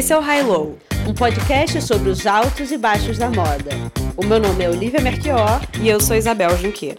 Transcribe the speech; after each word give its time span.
Esse 0.00 0.14
é 0.14 0.16
o 0.16 0.20
High 0.22 0.44
Low, 0.44 0.78
um 1.06 1.12
podcast 1.12 1.82
sobre 1.82 2.08
os 2.08 2.26
altos 2.26 2.72
e 2.72 2.78
baixos 2.78 3.18
da 3.18 3.28
moda. 3.28 3.70
O 4.16 4.24
meu 4.24 4.40
nome 4.40 4.64
é 4.64 4.70
Olivia 4.70 4.98
Merchior 4.98 5.60
e 5.78 5.90
eu 5.90 6.00
sou 6.00 6.16
Isabel 6.16 6.56
Junqueira. 6.56 6.96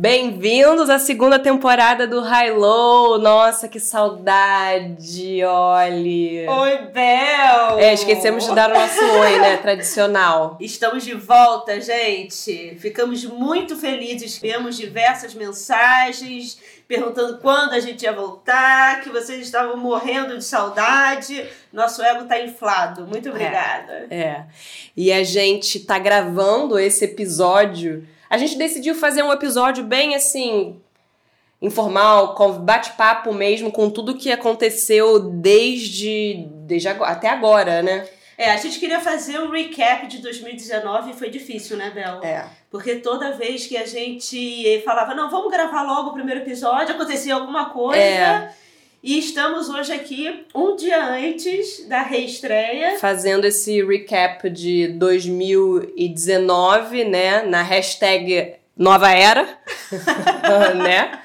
Bem-vindos 0.00 0.88
à 0.88 0.98
segunda 0.98 1.38
temporada 1.38 2.06
do 2.06 2.22
High 2.22 2.52
Low. 2.52 3.18
Nossa, 3.18 3.68
que 3.68 3.78
saudade, 3.78 5.44
Oli. 5.44 6.48
Oi, 6.48 6.78
Bel. 6.86 7.78
É, 7.78 7.92
esquecemos 7.92 8.46
de 8.46 8.54
dar 8.54 8.70
o 8.70 8.74
nosso 8.74 8.98
oi, 8.98 9.38
né, 9.38 9.58
tradicional. 9.58 10.56
Estamos 10.58 11.04
de 11.04 11.12
volta, 11.12 11.78
gente. 11.82 12.78
Ficamos 12.78 13.26
muito 13.26 13.76
felizes. 13.76 14.38
Vemos 14.38 14.78
diversas 14.78 15.34
mensagens 15.34 16.58
perguntando 16.88 17.36
quando 17.36 17.74
a 17.74 17.80
gente 17.80 18.04
ia 18.04 18.12
voltar, 18.14 19.02
que 19.02 19.10
vocês 19.10 19.42
estavam 19.42 19.76
morrendo 19.76 20.38
de 20.38 20.44
saudade. 20.44 21.44
Nosso 21.70 22.02
ego 22.02 22.24
tá 22.24 22.40
inflado. 22.40 23.06
Muito 23.06 23.28
é, 23.28 23.30
obrigada. 23.30 24.06
É. 24.08 24.16
é. 24.16 24.46
E 24.96 25.12
a 25.12 25.22
gente 25.22 25.78
tá 25.80 25.98
gravando 25.98 26.78
esse 26.78 27.04
episódio 27.04 28.08
a 28.30 28.38
gente 28.38 28.56
decidiu 28.56 28.94
fazer 28.94 29.24
um 29.24 29.32
episódio 29.32 29.82
bem 29.82 30.14
assim 30.14 30.80
informal, 31.60 32.34
com 32.34 32.52
bate-papo 32.52 33.34
mesmo 33.34 33.70
com 33.70 33.90
tudo 33.90 34.16
que 34.16 34.32
aconteceu 34.32 35.18
desde, 35.18 36.46
desde 36.64 36.88
agora, 36.88 37.10
até 37.10 37.28
agora, 37.28 37.82
né? 37.82 38.08
É, 38.38 38.50
a 38.52 38.56
gente 38.56 38.78
queria 38.78 39.00
fazer 39.00 39.38
um 39.38 39.50
recap 39.50 40.06
de 40.06 40.18
2019 40.18 41.10
e 41.10 41.14
foi 41.14 41.28
difícil, 41.28 41.76
né, 41.76 41.90
Bel? 41.90 42.24
É. 42.24 42.46
Porque 42.70 42.96
toda 42.96 43.36
vez 43.36 43.66
que 43.66 43.76
a 43.76 43.84
gente 43.84 44.80
falava, 44.82 45.14
não, 45.14 45.28
vamos 45.28 45.50
gravar 45.50 45.82
logo 45.82 46.08
o 46.08 46.12
primeiro 46.14 46.40
episódio, 46.40 46.94
acontecia 46.94 47.34
alguma 47.34 47.68
coisa. 47.68 48.00
É. 48.00 48.54
E 49.02 49.18
estamos 49.18 49.70
hoje 49.70 49.94
aqui, 49.94 50.44
um 50.54 50.76
dia 50.76 51.02
antes 51.02 51.88
da 51.88 52.02
reestreia. 52.02 52.98
Fazendo 52.98 53.46
esse 53.46 53.82
recap 53.82 54.50
de 54.50 54.88
2019, 54.88 57.04
né? 57.04 57.42
Na 57.44 57.62
hashtag 57.62 58.56
Nova 58.76 59.10
Era, 59.10 59.48
né? 60.76 61.18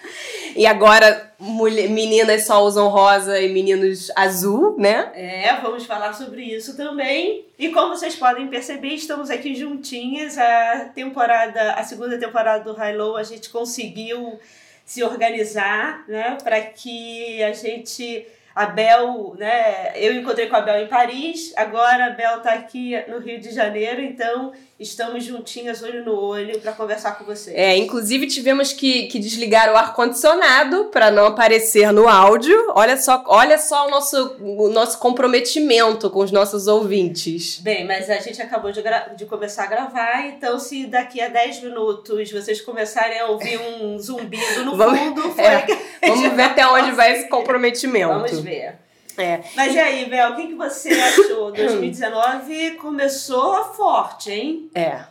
E 0.56 0.66
agora 0.66 1.34
mulher, 1.38 1.90
meninas 1.90 2.46
só 2.46 2.64
usam 2.64 2.88
rosa 2.88 3.42
e 3.42 3.52
meninos 3.52 4.10
azul, 4.16 4.78
né? 4.78 5.12
É, 5.14 5.54
vamos 5.62 5.86
falar 5.86 6.14
sobre 6.14 6.44
isso 6.44 6.78
também. 6.78 7.44
E 7.60 7.68
como 7.70 7.94
vocês 7.94 8.16
podem 8.16 8.48
perceber, 8.48 8.94
estamos 8.94 9.30
aqui 9.30 9.54
juntinhas. 9.54 10.38
A 10.38 10.92
temporada, 10.96 11.74
a 11.74 11.84
segunda 11.84 12.18
temporada 12.18 12.64
do 12.64 12.72
High 12.72 12.96
Low, 12.96 13.18
a 13.18 13.24
gente 13.24 13.50
conseguiu 13.50 14.40
se 14.86 15.04
organizar, 15.04 16.06
né, 16.08 16.38
para 16.44 16.62
que 16.62 17.44
a 17.44 17.52
gente 17.52 18.28
a 18.56 18.68
Bel, 18.68 19.36
né? 19.38 19.92
Eu 19.96 20.14
encontrei 20.14 20.48
com 20.48 20.56
a 20.56 20.62
Bel 20.62 20.82
em 20.82 20.88
Paris, 20.88 21.52
agora 21.58 22.06
a 22.06 22.10
Bel 22.12 22.40
tá 22.40 22.54
aqui 22.54 22.96
no 23.10 23.20
Rio 23.20 23.38
de 23.38 23.52
Janeiro, 23.52 24.02
então 24.02 24.54
estamos 24.80 25.24
juntinhas, 25.24 25.82
olho 25.82 26.04
no 26.04 26.20
olho, 26.20 26.60
para 26.60 26.74
conversar 26.74 27.18
com 27.18 27.24
vocês. 27.24 27.56
É, 27.56 27.76
inclusive 27.78 28.28
tivemos 28.28 28.74
que, 28.74 29.04
que 29.08 29.18
desligar 29.18 29.72
o 29.72 29.78
ar-condicionado 29.78 30.86
para 30.86 31.10
não 31.10 31.28
aparecer 31.28 31.92
no 31.92 32.08
áudio. 32.08 32.56
Olha 32.76 32.98
só, 32.98 33.24
olha 33.28 33.58
só 33.58 33.88
o 33.88 33.90
nosso, 33.90 34.36
o 34.42 34.70
nosso 34.70 35.00
comprometimento 35.00 36.10
com 36.10 36.20
os 36.20 36.32
nossos 36.32 36.68
ouvintes. 36.68 37.60
Bem, 37.60 37.86
mas 37.86 38.10
a 38.10 38.20
gente 38.20 38.42
acabou 38.42 38.72
de, 38.72 38.84
de 39.16 39.26
começar 39.26 39.64
a 39.64 39.68
gravar, 39.68 40.28
então 40.28 40.60
se 40.60 40.86
daqui 40.88 41.22
a 41.22 41.30
10 41.30 41.64
minutos 41.64 42.32
vocês 42.32 42.62
começarem 42.62 43.20
a 43.20 43.28
ouvir 43.28 43.60
um 43.60 43.98
zumbido 43.98 44.66
no 44.66 44.76
vamos, 44.78 45.00
fundo, 45.00 45.22
foi 45.36 45.44
é, 45.44 45.66
Vamos 46.06 46.34
ver 46.34 46.44
até 46.44 46.68
onde 46.68 46.92
vai 46.96 47.14
esse 47.14 47.30
comprometimento. 47.30 48.10
Vamos 48.10 48.40
ver. 48.40 48.85
É. 49.18 49.42
Mas 49.56 49.74
e 49.74 49.80
aí, 49.80 50.06
Bel, 50.06 50.32
o 50.32 50.36
que, 50.36 50.48
que 50.48 50.56
você 50.56 50.90
achou? 50.90 51.52
2019 51.54 52.72
começou 52.72 53.64
forte, 53.74 54.32
hein? 54.32 54.70
É. 54.74 55.04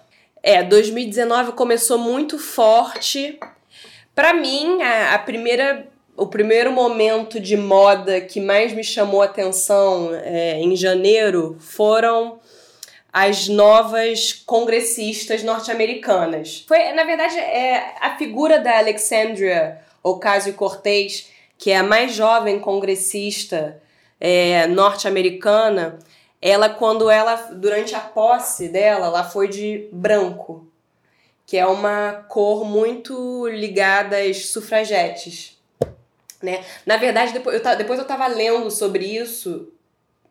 É, 0.42 0.62
2019 0.62 1.53
começou 1.53 1.97
muito 1.97 2.38
forte. 2.38 3.38
Para 4.14 4.34
mim, 4.34 4.82
a, 4.82 5.14
a, 5.14 5.19
primeira, 5.19 5.87
o 6.16 6.26
primeiro 6.26 6.70
momento 6.70 7.41
de 7.41 7.56
moda 7.56 8.20
que 8.20 8.41
mais 8.41 8.72
me 8.72 8.84
chamou 8.84 9.22
a 9.22 9.25
atenção 9.25 10.10
é, 10.12 10.60
em 10.60 10.76
janeiro 10.76 11.56
foram 11.59 12.38
as 13.10 13.48
novas 13.48 14.32
congressistas 14.32 15.43
norte-americanas. 15.43 16.64
Foi, 16.66 16.93
na 16.93 17.04
verdade, 17.04 17.38
é 17.38 17.94
a 18.00 18.16
figura 18.16 18.59
da 18.59 18.76
Alexandria 18.76 19.78
Ocasio-Cortez, 20.03 21.31
que 21.56 21.70
é 21.70 21.76
a 21.78 21.82
mais 21.82 22.12
jovem 22.12 22.59
congressista 22.59 23.81
é, 24.27 24.67
norte-americana, 24.67 25.99
ela 26.41 26.71
quando 26.71 27.11
ela 27.11 27.35
durante 27.53 27.95
a 27.95 28.01
posse 28.01 28.69
dela, 28.69 29.09
ela 29.09 29.23
foi 29.23 29.49
de 29.49 29.87
branco, 29.93 30.67
que 31.45 31.59
é 31.59 31.67
uma 31.67 32.25
cor 32.27 32.65
muito 32.65 33.47
ligada 33.49 34.17
às 34.17 34.47
sufragetes, 34.47 35.59
né? 36.43 36.65
Na 36.87 36.97
verdade, 36.97 37.35
depois 37.35 37.62
eu, 37.62 37.77
depois 37.77 37.99
eu 37.99 38.07
tava 38.07 38.27
lendo 38.27 38.71
sobre 38.71 39.05
isso, 39.05 39.71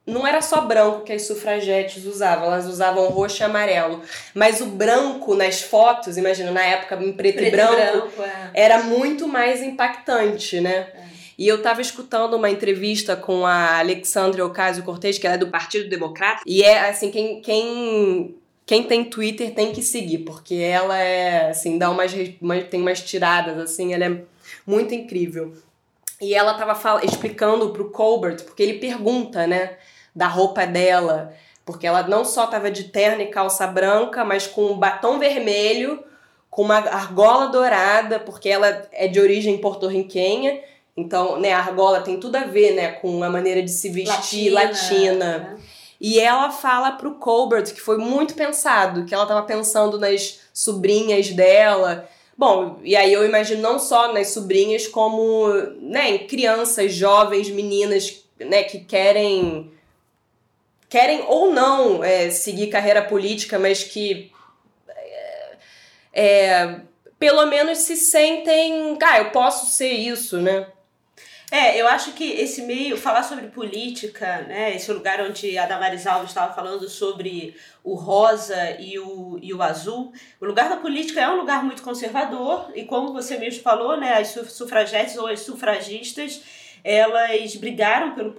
não 0.08 0.26
era 0.26 0.42
só 0.42 0.62
branco 0.62 1.04
que 1.04 1.14
as 1.14 1.28
sufragetes 1.28 2.04
usavam, 2.06 2.48
elas 2.48 2.66
usavam 2.66 3.08
roxo 3.10 3.44
e 3.44 3.46
amarelo. 3.46 4.02
Mas 4.34 4.60
o 4.60 4.66
branco 4.66 5.36
nas 5.36 5.62
fotos, 5.62 6.18
imagina, 6.18 6.50
na 6.50 6.64
época 6.64 6.96
em 6.96 7.14
preto, 7.14 7.36
preto 7.36 7.48
e 7.48 7.52
branco, 7.52 7.74
e 7.74 7.78
branco 7.78 8.24
é. 8.24 8.50
era 8.56 8.80
muito 8.82 9.28
mais 9.28 9.62
impactante, 9.62 10.60
né? 10.60 10.88
É. 10.96 11.03
E 11.38 11.48
eu 11.48 11.58
estava 11.58 11.82
escutando 11.82 12.36
uma 12.36 12.50
entrevista 12.50 13.16
com 13.16 13.46
a 13.46 13.80
Alexandria 13.80 14.46
Ocasio-Cortez, 14.46 15.18
que 15.18 15.26
ela 15.26 15.36
é 15.36 15.40
do 15.40 15.48
Partido 15.48 15.90
Democrata, 15.90 16.42
e 16.46 16.64
é 16.64 16.90
assim, 16.90 17.10
quem, 17.10 17.42
quem 17.42 18.36
quem 18.66 18.84
tem 18.84 19.04
Twitter 19.04 19.54
tem 19.54 19.74
que 19.74 19.82
seguir, 19.82 20.20
porque 20.20 20.56
ela 20.56 20.98
é, 20.98 21.50
assim, 21.50 21.78
dá 21.78 21.90
umas, 21.90 22.14
tem 22.70 22.82
umas 22.82 23.02
tiradas, 23.02 23.58
assim, 23.60 23.94
ela 23.94 24.06
é 24.06 24.22
muito 24.66 24.94
incrível. 24.94 25.54
E 26.22 26.34
ela 26.34 26.54
tava 26.54 27.04
explicando 27.04 27.72
pro 27.72 27.92
Colbert, 27.92 28.44
porque 28.44 28.64
ele 28.64 28.80
pergunta, 28.80 29.46
né, 29.46 29.78
da 30.16 30.28
roupa 30.28 30.66
dela, 30.66 31.34
porque 31.66 31.86
ela 31.86 32.04
não 32.04 32.24
só 32.24 32.48
tava 32.48 32.72
de 32.72 32.86
terno 32.86 33.22
e 33.22 33.28
calça 33.28 33.68
branca, 33.68 34.24
mas 34.24 34.48
com 34.48 34.68
um 34.68 34.78
batom 34.78 35.20
vermelho, 35.20 36.02
com 36.50 36.62
uma 36.62 36.78
argola 36.78 37.48
dourada, 37.48 38.20
porque 38.20 38.48
ela 38.48 38.88
é 38.92 39.08
de 39.08 39.20
origem 39.20 39.58
porto-riquenha, 39.58 40.62
então, 40.96 41.40
né, 41.40 41.52
a 41.52 41.60
argola 41.60 42.02
tem 42.02 42.20
tudo 42.20 42.36
a 42.36 42.44
ver, 42.44 42.76
né, 42.76 42.92
com 42.92 43.24
a 43.24 43.30
maneira 43.30 43.64
de 43.64 43.72
se 43.72 43.90
vestir 43.90 44.52
latina. 44.52 44.64
latina. 44.64 45.38
Né? 45.38 45.60
E 46.00 46.20
ela 46.20 46.52
fala 46.52 46.92
pro 46.92 47.16
Colbert 47.16 47.74
que 47.74 47.82
foi 47.82 47.98
muito 47.98 48.36
pensado, 48.36 49.06
que 49.06 49.14
ela 49.14 49.24
estava 49.24 49.42
pensando 49.44 49.98
nas 49.98 50.42
sobrinhas 50.54 51.30
dela. 51.30 52.08
Bom, 52.38 52.80
e 52.84 52.96
aí 52.96 53.12
eu 53.12 53.26
imagino 53.26 53.62
não 53.62 53.80
só 53.80 54.14
nas 54.14 54.30
sobrinhas, 54.30 54.88
como 54.88 55.48
né, 55.80 56.12
em 56.12 56.28
crianças, 56.28 56.94
jovens, 56.94 57.50
meninas, 57.50 58.24
né, 58.40 58.64
que 58.64 58.80
querem 58.80 59.72
querem 60.90 61.24
ou 61.28 61.52
não 61.52 62.04
é, 62.04 62.30
seguir 62.30 62.68
carreira 62.68 63.02
política, 63.02 63.58
mas 63.58 63.84
que 63.84 64.32
é, 64.88 65.58
é, 66.14 66.82
pelo 67.18 67.48
menos 67.48 67.80
se 67.80 67.96
sentem, 67.96 68.96
ah, 69.02 69.18
eu 69.18 69.32
posso 69.32 69.72
ser 69.72 69.92
isso, 69.92 70.40
né? 70.40 70.68
É, 71.56 71.80
eu 71.80 71.88
acho 71.88 72.14
que 72.14 72.24
esse 72.32 72.64
meio, 72.64 72.98
falar 72.98 73.22
sobre 73.22 73.46
política, 73.46 74.42
né, 74.48 74.76
esse 74.76 74.92
lugar 74.92 75.22
onde 75.22 75.56
a 75.56 75.68
Damaris 75.68 76.08
Alves 76.08 76.32
estava 76.32 76.52
falando 76.52 76.90
sobre 76.90 77.56
o 77.84 77.94
rosa 77.94 78.72
e 78.80 78.98
o, 78.98 79.38
e 79.40 79.54
o 79.54 79.62
azul, 79.62 80.12
o 80.42 80.46
lugar 80.46 80.68
da 80.68 80.78
política 80.78 81.22
é 81.22 81.30
um 81.30 81.36
lugar 81.36 81.64
muito 81.64 81.84
conservador, 81.84 82.72
e 82.74 82.86
como 82.86 83.14
você 83.14 83.38
mesmo 83.38 83.62
falou, 83.62 83.96
né, 83.96 84.18
as 84.18 84.30
sufragetes 84.30 85.16
ou 85.16 85.28
as 85.28 85.42
sufragistas, 85.42 86.42
elas 86.84 87.56
brigaram 87.58 88.16
pelo, 88.16 88.34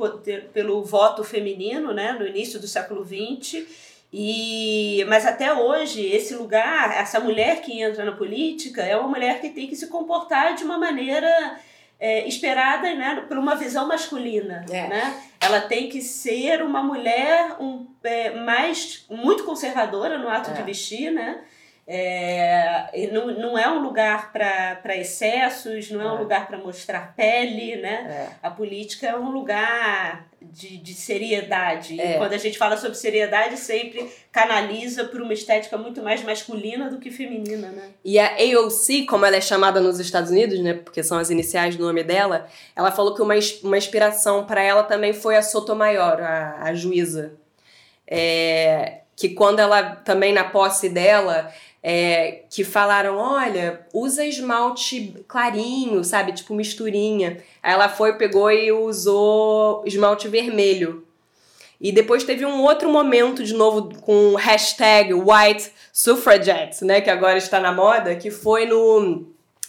pelo 0.53 0.83
voto 0.83 1.23
feminino, 1.23 1.95
né, 1.95 2.15
no 2.15 2.27
início 2.27 2.59
do 2.59 2.67
século 2.67 3.07
XX, 3.07 3.65
e, 4.13 5.05
mas 5.07 5.25
até 5.25 5.55
hoje, 5.55 6.05
esse 6.05 6.35
lugar, 6.35 6.91
essa 6.99 7.21
mulher 7.21 7.61
que 7.61 7.81
entra 7.81 8.05
na 8.05 8.13
política, 8.17 8.83
é 8.83 8.97
uma 8.97 9.09
mulher 9.09 9.41
que 9.41 9.51
tem 9.51 9.69
que 9.69 9.77
se 9.77 9.87
comportar 9.87 10.57
de 10.57 10.65
uma 10.65 10.79
maneira 10.79 11.31
é, 11.99 12.27
esperada 12.27 12.95
né, 12.95 13.25
por 13.29 13.39
uma 13.39 13.55
visão 13.55 13.87
masculina. 13.87 14.65
É. 14.71 14.89
Né? 14.89 15.23
Ela 15.41 15.61
tem 15.61 15.89
que 15.89 16.01
ser 16.01 16.63
uma 16.63 16.83
mulher 16.83 17.57
um, 17.61 17.87
é, 18.03 18.31
mais 18.31 19.07
muito 19.09 19.45
conservadora 19.45 20.19
no 20.19 20.29
ato 20.29 20.53
de 20.53 20.61
é. 20.61 20.65
vestir, 20.65 21.11
né? 21.11 21.41
É, 21.87 23.11
não, 23.13 23.27
não 23.27 23.59
é 23.59 23.69
um 23.69 23.81
lugar 23.81 24.33
para 24.33 24.97
excessos, 24.97 25.91
não 25.91 26.01
é, 26.01 26.07
um 26.07 26.17
é. 26.17 26.19
lugar 26.19 26.47
para 26.47 26.57
mostrar 26.57 27.15
pele, 27.15 27.77
né? 27.77 28.31
A 28.43 28.51
política 28.51 29.09
é 29.09 29.17
um 29.17 29.31
lugar 29.31 30.27
de, 30.53 30.77
de 30.79 30.95
seriedade. 30.95 32.01
É. 32.01 32.15
E 32.15 32.19
quando 32.19 32.33
a 32.33 32.39
gente 32.39 32.59
fala 32.59 32.77
sobre 32.77 32.97
seriedade, 32.97 33.57
sempre 33.57 34.09
canaliza 34.31 35.05
para 35.05 35.23
uma 35.23 35.33
estética 35.33 35.77
muito 35.77 36.03
mais 36.03 36.23
masculina 36.23 36.91
do 36.91 36.99
que 36.99 37.11
feminina, 37.11 37.69
né? 37.69 37.91
E 38.05 38.19
a 38.19 38.33
AOC, 38.35 39.07
como 39.07 39.25
ela 39.25 39.37
é 39.37 39.41
chamada 39.41 39.81
nos 39.81 40.01
Estados 40.01 40.31
Unidos, 40.31 40.59
né, 40.61 40.75
porque 40.75 41.03
são 41.03 41.19
as 41.19 41.31
iniciais 41.31 41.77
do 41.77 41.85
nome 41.85 42.03
dela, 42.03 42.49
ela 42.75 42.91
falou 42.91 43.15
que 43.15 43.23
uma, 43.23 43.35
uma 43.63 43.79
inspiração 43.79 44.45
para 44.45 44.63
ela 44.63 44.83
também 44.83 45.13
foi 45.13 45.37
a 45.37 45.43
Sotomayor, 45.43 46.21
a, 46.21 46.63
a 46.63 46.75
juíza. 46.75 47.35
É, 48.07 49.01
que 49.17 49.31
quando 49.31 49.61
ela, 49.61 49.97
também 49.97 50.33
na 50.33 50.45
posse 50.45 50.89
dela, 50.89 51.53
é, 51.87 52.45
que 52.49 52.65
falaram, 52.65 53.19
olha, 53.19 53.87
usa 53.93 54.25
esmalte 54.25 55.23
clarinho, 55.29 56.03
sabe, 56.03 56.33
tipo 56.33 56.55
misturinha. 56.55 57.45
Aí 57.63 57.75
ela 57.75 57.91
foi, 57.91 58.17
pegou 58.17 58.51
e 58.51 58.73
usou 58.73 59.83
esmalte 59.85 60.27
vermelho. 60.27 61.07
E 61.79 61.93
depois 61.93 62.25
teve 62.25 62.47
um 62.47 62.63
outro 62.63 62.89
momento, 62.91 63.45
de 63.45 63.53
novo, 63.53 63.95
com 64.01 64.33
o 64.33 64.37
hashtag 64.37 65.13
White 65.13 65.71
Suffragette, 65.93 66.83
né, 66.87 67.03
que 67.03 67.11
agora 67.11 67.37
está 67.37 67.61
na 67.61 67.71
moda, 67.71 68.17
que 68.17 68.31
foi 68.31 68.65
no 68.65 69.27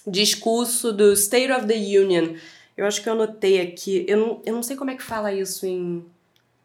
discurso 0.07 0.93
do 0.93 1.11
State 1.11 1.51
of 1.51 1.67
the 1.67 1.75
Union. 1.75 2.35
Eu 2.77 2.85
acho 2.85 3.03
que 3.03 3.09
eu 3.09 3.13
anotei 3.13 3.59
aqui. 3.59 4.05
Eu 4.07 4.17
não, 4.17 4.41
eu 4.45 4.53
não 4.53 4.63
sei 4.63 4.77
como 4.77 4.91
é 4.91 4.95
que 4.95 5.03
fala 5.03 5.33
isso 5.33 5.65
em. 5.65 6.05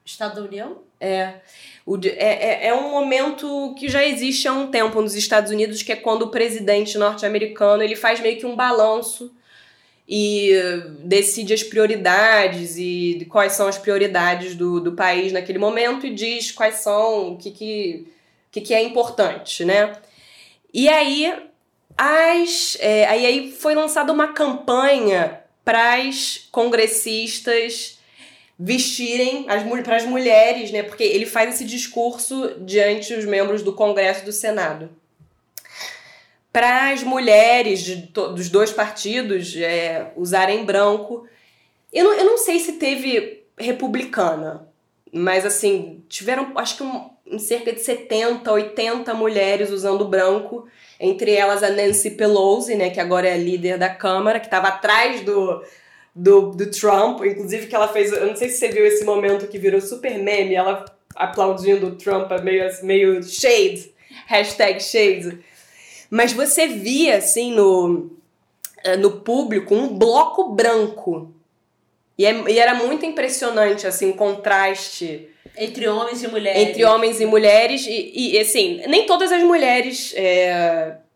Estado 0.04 0.36
da 0.36 0.46
União? 0.46 0.78
É, 1.00 1.40
o, 1.86 1.98
é, 2.04 2.66
é, 2.66 2.66
é 2.68 2.74
um 2.74 2.90
momento 2.90 3.74
que 3.78 3.88
já 3.88 4.04
existe 4.04 4.46
há 4.46 4.52
um 4.52 4.68
tempo 4.68 5.00
nos 5.00 5.14
Estados 5.14 5.50
Unidos, 5.50 5.82
que 5.82 5.92
é 5.92 5.96
quando 5.96 6.22
o 6.22 6.30
presidente 6.30 6.98
norte-americano 6.98 7.82
ele 7.82 7.96
faz 7.96 8.20
meio 8.20 8.38
que 8.38 8.46
um 8.46 8.56
balanço 8.56 9.32
e 10.12 10.50
decide 11.04 11.54
as 11.54 11.62
prioridades 11.62 12.76
e 12.76 13.24
quais 13.30 13.52
são 13.52 13.68
as 13.68 13.78
prioridades 13.78 14.56
do, 14.56 14.80
do 14.80 14.92
país 14.92 15.32
naquele 15.32 15.58
momento 15.58 16.04
e 16.04 16.12
diz 16.12 16.50
quais 16.50 16.76
são, 16.76 17.34
o 17.34 17.36
que, 17.36 17.52
que, 17.52 18.08
que, 18.50 18.60
que 18.60 18.74
é 18.74 18.82
importante, 18.82 19.64
né? 19.64 19.92
E 20.74 20.88
aí, 20.88 21.32
as, 21.96 22.76
é, 22.80 23.06
aí, 23.06 23.24
aí 23.24 23.52
foi 23.52 23.74
lançada 23.76 24.12
uma 24.12 24.32
campanha 24.32 25.40
para 25.64 26.00
as 26.00 26.48
congressistas 26.50 27.99
vestirem 28.62 29.46
para 29.82 29.96
as 29.96 30.04
mulheres, 30.04 30.70
né? 30.70 30.82
Porque 30.82 31.02
ele 31.02 31.24
faz 31.24 31.54
esse 31.54 31.64
discurso 31.64 32.56
diante 32.60 33.14
os 33.14 33.24
membros 33.24 33.62
do 33.62 33.72
Congresso 33.72 34.20
e 34.20 34.24
do 34.26 34.32
Senado. 34.32 34.90
Para 36.52 36.90
as 36.90 37.02
mulheres 37.02 37.82
de 37.82 37.96
dos 37.96 38.50
dois 38.50 38.70
partidos 38.70 39.56
é, 39.56 40.12
usarem 40.14 40.62
branco. 40.62 41.26
Eu 41.90 42.04
não, 42.04 42.12
eu 42.12 42.24
não 42.26 42.36
sei 42.36 42.58
se 42.58 42.72
teve 42.72 43.44
republicana, 43.56 44.68
mas 45.10 45.46
assim, 45.46 46.04
tiveram 46.06 46.52
acho 46.56 46.76
que 46.76 46.82
um, 46.82 47.38
cerca 47.38 47.72
de 47.72 47.80
70, 47.80 48.52
80 48.52 49.14
mulheres 49.14 49.70
usando 49.70 50.06
branco, 50.06 50.68
entre 50.98 51.32
elas 51.32 51.62
a 51.62 51.70
Nancy 51.70 52.10
Pelosi, 52.10 52.74
né, 52.74 52.90
que 52.90 53.00
agora 53.00 53.26
é 53.26 53.38
líder 53.38 53.78
da 53.78 53.88
Câmara, 53.88 54.38
que 54.38 54.46
estava 54.46 54.68
atrás 54.68 55.22
do, 55.22 55.62
do, 56.22 56.50
do 56.50 56.70
Trump, 56.70 57.22
inclusive 57.24 57.66
que 57.66 57.74
ela 57.74 57.88
fez, 57.88 58.12
eu 58.12 58.26
não 58.26 58.36
sei 58.36 58.50
se 58.50 58.58
você 58.58 58.68
viu 58.68 58.84
esse 58.84 59.04
momento 59.04 59.48
que 59.48 59.58
virou 59.58 59.80
super 59.80 60.18
meme, 60.18 60.54
ela 60.54 60.84
aplaudindo 61.16 61.86
o 61.88 61.96
Trump, 61.96 62.30
meio, 62.42 62.68
meio 62.82 63.22
shade, 63.22 63.90
hashtag 64.26 64.82
shade. 64.82 65.38
Mas 66.10 66.32
você 66.32 66.66
via, 66.66 67.16
assim, 67.16 67.52
no, 67.54 68.10
eh, 68.84 68.96
no 68.96 69.12
público, 69.22 69.74
um 69.74 69.88
bloco 69.96 70.50
branco. 70.50 71.32
E, 72.18 72.26
é- 72.26 72.50
e 72.50 72.58
era 72.58 72.74
muito 72.74 73.06
impressionante, 73.06 73.86
assim, 73.86 74.10
o 74.10 74.14
contraste 74.14 75.28
Entre 75.56 75.88
homens 75.88 76.22
e 76.22 76.28
mulheres. 76.28 76.62
entre 76.68 76.84
homens 76.84 77.20
e 77.20 77.24
mulheres. 77.26 77.86
E, 77.86 78.34
e, 78.34 78.38
assim, 78.38 78.82
nem 78.88 79.06
todas 79.06 79.32
as 79.32 79.42
mulheres 79.42 80.12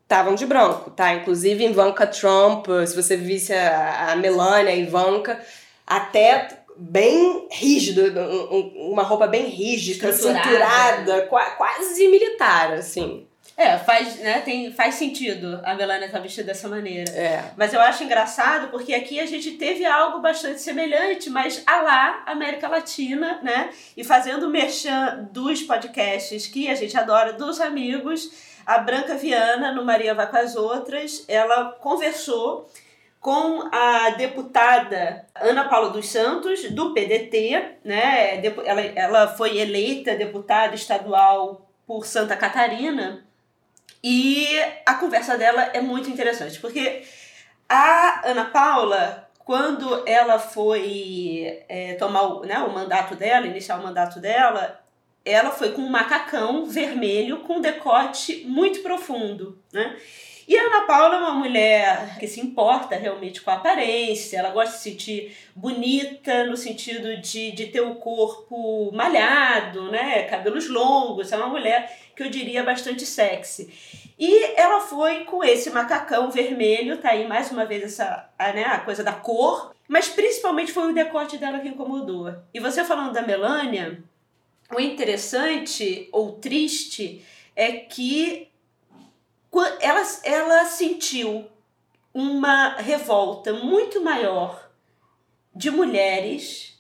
estavam 0.05 0.35
de 0.35 0.47
branco, 0.47 0.91
tá? 0.91 1.15
Inclusive 1.15 1.65
Ivanka 1.67 2.07
Trump, 2.07 2.67
se 2.87 2.95
você 2.95 3.17
visse 3.17 3.53
a, 3.53 4.13
a 4.13 4.17
Melania, 4.17 4.71
a 4.73 4.77
Ivanka, 4.77 5.41
até 5.87 6.49
bem 6.77 7.49
rígido, 7.51 8.03
um- 8.21 8.57
um- 8.57 8.93
uma 8.93 9.03
roupa 9.03 9.27
bem 9.27 9.47
rígida, 9.47 10.09
Estruturada. 10.11 10.45
cinturada, 10.45 11.23
qua- 11.27 11.51
quase 11.53 12.07
militar, 12.09 12.73
assim. 12.73 13.27
É, 13.57 13.79
faz, 13.79 14.17
né, 14.19 14.41
tem, 14.41 14.73
faz 14.73 14.97
sentido 14.97 15.61
a 15.63 15.77
Melania 15.77 16.07
estar 16.07 16.19
vestida 16.19 16.49
dessa 16.49 16.67
maneira. 16.69 17.09
É. 17.13 17.45
Mas 17.57 17.73
eu 17.73 17.81
acho 17.81 18.03
engraçado 18.03 18.69
porque 18.73 18.93
aqui 18.93 19.21
a 19.21 19.27
gente 19.27 19.53
teve 19.53 19.85
algo 19.87 20.19
bastante 20.19 20.61
semelhante, 20.61 21.31
mas 21.31 21.63
a 21.65 21.81
lá, 21.81 22.25
América 22.27 22.67
Latina, 22.67 23.39
né? 23.45 23.71
E 23.97 24.03
fazendo 24.03 24.47
o 24.49 24.51
merchan 24.51 25.29
dos 25.31 25.63
podcasts 25.63 26.49
que 26.49 26.69
a 26.69 26.75
gente 26.75 26.97
adora, 26.97 27.33
dos 27.33 27.61
amigos, 27.61 28.33
a 28.67 28.79
Branca 28.79 29.17
Viana, 29.17 29.73
no 29.73 29.85
Maria 29.85 30.15
Vai 30.15 30.31
com 30.31 30.37
as 30.37 30.57
Outras, 30.57 31.25
ela 31.29 31.73
conversou 31.81 32.69
com 33.21 33.69
a 33.73 34.11
deputada 34.11 35.25
Ana 35.35 35.67
Paula 35.67 35.91
dos 35.91 36.09
Santos, 36.09 36.71
do 36.71 36.93
PDT, 36.93 37.79
né? 37.83 38.45
Ela, 38.67 38.81
ela 38.83 39.29
foi 39.29 39.57
eleita 39.57 40.15
deputada 40.15 40.75
estadual 40.75 41.67
por 41.87 42.05
Santa 42.05 42.37
Catarina. 42.37 43.25
E 44.03 44.47
a 44.85 44.95
conversa 44.95 45.39
dela 45.39 45.71
é 45.73 45.81
muito 45.81 46.11
interessante, 46.11 46.61
porque 46.61 47.03
a 47.67 48.29
Ana 48.29 48.45
Paula, 48.45 49.27
quando 49.39 50.07
ela 50.07 50.39
foi 50.39 51.65
é, 51.67 51.95
tomar 51.95 52.25
o, 52.25 52.41
né, 52.45 52.59
o 52.59 52.71
mandato 52.71 53.15
dela, 53.15 53.47
iniciar 53.47 53.79
o 53.79 53.83
mandato 53.83 54.21
dela, 54.21 54.84
ela 55.25 55.51
foi 55.51 55.73
com 55.73 55.83
um 55.83 55.91
macacão 55.91 56.67
vermelho 56.67 57.39
com 57.41 57.61
decote 57.61 58.45
muito 58.47 58.81
profundo, 58.81 59.59
né? 59.73 59.97
E 60.47 60.59
a 60.59 60.63
Ana 60.63 60.83
Paula 60.83 61.15
é 61.15 61.19
uma 61.21 61.33
mulher 61.33 62.19
que 62.19 62.27
se 62.29 62.39
importa 62.39 62.97
realmente 62.97 63.41
com 63.41 63.51
a 63.51 63.55
aparência, 63.55 64.39
ela 64.39 64.51
gosta 64.51 64.73
de 64.73 64.77
se 64.77 64.91
sentir 64.91 65.37
bonita 65.57 66.45
no 66.45 66.55
sentido 66.55 67.17
de, 67.17 67.53
de 67.53 67.67
ter 67.69 67.81
o 67.81 67.95
corpo 67.95 68.93
malhado, 68.93 69.91
né? 69.91 70.25
Cabelos 70.25 70.69
longos, 70.69 71.33
é 71.33 71.37
uma 71.37 71.49
mulher 71.49 71.99
que 72.15 72.23
eu 72.23 72.29
diria 72.29 72.63
bastante 72.63 73.07
sexy. 73.07 73.73
E 74.19 74.45
ela 74.55 74.81
foi 74.81 75.25
com 75.25 75.43
esse 75.43 75.71
macacão 75.71 76.31
vermelho, 76.31 76.99
tá 76.99 77.11
aí 77.11 77.27
mais 77.27 77.51
uma 77.51 77.65
vez 77.65 77.83
essa 77.83 78.29
a, 78.39 78.53
né, 78.53 78.65
a 78.65 78.81
coisa 78.81 79.03
da 79.03 79.13
cor, 79.13 79.75
mas 79.89 80.09
principalmente 80.09 80.73
foi 80.73 80.91
o 80.91 80.95
decote 80.95 81.39
dela 81.39 81.59
que 81.59 81.69
incomodou. 81.69 82.33
E 82.53 82.61
você 82.61 82.85
falando 82.85 83.13
da 83.13 83.23
Melania, 83.23 84.03
o 84.73 84.81
interessante 84.81 86.09
ou 86.13 86.33
triste 86.33 87.25
é 87.55 87.73
que 87.73 88.51
ela, 89.81 90.03
ela 90.25 90.65
sentiu 90.65 91.47
uma 92.13 92.77
revolta 92.77 93.53
muito 93.53 94.03
maior 94.03 94.71
de 95.55 95.71
mulheres 95.71 96.75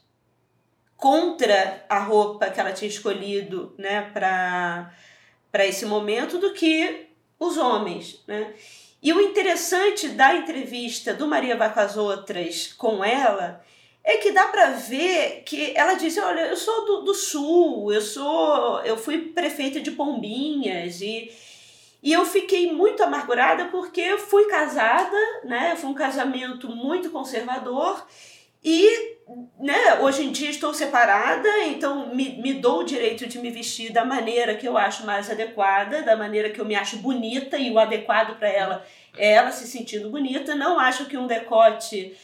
contra 0.97 1.85
a 1.89 1.99
roupa 1.99 2.51
que 2.51 2.59
ela 2.59 2.73
tinha 2.73 2.89
escolhido 2.89 3.75
né, 3.77 4.11
para 4.13 5.67
esse 5.67 5.85
momento 5.85 6.39
do 6.39 6.53
que 6.55 7.09
os 7.39 7.57
homens. 7.57 8.23
Né? 8.27 8.55
E 9.03 9.13
o 9.13 9.21
interessante 9.21 10.09
da 10.09 10.35
entrevista 10.35 11.13
do 11.13 11.29
Maria 11.29 11.57
Vai 11.57 11.73
Outras 11.97 12.73
com 12.73 13.05
ela 13.05 13.63
é 14.05 14.19
que 14.19 14.33
dá 14.33 14.49
para 14.49 14.71
ver 14.71 15.43
que 15.47 15.73
ela 15.75 15.95
disse, 15.95 16.21
olha, 16.21 16.43
eu 16.43 16.57
sou 16.57 16.85
do, 16.85 17.01
do 17.03 17.15
sul, 17.15 17.93
eu 17.93 18.03
sou, 18.03 18.81
eu 18.81 18.99
fui 18.99 19.33
prefeita 19.33 19.81
de 19.81 19.93
Pombinhas 19.93 21.01
e 21.01 21.33
e 22.05 22.13
eu 22.13 22.27
fiquei 22.27 22.71
muito 22.71 23.03
amargurada 23.03 23.65
porque 23.69 24.03
eu 24.03 24.19
fui 24.19 24.45
casada, 24.45 25.17
né? 25.43 25.75
Foi 25.75 25.89
um 25.89 25.95
casamento 25.95 26.69
muito 26.69 27.09
conservador 27.09 28.07
e, 28.63 29.17
né? 29.59 29.99
Hoje 30.03 30.23
em 30.23 30.31
dia 30.31 30.51
estou 30.51 30.75
separada, 30.75 31.49
então 31.65 32.15
me, 32.15 32.37
me 32.43 32.53
dou 32.53 32.81
o 32.81 32.85
direito 32.85 33.27
de 33.27 33.39
me 33.39 33.51
vestir 33.51 33.91
da 33.91 34.05
maneira 34.05 34.55
que 34.55 34.69
eu 34.69 34.77
acho 34.77 35.07
mais 35.07 35.31
adequada, 35.31 36.03
da 36.03 36.15
maneira 36.15 36.51
que 36.51 36.61
eu 36.61 36.67
me 36.67 36.75
acho 36.75 36.99
bonita 36.99 37.57
e 37.57 37.73
o 37.73 37.79
adequado 37.79 38.39
para 38.39 38.51
ela 38.51 38.87
é 39.17 39.33
ela 39.33 39.51
se 39.51 39.67
sentindo 39.67 40.11
bonita. 40.11 40.55
Não 40.55 40.79
acho 40.79 41.07
que 41.07 41.17
um 41.17 41.27
decote 41.27 42.15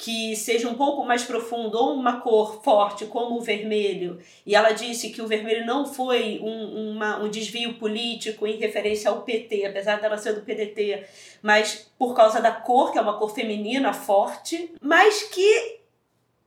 que 0.00 0.34
seja 0.34 0.66
um 0.66 0.76
pouco 0.76 1.04
mais 1.04 1.24
profundo 1.24 1.76
ou 1.76 1.92
uma 1.92 2.22
cor 2.22 2.62
forte 2.62 3.04
como 3.04 3.36
o 3.36 3.42
vermelho. 3.42 4.18
E 4.46 4.54
ela 4.54 4.70
disse 4.70 5.10
que 5.10 5.20
o 5.20 5.26
vermelho 5.26 5.66
não 5.66 5.84
foi 5.84 6.40
um, 6.42 6.92
uma, 6.92 7.18
um 7.18 7.28
desvio 7.28 7.74
político 7.74 8.46
em 8.46 8.56
referência 8.56 9.10
ao 9.10 9.20
PT, 9.20 9.66
apesar 9.66 10.00
dela 10.00 10.16
ser 10.16 10.32
do 10.32 10.40
PDT, 10.40 11.06
mas 11.42 11.92
por 11.98 12.14
causa 12.14 12.40
da 12.40 12.50
cor, 12.50 12.90
que 12.90 12.98
é 12.98 13.02
uma 13.02 13.18
cor 13.18 13.34
feminina 13.34 13.92
forte, 13.92 14.72
mas 14.80 15.24
que 15.24 15.80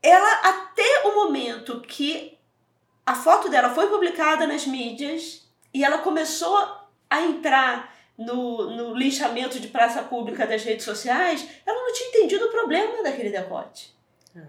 ela, 0.02 0.34
até 0.50 1.04
o 1.06 1.14
momento 1.14 1.80
que 1.82 2.36
a 3.06 3.14
foto 3.14 3.50
dela 3.50 3.70
foi 3.70 3.86
publicada 3.88 4.48
nas 4.48 4.66
mídias 4.66 5.48
e 5.72 5.84
ela 5.84 6.00
começou 6.00 6.58
a 7.08 7.22
entrar 7.22 7.93
no, 8.18 8.70
no 8.70 8.94
linchamento 8.96 9.60
de 9.60 9.68
praça 9.68 10.04
pública 10.04 10.46
das 10.46 10.64
redes 10.64 10.86
sociais, 10.86 11.48
ela 11.66 11.80
não 11.82 11.94
tinha 11.94 12.10
entendido 12.10 12.46
o 12.46 12.52
problema 12.52 13.04
daquele 13.04 13.30
decote. 13.30 13.94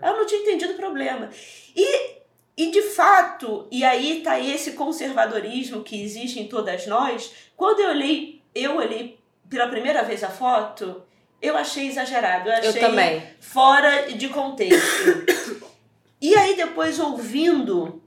Ela 0.00 0.16
não 0.16 0.26
tinha 0.26 0.40
entendido 0.40 0.72
o 0.72 0.76
problema. 0.76 1.28
E 1.76 2.24
e 2.56 2.70
de 2.70 2.82
fato, 2.82 3.66
e 3.70 3.84
aí 3.84 4.20
tá 4.22 4.38
esse 4.38 4.72
conservadorismo 4.72 5.82
que 5.82 6.00
existe 6.00 6.38
em 6.38 6.46
todas 6.46 6.86
nós. 6.86 7.32
Quando 7.56 7.80
eu 7.80 7.90
olhei, 7.90 8.42
eu 8.54 8.76
olhei 8.76 9.18
pela 9.50 9.66
primeira 9.66 10.04
vez 10.04 10.22
a 10.22 10.28
foto, 10.28 11.02
eu 11.42 11.56
achei 11.56 11.88
exagerado, 11.88 12.48
eu 12.48 12.54
achei 12.54 12.70
Eu 12.70 12.80
também. 12.80 13.22
fora 13.40 14.12
de 14.12 14.28
contexto. 14.28 15.66
e 16.22 16.34
aí 16.36 16.54
depois 16.54 17.00
ouvindo 17.00 18.00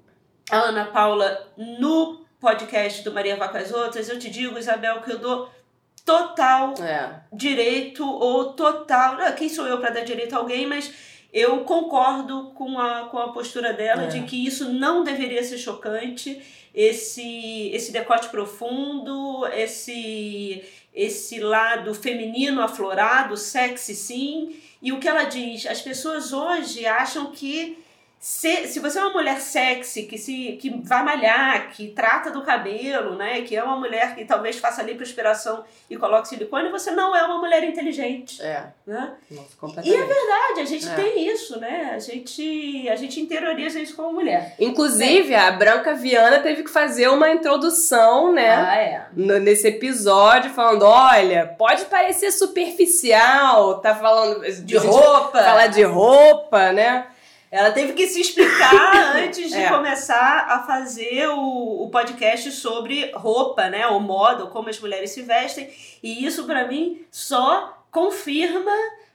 a 0.49 0.57
Ana 0.59 0.85
Paula 0.85 1.51
no 1.57 2.25
podcast 2.39 3.03
do 3.03 3.11
Maria 3.11 3.35
Vá 3.35 3.47
com 3.49 3.57
as 3.57 3.71
Outras, 3.71 4.07
eu 4.09 4.19
te 4.19 4.29
digo, 4.29 4.57
Isabel, 4.57 5.01
que 5.01 5.11
eu 5.11 5.19
dou 5.19 5.49
total 6.05 6.73
É. 6.81 7.21
direito 7.33 8.05
ou 8.07 8.53
total. 8.53 9.15
Não, 9.17 9.31
quem 9.33 9.49
sou 9.49 9.65
eu 9.67 9.79
para 9.79 9.89
dar 9.89 10.01
direito 10.01 10.33
a 10.33 10.37
alguém, 10.37 10.65
mas 10.65 10.91
eu 11.33 11.59
concordo 11.65 12.51
com 12.55 12.79
a, 12.79 13.05
com 13.09 13.17
a 13.17 13.31
postura 13.33 13.73
dela 13.73 14.03
É. 14.03 14.07
de 14.07 14.21
que 14.21 14.45
isso 14.45 14.71
não 14.71 15.03
deveria 15.03 15.43
ser 15.43 15.57
chocante. 15.57 16.41
Esse, 16.73 17.69
esse 17.73 17.91
decote 17.91 18.29
profundo, 18.29 19.47
esse, 19.47 20.63
esse 20.93 21.39
lado 21.39 21.93
feminino 21.93 22.61
aflorado, 22.61 23.35
sexy 23.35 23.95
sim. 23.95 24.55
E 24.81 24.91
o 24.91 24.99
que 24.99 25.07
ela 25.07 25.23
diz? 25.23 25.65
As 25.65 25.81
pessoas 25.81 26.31
hoje 26.31 26.85
acham 26.85 27.31
que 27.31 27.79
se, 28.29 28.67
se 28.67 28.79
você 28.81 28.99
é 28.99 29.03
uma 29.05 29.13
mulher 29.13 29.39
sexy, 29.39 30.03
que, 30.03 30.17
se, 30.17 30.57
que 30.61 30.81
vai 30.83 31.01
malhar, 31.01 31.69
que 31.71 31.87
trata 31.87 32.29
do 32.29 32.41
cabelo, 32.41 33.15
né? 33.15 33.39
Que 33.43 33.55
é 33.55 33.63
uma 33.63 33.77
mulher 33.77 34.15
que 34.15 34.25
talvez 34.25 34.57
faça 34.59 34.83
lipoaspiração 34.83 35.63
e 35.89 35.95
coloque 35.95 36.27
silicone, 36.27 36.69
você 36.69 36.91
não 36.91 37.15
é 37.15 37.23
uma 37.23 37.37
mulher 37.37 37.63
inteligente, 37.63 38.41
É. 38.41 38.65
né? 38.85 39.13
Nossa, 39.31 39.81
E 39.81 39.95
é 39.95 40.03
verdade, 40.03 40.59
a 40.59 40.65
gente 40.65 40.89
É. 40.89 40.93
tem 40.93 41.25
isso, 41.25 41.57
né? 41.57 41.93
A 41.95 41.99
gente, 41.99 42.89
a 42.89 42.97
gente 42.97 43.21
interioriza 43.21 43.79
isso 43.79 43.95
como 43.95 44.11
mulher. 44.11 44.55
Inclusive, 44.59 45.33
a 45.33 45.49
Branca 45.51 45.93
Viana 45.93 46.39
teve 46.39 46.63
que 46.63 46.69
fazer 46.69 47.07
uma 47.07 47.29
introdução, 47.31 48.33
né? 48.33 48.49
Ah, 48.53 48.75
é. 48.75 49.05
nesse 49.39 49.69
episódio, 49.69 50.51
falando: 50.51 50.83
olha, 50.83 51.55
pode 51.57 51.85
parecer 51.85 52.33
superficial, 52.33 53.79
tá 53.79 53.95
falando 53.95 54.41
De 54.65 54.75
roupa. 54.75 55.41
falar 55.41 55.67
de 55.67 55.83
roupa, 55.83 56.73
né? 56.73 57.07
Ela 57.49 57.71
teve 57.71 57.93
que 57.93 58.07
se 58.07 58.19
explicar 58.21 59.15
antes 59.17 59.49
de 59.51 59.57
É. 59.57 59.69
começar 59.69 60.47
a 60.49 60.63
fazer 60.63 61.27
o, 61.29 61.83
o 61.83 61.89
podcast 61.89 62.51
sobre 62.51 63.11
roupa, 63.13 63.69
né? 63.69 63.87
Ou 63.87 63.99
moda, 63.99 64.43
ou 64.43 64.49
como 64.49 64.69
as 64.69 64.79
mulheres 64.79 65.11
se 65.11 65.21
vestem. 65.21 65.69
E 66.03 66.25
isso, 66.25 66.45
pra 66.45 66.67
mim, 66.67 67.05
só 67.09 67.83
confirma 67.91 68.71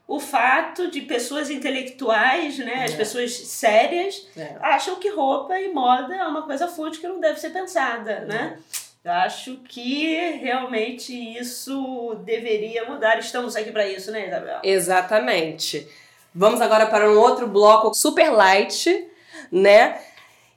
o 0.09 0.19
fato 0.19 0.91
de 0.91 1.03
pessoas 1.03 1.49
intelectuais, 1.51 2.59
né? 2.59 2.85
As 2.85 2.93
É. 2.93 2.97
pessoas 2.97 3.33
sérias, 3.35 4.27
É. 4.37 4.57
acham 4.61 4.97
que 4.97 5.09
roupa 5.11 5.59
e 5.59 5.73
moda 5.73 6.15
é 6.15 6.25
uma 6.25 6.43
coisa 6.43 6.67
fútil 6.69 7.01
que 7.01 7.09
não 7.09 7.21
deve 7.21 7.39
ser 7.39 7.51
pensada, 7.51 8.21
né? 8.21 8.59
Eu 9.05 9.13
acho 9.13 9.57
que 9.69 10.15
realmente 10.41 11.13
isso 11.39 12.15
deveria 12.25 12.85
mudar. 12.85 13.19
Estamos 13.19 13.57
aqui 13.57 13.73
pra 13.73 13.87
isso, 13.87 14.11
né, 14.13 14.29
Isabel? 14.29 14.61
Exatamente. 14.63 15.89
Vamos 16.35 16.61
agora 16.61 16.87
para 16.87 17.11
um 17.11 17.19
outro 17.19 17.47
bloco 17.47 17.93
super 17.95 18.31
light, 18.31 19.07
né? 19.51 20.01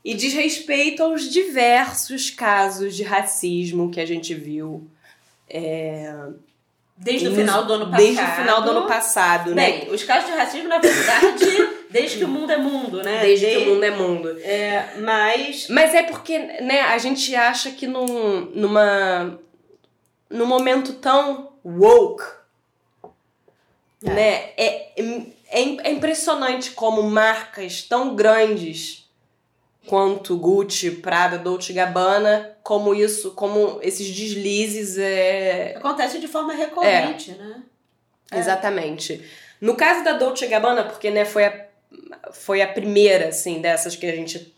E 0.04 0.14
diz 0.14 0.34
respeito 0.34 1.04
aos 1.04 1.30
diversos 1.30 2.30
casos 2.30 2.96
de 2.96 3.04
racismo 3.04 3.90
que 3.92 4.00
a 4.00 4.06
gente 4.06 4.34
viu 4.34 4.88
Desde 6.98 7.28
o 7.28 7.36
final 7.36 7.66
do 7.66 7.74
ano 7.74 7.86
passado. 7.88 8.02
desde 8.02 8.24
o 8.24 8.28
final 8.36 8.62
do 8.62 8.70
ano 8.72 8.88
passado, 8.88 9.54
né? 9.54 9.70
Bem, 9.70 9.92
os 9.92 10.04
casos 10.04 10.30
de 10.32 10.38
racismo, 10.38 10.70
na 10.70 10.80
verdade, 10.80 11.46
desde 11.92 12.20
que 12.20 12.24
o 12.24 12.28
mundo 12.28 12.52
é 12.52 12.58
mundo, 12.58 13.04
né? 13.04 13.20
Desde 13.22 13.48
que 13.48 13.58
o 13.58 13.66
mundo 13.74 13.84
é 13.84 13.92
mundo. 13.92 14.40
É, 14.40 14.94
mas. 15.00 15.68
Mas 15.70 15.94
é 15.94 16.04
porque, 16.04 16.40
né, 16.40 16.82
a 16.82 16.98
gente 16.98 17.36
acha 17.36 17.72
que 17.72 17.86
num, 17.86 18.46
numa. 18.54 19.38
num 20.30 20.46
momento 20.46 20.94
tão 20.94 21.52
woke, 21.66 22.24
É. 24.06 24.10
né, 24.14 24.34
é, 24.56 24.94
é, 25.56 25.88
é 25.88 25.92
impressionante 25.92 26.72
como 26.72 27.02
marcas 27.04 27.82
tão 27.82 28.16
grandes 28.16 29.10
quanto 29.88 30.38
Gucci, 30.38 30.92
Prada, 30.92 31.38
Dolce 31.38 31.72
Gabbana, 31.72 32.58
como 32.62 32.94
isso, 32.94 33.32
como 33.32 33.80
esses 33.82 34.14
deslizes 34.14 34.98
é, 34.98 35.76
Acontece 35.78 36.20
de 36.20 36.28
forma 36.28 36.54
recorrente, 36.54 37.32
né? 37.32 37.64
É. 38.32 38.40
Exatamente. 38.40 39.24
No 39.62 39.76
caso 39.76 40.04
da 40.04 40.14
Dolce 40.14 40.48
Gabbana, 40.48 40.84
porque 40.84 41.12
né, 41.12 41.24
foi, 41.24 41.46
a, 41.46 41.66
foi 42.32 42.62
a 42.62 42.68
primeira, 42.68 43.30
assim, 43.30 43.62
dessas 43.62 43.96
que 43.96 44.06
a 44.06 44.16
gente 44.16 44.54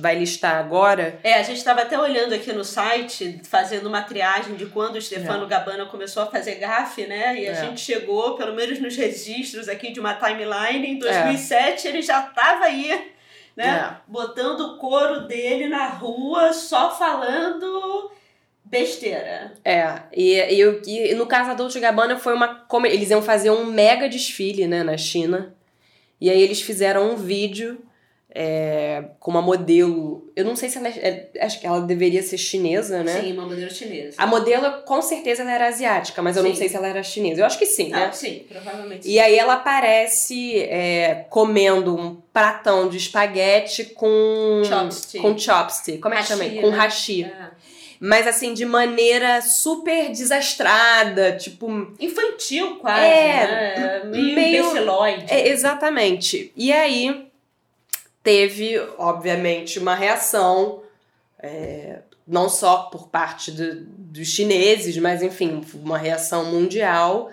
vai 0.00 0.18
listar 0.18 0.56
agora. 0.56 1.18
É, 1.22 1.34
a 1.34 1.42
gente 1.42 1.58
estava 1.58 1.82
até 1.82 1.98
olhando 1.98 2.32
aqui 2.34 2.52
no 2.52 2.64
site, 2.64 3.40
fazendo 3.44 3.86
uma 3.86 4.02
triagem 4.02 4.54
de 4.54 4.66
quando 4.66 4.96
o 4.96 5.02
Stefano 5.02 5.46
Gabbana 5.46 5.86
começou 5.86 6.22
a 6.22 6.26
fazer 6.26 6.56
gafe, 6.56 7.06
né? 7.06 7.40
E 7.40 7.48
a 7.48 7.52
É. 7.52 7.54
gente 7.54 7.80
chegou, 7.80 8.36
pelo 8.36 8.54
menos 8.54 8.80
nos 8.80 8.96
registros 8.96 9.68
aqui 9.68 9.90
de 9.92 10.00
uma 10.00 10.14
timeline, 10.14 10.86
em 10.86 10.98
2007 10.98 11.88
ele 11.88 12.02
já 12.02 12.26
estava 12.26 12.64
aí, 12.66 13.12
né? 13.56 13.66
É. 13.66 13.96
Botando 14.06 14.60
o 14.60 14.78
couro 14.78 15.26
dele 15.26 15.68
na 15.68 15.86
rua, 15.88 16.52
só 16.52 16.90
falando 16.96 18.10
besteira. 18.64 19.54
É, 19.64 20.02
e, 20.14 20.34
e, 20.34 21.10
e 21.10 21.14
no 21.14 21.26
caso 21.26 21.48
da 21.48 21.54
Dolce 21.54 21.80
Gabbana 21.80 22.18
foi 22.18 22.34
uma... 22.34 22.54
como 22.68 22.86
Eles 22.86 23.10
iam 23.10 23.22
fazer 23.22 23.50
um 23.50 23.64
mega 23.64 24.08
desfile, 24.08 24.66
né, 24.66 24.82
na 24.82 24.96
China. 24.96 25.54
E 26.20 26.28
aí 26.28 26.40
eles 26.40 26.60
fizeram 26.60 27.10
um 27.12 27.16
vídeo 27.16 27.80
é, 28.34 29.04
com 29.18 29.30
uma 29.30 29.40
modelo... 29.42 30.30
Eu 30.36 30.44
não 30.44 30.54
sei 30.54 30.68
se 30.68 30.78
ela... 30.78 30.88
é- 30.88 31.28
é- 31.34 31.44
acho 31.44 31.58
que 31.60 31.66
ela 31.66 31.80
deveria 31.80 32.22
ser 32.22 32.36
chinesa, 32.38 33.02
né? 33.02 33.20
Sim, 33.20 33.32
uma 33.32 33.46
modelo 33.46 33.70
chinesa. 33.70 34.14
A 34.18 34.26
modelo, 34.26 34.82
com 34.82 35.00
certeza, 35.00 35.42
ela 35.42 35.52
era 35.52 35.68
asiática, 35.68 36.20
mas 36.22 36.36
eu 36.36 36.42
não 36.42 36.50
Sim. 36.50 36.56
sei 36.56 36.68
se 36.68 36.76
ela 36.76 36.86
era 36.88 37.02
chinesa. 37.02 37.40
Eu 37.40 37.46
acho 37.46 37.58
que 37.58 37.66
sim, 37.66 37.88
né? 37.88 38.06
Ah, 38.08 38.12
sim, 38.12 38.44
provavelmente. 38.48 39.08
E 39.08 39.18
aí 39.18 39.36
ela 39.38 39.54
aparece 39.54 40.60
é, 40.60 41.26
comendo 41.30 41.96
um 41.96 42.16
pratão 42.32 42.88
de 42.88 42.98
espaguete 42.98 43.84
com 43.86 44.62
Chopstick. 44.64 45.22
com 45.22 45.36
chopstick. 45.38 45.98
Como 46.00 46.14
é 46.14 46.18
que 46.18 46.24
chama? 46.24 46.44
Com 46.60 46.70
hashi. 46.70 47.24
Ah. 47.24 47.50
Mas 48.00 48.28
assim, 48.28 48.54
de 48.54 48.64
maneira 48.64 49.40
super 49.42 50.08
desastrada, 50.12 51.32
tipo, 51.36 51.68
Infantil 51.98 52.76
quase, 52.76 53.04
É, 53.04 53.46
né? 53.46 54.02
Meio, 54.04 54.34
meio- 54.36 54.64
imbeciloide. 54.66 55.24
é, 55.28 55.48
exatamente. 55.48 56.52
E 56.56 56.72
aí 56.72 57.27
teve, 58.28 58.78
obviamente, 58.98 59.78
uma 59.78 59.94
reação 59.94 60.82
é, 61.42 62.00
não 62.26 62.46
só 62.50 62.90
por 62.92 63.08
parte 63.08 63.50
do- 63.50 63.86
dos 63.86 64.28
chineses, 64.28 64.98
mas 64.98 65.22
enfim, 65.22 65.64
uma 65.72 65.96
reação 65.96 66.44
mundial. 66.44 67.30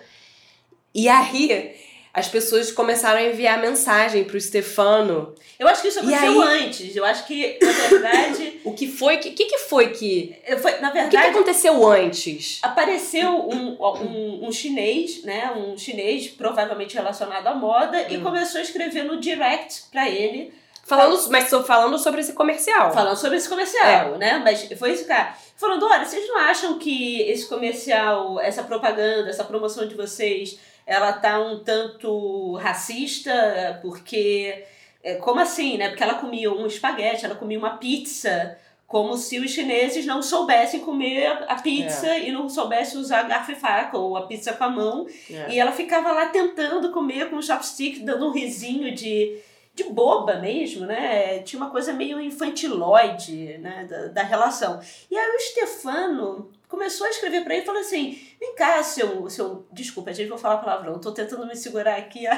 E 0.93 1.09
aí 1.09 1.75
as 2.13 2.29
pessoas 2.29 2.71
começaram 2.71 3.19
a 3.19 3.23
enviar 3.23 3.59
mensagem 3.59 4.23
pro 4.23 4.39
Stefano 4.39 5.35
Eu 5.59 5.67
acho 5.67 5.81
que 5.81 5.89
isso 5.89 5.99
E 5.99 6.13
aconteceu 6.13 6.41
aí? 6.41 6.63
antes. 6.65 6.95
Eu 6.95 7.03
acho 7.03 7.25
que, 7.27 7.59
na 7.61 7.71
verdade, 7.89 8.59
O 8.63 8.71
que 8.73 8.87
foi 8.87 9.17
que, 9.17 9.31
que, 9.31 9.45
que 9.45 9.57
foi 9.59 9.89
que. 9.89 10.33
foi, 10.61 10.79
na 10.79 10.89
O 10.89 10.93
que, 10.93 10.99
que 10.99 11.07
verdade, 11.09 11.29
aconteceu 11.35 11.85
antes? 11.85 12.59
apareceu 12.61 13.29
um, 13.49 13.75
um, 13.81 14.47
um 14.47 14.51
chinês, 14.51 15.23
né? 15.23 15.51
Um 15.57 15.77
chinês 15.77 16.27
provavelmente 16.29 16.93
relacionado 16.95 17.47
à 17.47 17.53
moda 17.53 17.97
e 18.09 18.15
Hum. 18.17 18.23
começou 18.23 18.59
a 18.59 18.63
escrever 18.63 19.03
no 19.03 19.19
direct 19.19 19.83
pra 19.91 20.07
ele, 20.09 20.53
Falando, 20.86 21.30
mas 21.32 21.46
estou 21.46 21.63
falando 21.63 21.98
sobre 21.98 22.22
esse 22.22 22.34
comercial. 22.34 22.94
falando 22.94 23.18
sobre 23.18 23.38
esse 23.38 23.50
comercial, 23.50 24.18
né? 24.20 24.39
Mas 24.44 24.68
foi 24.77 24.92
esse 24.92 25.06
cara. 25.06 25.36
Falando, 25.58 25.84
olha, 25.84 26.06
vocês 26.06 26.27
não 26.27 26.38
acham 26.38 26.77
que 26.77 27.22
esse 27.24 27.50
comercial, 27.50 28.39
essa 28.39 28.62
propaganda, 28.63 29.27
essa 29.27 29.44
promoção 29.44 29.88
de 29.88 29.96
vocês, 29.96 30.60
ela 30.86 31.12
tá 31.13 31.39
um 31.39 31.63
tanto 31.63 32.54
racista? 32.58 33.80
Porque. 33.82 34.63
é, 35.04 35.15
Como 35.15 35.39
assim, 35.39 35.75
né? 35.77 35.89
Porque 35.89 36.04
ela 36.04 36.15
comia 36.15 36.51
um 36.51 36.68
espaguete, 36.68 37.25
ela 37.25 37.36
comia 37.36 37.58
uma 37.58 37.77
pizza, 37.77 38.56
como 38.86 39.18
se 39.18 39.39
os 39.39 39.50
chineses 39.50 40.06
não 40.06 40.22
soubessem 40.22 40.82
comer 40.82 41.46
a 41.48 41.56
pizza 41.56 42.15
e 42.20 42.32
não 42.32 42.48
soubessem 42.48 43.00
usar 43.00 43.24
garfo 43.24 43.51
e 43.51 43.56
faca, 43.56 43.98
ou 43.98 44.15
a 44.15 44.27
pizza 44.27 44.54
com 44.54 44.63
a 44.63 44.70
mão. 44.70 45.08
É. 45.32 45.50
E 45.50 45.60
ela 45.60 45.72
ficava 45.72 46.12
lá 46.12 46.27
tentando 46.27 46.92
comer 46.92 47.32
com 47.32 47.38
o 47.38 47.42
chopstick, 47.42 48.01
dando 48.04 48.27
um 48.27 48.32
risinho 48.32 48.94
de, 48.94 49.39
de 49.75 49.84
boba 49.84 50.36
mesmo, 50.38 50.86
né? 50.86 51.39
Tinha 51.39 51.62
uma 51.62 51.70
coisa 51.70 51.91
meio 51.91 52.20
infantiloide, 52.22 53.58
né? 53.58 53.86
Da, 53.89 54.08
da 54.08 54.24
relação. 54.24 54.79
E 55.12 55.17
aí 55.17 55.36
o 55.36 55.39
Stefano 55.39 56.50
começou 56.67 57.05
a 57.05 57.10
escrever 57.10 57.44
pra 57.44 57.53
ele 57.53 57.63
e 57.63 57.65
falou 57.65 57.82
assim: 57.82 58.17
vem 58.39 58.55
cá, 58.55 58.82
seu. 58.82 59.29
seu 59.29 59.67
desculpa, 59.72 60.13
gente, 60.13 60.29
vou 60.29 60.38
falar 60.38 60.58
palavrão, 60.58 60.98
tô 61.00 61.12
tentando 61.12 61.46
me 61.46 61.55
segurar 61.55 61.98
aqui. 61.98 62.25
Ó, 62.27 62.32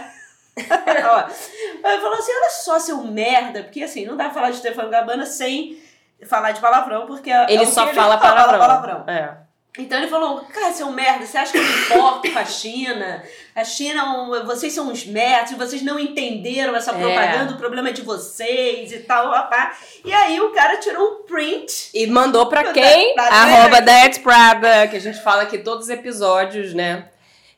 ele 0.57 2.01
falou 2.01 2.17
assim: 2.17 2.31
olha 2.31 2.49
só, 2.49 2.79
seu 2.79 3.03
merda, 3.03 3.63
porque 3.63 3.83
assim, 3.83 4.05
não 4.05 4.17
dá 4.17 4.25
pra 4.25 4.33
falar 4.33 4.49
de 4.49 4.57
Stefano 4.57 4.89
Gabbana 4.89 5.25
sem 5.25 5.77
falar 6.25 6.51
de 6.51 6.59
palavrão, 6.59 7.05
porque 7.05 7.29
é 7.29 7.45
Ele 7.53 7.63
o 7.63 7.67
só 7.67 7.85
fala 7.93 8.17
fala 8.17 8.17
palavrão. 8.17 8.59
palavrão. 8.59 9.03
É. 9.07 9.46
Então 9.77 9.97
ele 9.99 10.07
falou, 10.07 10.41
cara, 10.51 10.73
você 10.73 10.81
é 10.81 10.85
merda, 10.87 11.25
você 11.25 11.37
acha 11.37 11.51
que 11.51 11.57
eu 11.59 11.63
me 11.63 11.69
importo 11.81 12.31
com 12.31 12.39
a 12.39 12.45
China? 12.45 13.23
A 13.55 13.63
China, 13.63 14.27
vocês 14.45 14.73
são 14.73 14.87
uns 14.89 15.05
merdas, 15.05 15.51
vocês 15.57 15.81
não 15.83 15.99
entenderam 15.99 16.75
essa 16.75 16.91
É. 16.91 16.95
propaganda, 16.95 17.53
o 17.53 17.57
problema 17.57 17.89
é 17.89 17.91
de 17.91 18.01
vocês 18.01 18.91
e 18.91 18.99
tal, 18.99 19.29
rapá. 19.29 19.77
E 20.03 20.11
aí 20.11 20.39
o 20.41 20.49
cara 20.49 20.77
tirou 20.77 21.07
um 21.21 21.23
print. 21.27 21.89
E 21.93 22.07
mandou 22.07 22.47
pra 22.47 22.71
quem? 22.73 23.15
da- 23.15 23.23
Arroba 23.27 23.81
That 23.81 24.19
Prada, 24.21 24.87
que 24.87 24.95
a 24.95 25.01
gente 25.01 25.21
fala 25.21 25.43
aqui 25.43 25.59
todos 25.59 25.85
os 25.85 25.89
episódios, 25.89 26.73
né? 26.73 27.05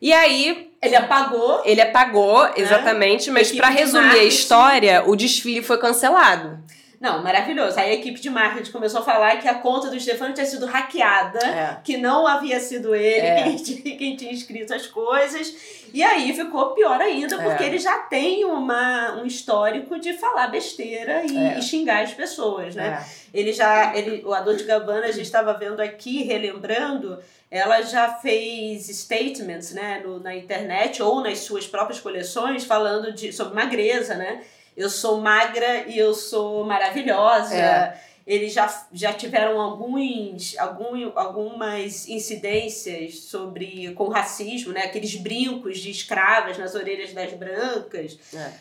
E 0.01 0.13
aí, 0.13 0.71
Ele 0.81 0.95
apagou. 0.95 1.61
ele 1.65 1.81
apagou, 1.81 2.49
exatamente, 2.55 3.29
mas 3.31 3.47
Equipe 3.47 3.59
pra 3.61 3.69
de 3.69 3.77
resumir 3.77 4.17
a 4.19 4.23
história, 4.23 5.03
o 5.05 5.15
desfile 5.15 5.61
foi 5.61 5.77
cancelado. 5.77 6.57
Não, 6.99 7.23
maravilhoso. 7.23 7.79
Aí 7.79 7.91
a 7.91 7.93
equipe 7.93 8.19
de 8.19 8.29
marketing 8.29 8.71
começou 8.73 8.99
a 8.99 9.03
falar 9.03 9.37
que 9.37 9.47
a 9.47 9.53
conta 9.53 9.89
do 9.89 9.97
Stefano 9.97 10.33
tinha 10.33 10.45
sido 10.45 10.65
hackeada. 10.65 11.39
É. 11.39 11.77
que 11.83 11.95
não 11.97 12.27
havia 12.27 12.59
sido 12.59 12.93
ele 12.93 13.25
É. 13.25 13.43
quem, 13.43 13.55
tinha, 13.55 13.81
quem 13.97 14.15
tinha 14.17 14.31
escrito 14.33 14.73
as 14.73 14.85
coisas. 14.85 15.53
E 15.93 16.03
aí 16.03 16.33
ficou 16.33 16.71
pior 16.73 16.99
ainda, 17.01 17.37
porque 17.39 17.63
É. 17.63 17.67
ele 17.67 17.79
já 17.79 17.97
tem 17.99 18.43
uma, 18.43 19.13
um 19.13 19.25
histórico 19.25 19.97
de 19.97 20.13
falar 20.13 20.47
besteira 20.47 21.23
e, 21.25 21.37
É. 21.37 21.57
e 21.57 21.61
xingar 21.61 22.03
as 22.03 22.13
pessoas, 22.13 22.75
né? 22.75 23.03
Ele 23.33 23.53
já, 23.53 23.95
ele, 23.95 24.21
o 24.25 24.33
Ador 24.33 24.55
de 24.55 24.65
Gabbana, 24.65 25.05
a 25.05 25.11
gente 25.11 25.21
estava 25.25 25.53
vendo 25.53 25.79
aqui, 25.81 26.23
relembrando, 26.23 27.17
ela 27.49 27.81
já 27.81 28.09
fez 28.15 28.87
statements, 28.89 29.71
né, 29.73 30.01
no, 30.05 30.19
na 30.19 30.35
internet 30.35 31.01
ou 31.01 31.21
nas 31.21 31.39
suas 31.39 31.65
próprias 31.65 31.99
coleções 31.99 32.63
falando 32.65 33.11
de, 33.13 33.31
sobre 33.31 33.53
magreza, 33.55 34.15
né? 34.15 34.41
Eu 34.79 34.89
sou 34.89 35.19
magra 35.19 35.86
e 35.88 35.98
eu 35.98 36.13
sou 36.13 36.63
maravilhosa. 36.63 37.55
É. 37.55 38.01
Eles 38.25 38.53
já, 38.53 38.86
já 38.93 39.12
tiveram 39.12 39.59
alguns, 39.59 40.55
algum, 40.57 41.12
algumas 41.15 42.07
incidências 42.07 43.21
sobre 43.21 43.91
com 43.95 44.07
racismo, 44.07 44.71
né? 44.71 44.83
Aqueles 44.83 45.15
brincos 45.15 45.79
de 45.79 45.89
escravas 45.89 46.57
nas 46.57 46.75
orelhas 46.75 47.12
das 47.12 47.33
brancas. 47.33 48.17
É. 48.33 48.51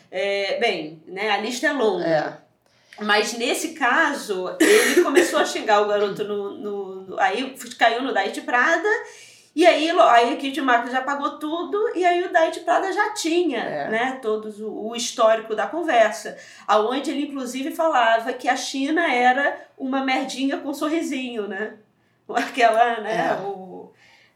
É, 0.55 0.59
bem, 0.59 1.01
né? 1.07 1.29
A 1.29 1.37
lista 1.37 1.67
é 1.67 1.71
longa. 1.71 2.05
É. 2.05 2.49
Mas 3.03 3.33
nesse 3.33 3.69
caso, 3.69 4.55
ele 4.59 5.03
começou 5.03 5.39
a 5.39 5.45
xingar 5.45 5.81
o 5.83 5.87
garoto 5.87 6.23
no. 6.23 6.55
no, 6.57 6.95
no- 7.03 7.19
aí 7.19 7.55
caiu 7.77 8.01
no 8.01 8.13
Diet 8.13 8.41
Prada. 8.41 8.89
E 9.55 9.65
aí, 9.65 9.89
aí 9.89 10.33
a 10.33 10.37
Kid 10.37 10.61
Marcos 10.61 10.91
já 10.91 11.01
pagou 11.01 11.37
tudo, 11.39 11.91
e 11.95 12.05
aí 12.05 12.23
o 12.23 12.29
Diet 12.31 12.59
Prada 12.61 12.91
já 12.93 13.13
tinha, 13.13 13.59
É. 13.59 13.89
né, 13.89 14.19
todos 14.21 14.59
o, 14.61 14.69
o 14.89 14.95
histórico 14.95 15.55
da 15.55 15.67
conversa. 15.67 16.37
Aonde 16.67 17.11
ele, 17.11 17.23
inclusive, 17.27 17.71
falava 17.71 18.31
que 18.33 18.47
a 18.47 18.55
China 18.55 19.11
era 19.13 19.59
uma 19.77 20.03
merdinha 20.03 20.57
com 20.57 20.69
um 20.69 20.73
sorrisinho, 20.73 21.47
né? 21.47 21.73
Aquela, 22.29 22.99
né, 23.01 23.29
É. 23.29 23.41
o, 23.41 23.78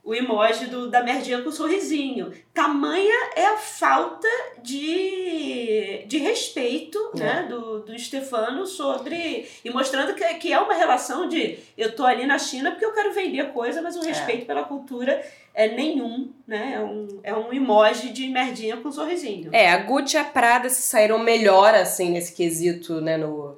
o 0.04 0.14
emoji 0.14 0.66
do, 0.66 0.90
da 0.90 1.02
merdinha 1.02 1.42
com 1.42 1.48
um 1.48 1.52
sorrisinho. 1.52 2.34
Tamanha 2.54 3.32
é 3.38 3.46
a 3.46 3.58
falta 3.58 4.28
de, 4.62 6.04
de 6.06 6.18
respeito 6.18 7.00
É. 7.16 7.20
né, 7.20 7.46
do, 7.48 7.80
do 7.80 7.98
Stefano 7.98 8.68
sobre. 8.68 9.48
E 9.64 9.70
mostrando 9.70 10.14
que, 10.14 10.26
que 10.36 10.52
é 10.52 10.60
uma 10.60 10.74
relação 10.74 11.30
de 11.30 11.58
eu 11.78 11.96
tô 11.96 12.04
ali 12.06 12.26
na 12.26 12.38
China 12.38 12.72
porque 12.72 12.86
eu 12.86 12.94
quero 12.94 13.14
vender 13.14 13.54
coisa, 13.54 13.82
mas 13.82 13.96
o 13.96 14.02
respeito 14.02 14.46
pela 14.46 14.64
cultura 14.64 15.24
é 15.54 15.70
nenhum, 15.70 16.32
né? 16.46 16.74
É 16.76 16.80
um, 16.82 17.08
é 17.24 17.34
um 17.34 17.54
emoji 17.54 18.10
de 18.10 18.28
merdinha 18.28 18.76
com 18.78 18.90
um 18.90 18.92
sorrisinho. 18.92 19.52
É, 19.54 19.70
a 19.70 19.78
Gucci 19.78 20.18
e 20.18 20.20
a 20.20 20.26
Prada 20.26 20.68
se 20.70 20.82
saíram 20.82 21.20
melhor, 21.20 21.74
assim, 21.76 22.10
nesse 22.10 22.34
quesito, 22.34 23.00
né, 23.00 23.16
no, 23.18 23.58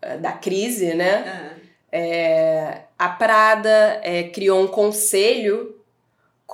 eh, 0.00 0.16
da 0.16 0.32
crise, 0.32 0.94
né? 0.94 1.58
É. 1.60 1.64
É, 1.96 2.82
a 2.98 3.08
Prada 3.08 4.00
é, 4.02 4.24
criou 4.24 4.60
um 4.62 4.66
conselho 4.66 5.73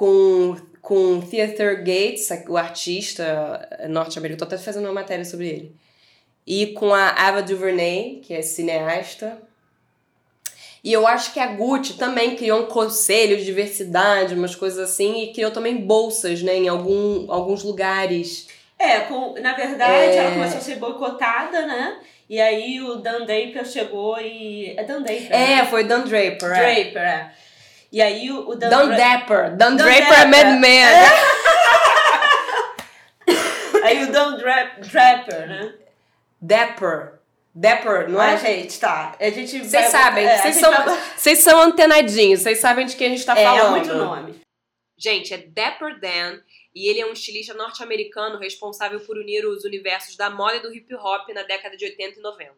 com, 0.01 0.57
com 0.81 1.21
Theater 1.21 1.77
Gates, 1.85 2.27
o 2.49 2.57
artista 2.57 3.69
norte-americano, 3.91 4.39
tô 4.39 4.55
até 4.55 4.57
fazendo 4.57 4.85
uma 4.87 4.95
matéria 4.95 5.27
sobre 5.27 5.47
ele, 5.47 5.77
e 6.47 6.69
com 6.69 6.95
a 6.95 7.11
Ava 7.11 7.43
DuVernay, 7.43 8.23
que 8.25 8.33
é 8.33 8.41
cineasta. 8.41 9.37
E 10.83 10.91
eu 10.91 11.07
acho 11.07 11.35
que 11.35 11.39
a 11.39 11.49
Gucci 11.49 11.99
também 11.99 12.35
criou 12.35 12.61
um 12.63 12.67
conselho 12.67 13.37
de 13.37 13.45
diversidade, 13.45 14.35
umas 14.35 14.55
coisas 14.55 14.79
assim, 14.79 15.25
e 15.25 15.35
criou 15.35 15.51
também 15.51 15.77
bolsas, 15.77 16.43
né, 16.43 16.57
em 16.57 16.67
algum, 16.67 17.31
alguns 17.31 17.63
lugares. 17.63 18.49
É, 18.79 19.01
com, 19.01 19.35
na 19.39 19.53
verdade, 19.53 19.93
É. 19.93 20.17
ela 20.17 20.33
começou 20.33 20.57
a 20.57 20.63
ser 20.63 20.77
boicotada, 20.77 21.67
né? 21.67 21.99
E 22.27 22.41
aí 22.41 22.81
o 22.81 22.95
Dan 22.97 23.27
Draper 23.27 23.67
chegou 23.67 24.19
e. 24.19 24.73
É 24.79 24.83
Dan 24.83 25.03
Draper. 25.03 25.29
né? 25.29 25.53
É, 25.59 25.67
foi 25.67 25.85
Dan 25.85 26.05
Draper. 26.05 26.51
é. 26.53 26.75
Draper, 26.83 27.03
é. 27.03 27.33
E 27.93 28.01
aí 28.01 28.31
o, 28.31 28.49
o 28.51 28.55
Dan, 28.55 28.69
Dan 28.71 28.87
Dra- 28.89 28.97
Dapper. 28.97 29.57
Dan, 29.57 29.77
Dan 29.77 29.85
Draper 29.85 30.21
é. 30.21 30.25
Madman. 30.27 30.91
Aí 33.83 34.05
o 34.05 34.13
Dan 34.13 34.37
Dra- 34.37 34.77
Draper, 34.81 35.49
né? 35.49 35.75
Dapper. 36.41 37.19
Dapper, 37.55 38.09
não 38.09 38.21
Ah, 38.21 38.33
é? 38.33 38.37
gente, 38.39 38.79
tá. 38.79 39.17
A 39.19 39.31
gente 39.31 39.59
Vocês 39.59 39.73
vai- 39.73 39.89
sabem, 39.91 40.25
é, 40.27 40.39
vocês 40.39 40.55
gente 40.55 40.61
são, 40.65 40.73
vai- 40.85 41.01
vocês 41.17 41.39
são 41.41 41.61
antenadinhos, 41.63 42.41
vocês 42.43 42.61
sabem 42.61 42.87
de 42.87 42.95
quem 42.95 43.09
a 43.09 43.11
gente 43.11 43.25
tá 43.27 43.37
É, 43.39 43.45
falando. 43.45 43.67
é 43.67 43.71
muito 43.71 43.95
nome. 43.95 44.41
Gente, 44.97 45.35
é 45.35 45.39
Dapper 45.39 45.99
Dan 45.99 46.39
e 46.75 46.89
ele 46.89 47.01
é 47.01 47.07
um 47.07 47.13
estilista 47.13 47.55
norte-americano 47.55 48.39
responsável 48.39 49.01
por 49.01 49.17
unir 49.19 49.45
os 49.47 49.65
universos 49.65 50.17
da 50.17 50.31
moda 50.31 50.57
e 50.57 50.61
do 50.61 50.73
hip 50.75 50.95
hop 50.95 51.29
na 51.31 51.43
década 51.43 51.77
de 51.77 51.85
80 51.87 52.21
e 52.21 52.23
90. 52.23 52.53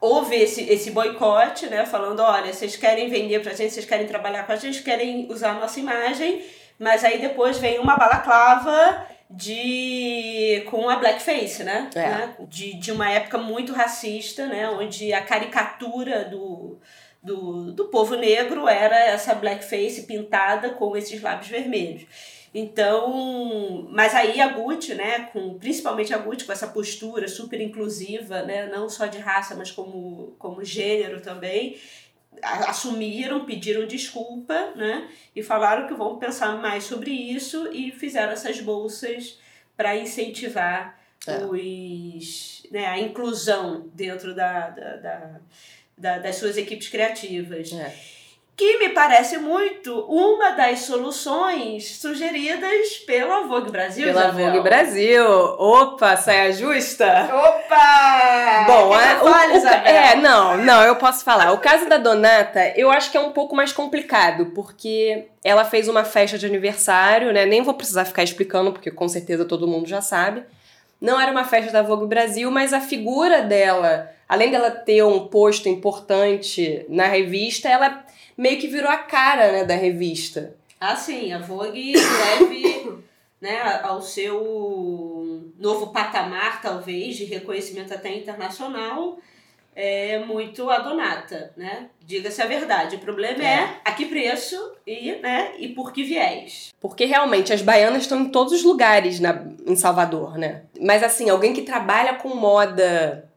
Houve 0.00 0.36
esse, 0.36 0.62
esse 0.70 0.90
boicote, 0.90 1.66
né? 1.66 1.84
Falando, 1.84 2.20
olha, 2.20 2.52
vocês 2.52 2.76
querem 2.76 3.08
vender 3.08 3.40
pra 3.40 3.52
gente, 3.52 3.72
vocês 3.72 3.86
querem 3.86 4.06
trabalhar 4.06 4.46
com 4.46 4.52
a 4.52 4.56
gente, 4.56 4.82
querem 4.82 5.30
usar 5.30 5.50
a 5.50 5.60
nossa 5.60 5.78
imagem, 5.78 6.44
mas 6.78 7.04
aí 7.04 7.18
depois 7.18 7.58
vem 7.58 7.78
uma 7.78 7.96
balaclava 7.96 9.06
de 9.30 10.64
com 10.68 10.88
a 10.88 10.96
blackface, 10.96 11.62
né? 11.62 11.88
É. 11.94 12.00
Né? 12.00 12.34
De, 12.48 12.78
de 12.78 12.90
uma 12.90 13.10
época 13.10 13.38
muito 13.38 13.72
racista, 13.72 14.46
né? 14.46 14.68
Onde 14.70 15.12
a 15.12 15.22
caricatura 15.22 16.24
do, 16.24 16.78
do, 17.22 17.72
do 17.72 17.84
povo 17.86 18.16
negro 18.16 18.66
era 18.68 18.98
essa 18.98 19.34
blackface 19.34 20.02
pintada 20.02 20.70
com 20.70 20.96
esses 20.96 21.20
lábios 21.20 21.48
vermelhos. 21.48 22.06
Então, 22.52 23.86
mas 23.90 24.14
aí 24.14 24.40
a 24.40 24.48
Gucci, 24.48 24.94
né, 24.94 25.20
com 25.32 25.58
principalmente 25.58 26.12
a 26.12 26.18
Gucci 26.18 26.44
com 26.44 26.52
essa 26.52 26.66
postura 26.66 27.28
super 27.28 27.60
inclusiva, 27.60 28.42
né, 28.42 28.66
não 28.66 28.88
só 28.88 29.06
de 29.06 29.18
raça, 29.18 29.54
mas 29.54 29.70
como 29.70 30.34
como 30.38 30.64
gênero 30.64 31.20
também, 31.20 31.76
assumiram, 32.42 33.44
pediram 33.44 33.86
desculpa, 33.86 34.72
né, 34.74 35.08
e 35.34 35.42
falaram 35.42 35.86
que 35.86 35.94
vão 35.94 36.18
pensar 36.18 36.56
mais 36.60 36.84
sobre 36.84 37.10
isso 37.10 37.68
e 37.72 37.90
fizeram 37.92 38.32
essas 38.32 38.60
bolsas 38.60 39.38
para 39.76 39.96
incentivar 39.96 40.98
É. 41.26 41.44
os, 41.44 42.62
né, 42.70 42.86
a 42.86 42.98
inclusão 42.98 43.88
dentro 43.94 44.34
da, 44.34 44.70
da, 44.70 44.96
da- 44.96 45.40
da- 45.98 46.18
das 46.18 46.36
suas 46.36 46.56
equipes 46.56 46.88
criativas. 46.88 47.72
É. 47.72 47.94
Que 48.60 48.76
me 48.76 48.90
parece 48.90 49.38
muito 49.38 50.00
uma 50.00 50.50
das 50.50 50.80
soluções 50.80 51.96
sugeridas 51.96 52.98
pela 53.06 53.46
Vogue 53.46 53.70
Brasil. 53.70 54.04
Pela 54.04 54.24
Isabel. 54.24 54.46
Vogue 54.48 54.60
Brasil. 54.60 55.24
Opa, 55.24 56.14
saia 56.18 56.52
justa. 56.52 57.30
Opa! 57.32 58.64
Bom, 58.66 58.90
que 58.90 58.96
é, 58.96 59.22
o, 59.22 59.54
o, 59.54 59.56
Isabel? 59.56 59.86
é, 59.86 60.16
não, 60.16 60.58
não, 60.58 60.82
eu 60.82 60.96
posso 60.96 61.24
falar. 61.24 61.52
O 61.52 61.58
caso 61.58 61.88
da 61.88 61.96
Donata, 61.96 62.74
eu 62.76 62.90
acho 62.90 63.10
que 63.10 63.16
é 63.16 63.20
um 63.20 63.32
pouco 63.32 63.56
mais 63.56 63.72
complicado, 63.72 64.52
porque 64.54 65.28
ela 65.42 65.64
fez 65.64 65.88
uma 65.88 66.04
festa 66.04 66.36
de 66.36 66.44
aniversário, 66.44 67.32
né? 67.32 67.46
Nem 67.46 67.62
vou 67.62 67.72
precisar 67.72 68.04
ficar 68.04 68.24
explicando, 68.24 68.72
porque 68.72 68.90
com 68.90 69.08
certeza 69.08 69.46
todo 69.46 69.66
mundo 69.66 69.88
já 69.88 70.02
sabe. 70.02 70.42
Não 71.00 71.18
era 71.18 71.32
uma 71.32 71.44
festa 71.44 71.72
da 71.72 71.80
Vogue 71.80 72.04
Brasil, 72.04 72.50
mas 72.50 72.74
a 72.74 72.80
figura 72.82 73.40
dela, 73.40 74.10
além 74.28 74.50
dela 74.50 74.70
ter 74.70 75.02
um 75.02 75.28
posto 75.28 75.66
importante 75.66 76.84
na 76.90 77.06
revista, 77.06 77.66
ela 77.66 78.04
meio 78.40 78.58
que 78.58 78.68
virou 78.68 78.90
a 78.90 78.96
cara, 78.96 79.52
né, 79.52 79.64
da 79.64 79.74
revista. 79.74 80.54
Ah, 80.80 80.96
sim, 80.96 81.30
a 81.30 81.38
Vogue 81.38 81.92
deve 82.38 83.04
né, 83.38 83.80
ao 83.82 84.00
seu 84.00 85.52
novo 85.58 85.88
patamar, 85.88 86.62
talvez, 86.62 87.16
de 87.16 87.24
reconhecimento 87.26 87.92
até 87.92 88.16
internacional, 88.16 89.18
é 89.76 90.18
muito 90.20 90.70
a 90.70 90.78
Donata, 90.78 91.52
né? 91.56 91.88
Diga-se 92.04 92.42
a 92.42 92.46
verdade. 92.46 92.96
O 92.96 93.00
problema 93.00 93.42
é. 93.42 93.46
É. 93.46 93.76
a 93.84 93.92
que 93.92 94.06
preço 94.06 94.56
e, 94.86 95.12
né, 95.12 95.52
e 95.58 95.68
por 95.68 95.92
que 95.92 96.02
viés. 96.02 96.70
Porque 96.80 97.04
realmente 97.04 97.52
as 97.52 97.62
baianas 97.62 98.02
estão 98.02 98.20
em 98.20 98.30
todos 98.30 98.54
os 98.54 98.64
lugares 98.64 99.20
na, 99.20 99.44
em 99.66 99.76
Salvador, 99.76 100.38
né? 100.38 100.62
Mas 100.80 101.02
assim, 101.02 101.28
alguém 101.28 101.52
que 101.52 101.62
trabalha 101.62 102.14
com 102.14 102.34
moda 102.34 103.30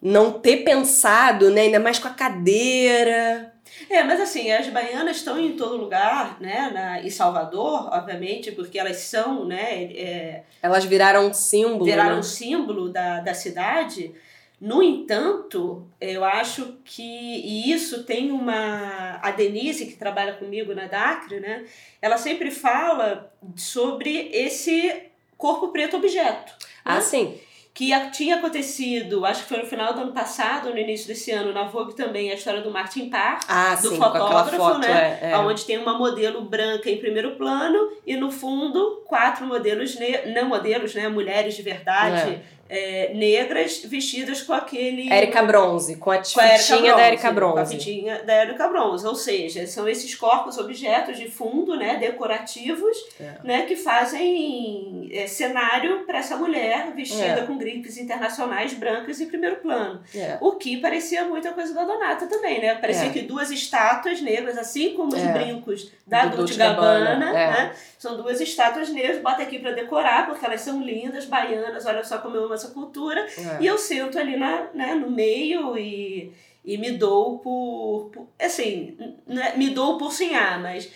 não 0.00 0.32
ter 0.32 0.58
pensado, 0.58 1.50
né? 1.50 1.62
Ainda 1.62 1.80
mais 1.80 1.98
com 1.98 2.08
a 2.08 2.12
cadeira. 2.12 3.52
É, 3.88 4.02
mas 4.04 4.20
assim, 4.20 4.50
as 4.50 4.68
baianas 4.68 5.16
estão 5.18 5.38
em 5.38 5.56
todo 5.56 5.76
lugar, 5.76 6.40
né? 6.40 6.70
Na, 6.72 7.00
em 7.02 7.10
Salvador, 7.10 7.88
obviamente, 7.92 8.52
porque 8.52 8.78
elas 8.78 8.96
são, 8.98 9.44
né? 9.44 9.84
é, 9.84 10.42
Elas 10.62 10.84
viraram 10.84 11.28
um 11.28 11.34
símbolo. 11.34 11.84
viraram 11.84 12.14
né? 12.14 12.18
um 12.20 12.22
símbolo 12.22 12.88
da, 12.90 13.20
da 13.20 13.34
cidade, 13.34 14.14
No 14.60 14.82
entanto, 14.82 15.86
eu 16.00 16.24
acho 16.24 16.78
que 16.84 17.02
e 17.02 17.70
isso 17.72 18.02
tem 18.02 18.32
uma 18.32 19.20
a 19.22 19.30
Denise 19.30 19.86
que 19.86 19.94
trabalha 19.96 20.32
comigo 20.32 20.74
na 20.74 20.86
Dacre, 20.86 21.38
né? 21.38 21.64
Ela 22.02 22.18
sempre 22.18 22.50
fala 22.50 23.32
sobre 23.56 24.30
esse 24.32 25.04
corpo 25.36 25.68
preto 25.68 25.96
objeto. 25.96 26.52
Ah, 26.84 26.96
né? 26.96 27.00
sim. 27.00 27.38
Que 27.74 27.92
tinha 28.10 28.36
acontecido, 28.36 29.24
acho 29.24 29.42
que 29.42 29.48
foi 29.48 29.58
no 29.58 29.66
final 29.66 29.94
do 29.94 30.00
ano 30.00 30.12
passado, 30.12 30.70
no 30.70 30.78
início 30.78 31.06
desse 31.06 31.30
ano, 31.30 31.52
na 31.52 31.64
Vogue 31.64 31.94
também, 31.94 32.30
a 32.30 32.34
história 32.34 32.60
do 32.60 32.70
Martin 32.70 33.08
Parr, 33.08 33.38
Ah, 33.46 33.74
do 33.76 33.90
sim, 33.90 33.96
fotógrafo, 33.96 34.56
foto, 34.56 34.78
né? 34.80 35.18
é. 35.22 35.30
é. 35.30 35.38
onde 35.38 35.64
tem 35.64 35.78
uma 35.78 35.96
modelo 35.96 36.42
branca 36.42 36.90
em 36.90 36.96
primeiro 36.98 37.36
plano 37.36 37.92
e 38.04 38.16
no 38.16 38.30
fundo 38.30 39.04
quatro 39.06 39.46
modelos, 39.46 39.94
ne 39.96 40.32
não 40.34 40.48
modelos, 40.48 40.94
né? 40.94 41.08
Mulheres 41.08 41.54
de 41.54 41.62
verdade, 41.62 42.30
é, 42.32 42.42
negras, 43.14 43.78
vestidas 43.84 44.42
com 44.42 44.52
aquele... 44.52 45.10
Érica 45.12 45.42
Bronze, 45.42 45.96
com 45.96 46.10
a 46.10 46.16
a 46.18 46.24
fitinha 46.24 46.94
da 46.94 47.02
Érica 47.02 47.22
Com 47.22 47.28
a 47.28 47.32
Bronze. 47.32 47.76
fitinha 47.76 48.22
da 48.24 48.42
Erika 48.42 48.68
Bronze. 48.68 49.06
Ou 49.06 49.14
seja, 49.14 49.66
são 49.66 49.88
esses 49.88 50.14
corpos, 50.14 50.58
objetos 50.58 51.16
de 51.16 51.30
fundo, 51.30 51.76
né, 51.76 51.96
decorativos, 51.96 52.96
É. 53.20 53.32
né, 53.42 53.62
que 53.62 53.76
fazem 53.76 55.08
é, 55.12 55.26
cenário 55.26 56.04
para 56.04 56.18
essa 56.18 56.36
mulher 56.36 56.92
vestida 56.94 57.40
É. 57.40 57.46
com 57.46 57.56
gripes 57.56 57.96
internacionais 57.96 58.72
brancas 58.74 59.20
em 59.20 59.26
primeiro 59.26 59.56
plano. 59.56 60.00
É. 60.14 60.36
O 60.40 60.52
que 60.52 60.76
parecia 60.78 61.24
muita 61.24 61.52
coisa 61.52 61.72
da 61.74 61.84
Donata 61.84 62.26
também, 62.26 62.60
né? 62.60 62.74
Parecia 62.74 63.06
É. 63.06 63.10
que 63.10 63.22
duas 63.22 63.50
estátuas 63.50 64.20
negras, 64.20 64.58
assim 64.58 64.94
como 64.94 65.14
os 65.14 65.22
É. 65.22 65.32
brincos 65.32 65.90
da 66.06 66.26
Do 66.26 66.38
Dolce 66.38 66.54
Gabbana, 66.54 67.04
Gabbana, 67.16 67.30
é. 67.38 67.50
né? 67.50 67.72
São 67.98 68.16
duas 68.16 68.40
estátuas 68.40 68.88
negras, 68.90 69.18
bota 69.20 69.42
aqui 69.42 69.58
para 69.58 69.72
decorar, 69.72 70.26
porque 70.26 70.44
elas 70.44 70.60
são 70.60 70.82
lindas, 70.82 71.26
baianas, 71.26 71.84
olha 71.86 72.04
só 72.04 72.18
como 72.18 72.36
eu 72.36 72.48
amo 72.58 72.66
essa 72.66 72.68
cultura. 72.74 73.20
É. 73.38 73.62
E 73.62 73.66
eu 73.66 73.78
sento 73.78 74.18
ali 74.18 74.36
na, 74.36 74.68
né, 74.74 74.94
no 74.94 75.10
meio 75.10 75.76
e, 75.78 76.32
e 76.64 76.76
me 76.76 76.90
dou 76.92 77.38
por, 77.38 78.10
por- 78.12 78.26
Assim, 78.40 78.96
né, 79.26 79.54
me 79.56 79.70
dou 79.70 79.96
por 79.98 80.12
sonhar, 80.12 80.60
mas 80.60 80.88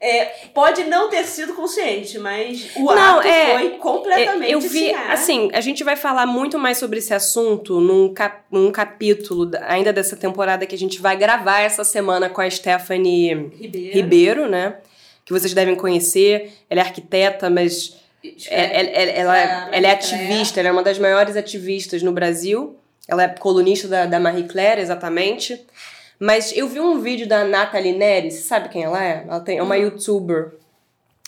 É. 0.00 0.26
pode 0.54 0.84
não 0.84 1.10
ter 1.10 1.24
sido 1.24 1.54
consciente, 1.54 2.18
mas 2.18 2.70
o 2.76 2.84
Não, 2.84 3.18
ato 3.18 3.26
é, 3.26 3.58
foi 3.58 3.70
completamente 3.78 4.52
Eu 4.52 4.60
vi, 4.60 4.68
sonhar. 4.90 5.10
assim, 5.10 5.50
a 5.52 5.60
gente 5.60 5.82
vai 5.82 5.96
falar 5.96 6.24
muito 6.24 6.56
mais 6.58 6.78
sobre 6.78 6.98
esse 6.98 7.12
assunto 7.12 7.80
num, 7.80 8.14
cap, 8.14 8.42
num 8.50 8.70
capítulo 8.70 9.44
da- 9.46 9.66
ainda 9.68 9.92
dessa 9.92 10.16
temporada 10.16 10.64
que 10.66 10.74
a 10.74 10.78
gente 10.78 11.00
vai 11.00 11.16
gravar 11.16 11.60
essa 11.60 11.82
semana 11.82 12.28
com 12.30 12.40
a 12.40 12.48
Stephanie 12.48 13.34
Ribeiro. 13.58 13.94
Ribeiro, 13.96 14.48
né? 14.48 14.76
Que 15.24 15.32
vocês 15.32 15.52
devem 15.52 15.74
conhecer. 15.76 16.52
Ela 16.70 16.80
é 16.80 16.84
arquiteta, 16.84 17.50
mas 17.50 17.96
é- 18.24 18.80
ela, 18.80 18.88
ela- 18.90 19.10
ela- 19.10 19.38
Ela- 19.38 19.38
ela 19.38 19.76
é 19.76 19.80
Marie 19.80 19.86
ativista, 19.86 20.60
ela 20.60 20.68
é 20.68 20.72
uma 20.72 20.82
das 20.82 20.98
maiores 20.98 21.36
ativistas 21.36 22.02
no 22.02 22.12
Brasil. 22.12 22.76
Ela 23.06 23.22
é 23.24 23.28
colunista 23.28 23.88
da, 23.88 24.06
da 24.06 24.20
Marie 24.20 24.46
Claire, 24.48 24.80
exatamente. 24.80 25.64
Mas 26.18 26.54
eu 26.56 26.68
vi 26.68 26.80
um 26.80 27.00
vídeo 27.00 27.26
da 27.28 27.44
Nathalie 27.44 27.92
Neri, 27.92 28.30
você 28.30 28.40
sabe 28.42 28.68
quem 28.68 28.82
ela 28.82 29.02
é? 29.02 29.24
Ela 29.26 29.40
tem, 29.40 29.58
é 29.58 29.62
uma 29.62 29.76
Uhum. 29.76 29.82
youtuber. 29.82 30.52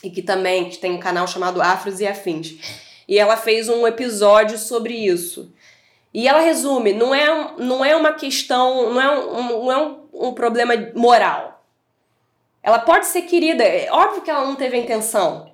E 0.02 0.10
que 0.10 0.20
também 0.22 0.68
que 0.68 0.78
tem 0.78 0.90
um 0.92 0.98
canal 0.98 1.26
chamado 1.28 1.60
Afros 1.62 2.00
e 2.00 2.06
Afins. 2.06 2.54
E 3.06 3.18
ela 3.18 3.36
fez 3.36 3.68
um 3.68 3.86
episódio 3.86 4.58
sobre 4.58 4.94
isso. 4.94 5.52
E 6.12 6.26
ela 6.26 6.40
resume, 6.40 6.92
não 6.92 7.14
é, 7.14 7.52
não 7.58 7.84
é 7.84 7.94
uma 7.94 8.12
questão, 8.14 8.92
não 8.92 9.00
é, 9.00 9.10
um, 9.18 9.64
não 9.64 9.72
é 9.72 9.78
um, 9.78 10.28
um 10.28 10.32
problema 10.32 10.74
moral. 10.94 11.62
Ela 12.62 12.78
pode 12.80 13.06
ser 13.06 13.22
querida, 13.22 13.62
é 13.64 13.88
óbvio 13.90 14.22
que 14.22 14.30
ela 14.30 14.44
não 14.44 14.56
teve 14.56 14.76
a 14.76 14.80
intenção. 14.80 15.49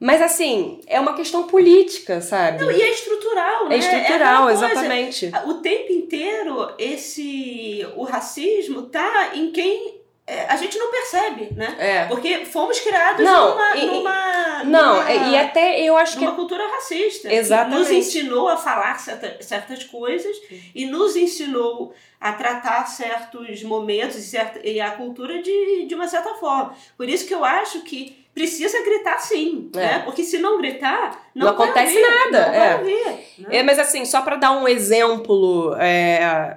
Mas 0.00 0.20
assim, 0.20 0.80
é 0.86 0.98
uma 1.00 1.14
questão 1.14 1.44
política, 1.44 2.20
sabe? 2.20 2.62
Não, 2.62 2.70
e 2.70 2.82
é 2.82 2.90
estrutural, 2.90 3.68
né? 3.68 3.76
é 3.76 3.78
estrutural, 3.78 4.44
coisa, 4.44 4.66
exatamente. 4.66 5.32
O 5.46 5.54
tempo 5.54 5.92
inteiro, 5.92 6.74
esse 6.78 7.86
o 7.96 8.02
racismo 8.04 8.82
tá 8.82 9.30
em 9.34 9.50
quem 9.52 9.94
é, 10.26 10.46
a 10.46 10.56
gente 10.56 10.78
não 10.78 10.90
percebe, 10.90 11.50
né? 11.54 11.76
É. 11.78 12.04
Porque 12.06 12.46
fomos 12.46 12.80
criados 12.80 13.22
Não, 13.22 13.50
numa, 13.50 13.76
e- 13.76 13.86
numa, 13.86 14.64
Não, 14.64 14.94
numa- 15.00 15.12
e 15.12 15.36
até 15.36 15.78
eu 15.82 15.96
acho 15.98 16.16
que 16.18 16.24
numa 16.24 16.34
cultura 16.34 16.66
racista. 16.66 17.30
Exatamente. 17.32 17.72
Que 17.74 17.78
nos 17.78 17.90
ensinou 17.90 18.48
a 18.48 18.56
falar 18.56 18.98
certa, 18.98 19.36
certas 19.42 19.84
coisas 19.84 20.34
e 20.74 20.86
nos 20.86 21.14
ensinou 21.14 21.94
a 22.18 22.32
tratar 22.32 22.86
certos 22.86 23.62
momentos 23.64 24.16
e, 24.16 24.22
certa, 24.22 24.66
e 24.66 24.80
a 24.80 24.92
cultura 24.92 25.42
de, 25.42 25.84
de 25.84 25.94
uma 25.94 26.08
certa 26.08 26.32
forma. 26.36 26.74
Por 26.96 27.06
isso 27.06 27.26
que 27.26 27.34
eu 27.34 27.44
acho 27.44 27.82
que 27.82 28.23
precisa 28.34 28.82
gritar 28.84 29.18
sim, 29.18 29.70
É. 29.74 29.78
né? 29.78 29.98
Porque 30.04 30.24
se 30.24 30.38
não 30.38 30.58
gritar, 30.58 31.28
não, 31.34 31.46
Não 31.46 31.52
acontece 31.54 31.98
nada, 32.00 32.46
Não 32.48 32.54
é. 32.54 32.76
ouvir, 32.76 33.04
né? 33.38 33.46
É, 33.50 33.62
mas 33.62 33.78
assim, 33.78 34.04
só 34.04 34.22
pra 34.22 34.36
dar 34.36 34.50
um 34.52 34.66
exemplo, 34.66 35.74
é, 35.78 36.56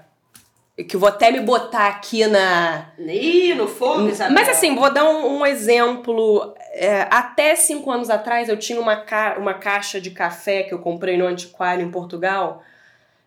que 0.87 0.95
eu 0.95 0.99
vou 0.99 1.09
até 1.09 1.31
me 1.31 1.39
botar 1.39 1.87
aqui 1.87 2.25
na. 2.27 2.89
Ih, 2.99 3.53
no 3.53 3.67
fogo, 3.67 4.07
Isabel. 4.09 4.33
Mas 4.33 4.49
assim, 4.49 4.75
vou 4.75 4.91
dar 4.91 5.05
um, 5.05 5.39
um 5.39 5.45
exemplo. 5.45 6.53
É, 6.73 7.07
até 7.09 7.55
cinco 7.55 7.89
anos 7.91 8.09
atrás 8.09 8.49
eu 8.49 8.57
tinha 8.57 8.79
uma, 8.79 8.95
ca 8.97 9.35
uma 9.39 9.53
caixa 9.55 9.99
de 10.01 10.11
café 10.11 10.63
que 10.63 10.73
eu 10.73 10.79
comprei 10.79 11.17
no 11.17 11.25
antiquário 11.25 11.83
em 11.83 11.89
Portugal, 11.91 12.61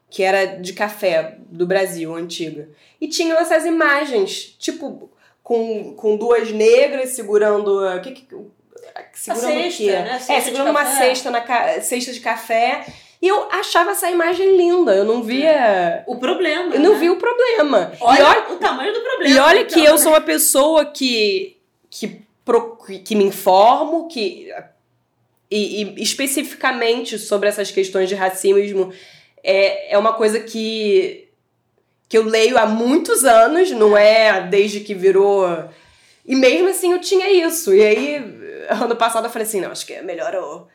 que 0.08 0.22
era 0.22 0.44
de 0.60 0.72
café 0.72 1.36
do 1.48 1.66
Brasil, 1.66 2.14
antiga. 2.14 2.68
E 3.00 3.08
tinham 3.08 3.38
essas 3.38 3.64
imagens, 3.64 4.54
tipo, 4.58 5.10
com, 5.50 5.94
com 5.94 6.16
duas 6.16 6.52
negras 6.52 7.10
segurando. 7.10 7.84
O 7.84 8.00
que, 8.00 8.12
que, 8.12 8.24
segurando 9.12 9.48
o 9.58 9.62
cesta, 9.62 9.76
quê? 9.82 9.90
né? 9.90 10.18
Cesta 10.20 10.32
é, 10.32 10.40
segurando 10.42 10.70
uma 10.70 10.84
café. 10.84 10.98
cesta, 11.08 11.30
na 11.32 11.40
ca- 11.40 11.80
cesta 11.80 12.12
de 12.12 12.20
café. 12.20 12.86
E 13.20 13.26
eu 13.26 13.48
achava 13.50 13.90
essa 13.90 14.08
imagem 14.08 14.56
linda, 14.56 14.94
eu 14.94 15.04
não 15.04 15.24
via. 15.24 16.04
O 16.06 16.18
problema. 16.18 16.72
Eu 16.72 16.78
não 16.80 16.92
né? 16.92 16.98
vi 17.00 17.10
o 17.10 17.16
problema. 17.16 17.92
Olha, 18.00 18.20
e 18.20 18.22
olha, 18.22 18.52
o 18.52 18.56
tamanho 18.58 18.92
do 18.94 19.00
problema. 19.00 19.34
e 19.34 19.38
olha 19.40 19.64
que 19.64 19.80
então, 19.80 19.92
eu 19.92 19.98
sou 19.98 20.12
uma 20.12 20.20
pessoa 20.20 20.84
que, 20.86 21.56
que, 21.90 22.20
pro- 22.44 22.76
que 23.04 23.16
me 23.16 23.24
informo, 23.24 24.06
que. 24.06 24.54
E, 25.50 25.82
e 25.82 26.00
especificamente 26.00 27.18
sobre 27.18 27.48
essas 27.48 27.72
questões 27.72 28.08
de 28.08 28.14
racismo, 28.14 28.92
é, 29.42 29.94
é 29.94 29.98
uma 29.98 30.12
coisa 30.12 30.38
que, 30.38 31.26
que 32.11 32.18
eu 32.18 32.25
leio 32.25 32.59
há 32.59 32.66
muitos 32.66 33.25
anos, 33.25 33.70
não 33.70 33.96
é 33.96 34.40
desde 34.40 34.81
que 34.81 34.94
virou. 34.94 35.46
E 36.27 36.35
mesmo 36.35 36.68
assim 36.68 36.90
eu 36.90 37.01
tinha 37.01 37.31
isso. 37.31 37.73
E 37.73 37.81
aí, 37.81 38.16
ano 38.68 38.96
passado 38.96 39.27
eu 39.27 39.31
falei 39.31 39.46
assim: 39.46 39.61
não, 39.61 39.70
acho 39.70 39.87
que 39.87 39.92
é 39.92 40.03
melhor 40.03 40.35
eu. 40.35 40.66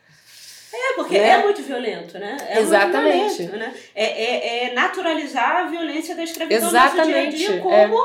É, 0.72 0.94
porque 0.94 1.18
né? 1.18 1.28
é 1.28 1.42
muito 1.42 1.62
violento, 1.62 2.18
né? 2.18 2.38
É 2.48 2.58
Exatamente. 2.58 3.42
Violento, 3.42 3.56
né? 3.58 3.74
É, 3.94 4.04
é, 4.04 4.64
é 4.64 4.72
naturalizar 4.72 5.56
a 5.56 5.66
violência 5.68 6.14
da 6.14 6.24
escravidão 6.24 6.66
no 6.66 6.72
nosso 6.72 6.94
dia 6.94 7.02
a 7.02 7.06
Exatamente, 7.06 7.36
dia 7.36 7.56
é. 7.56 7.58
como 7.58 7.96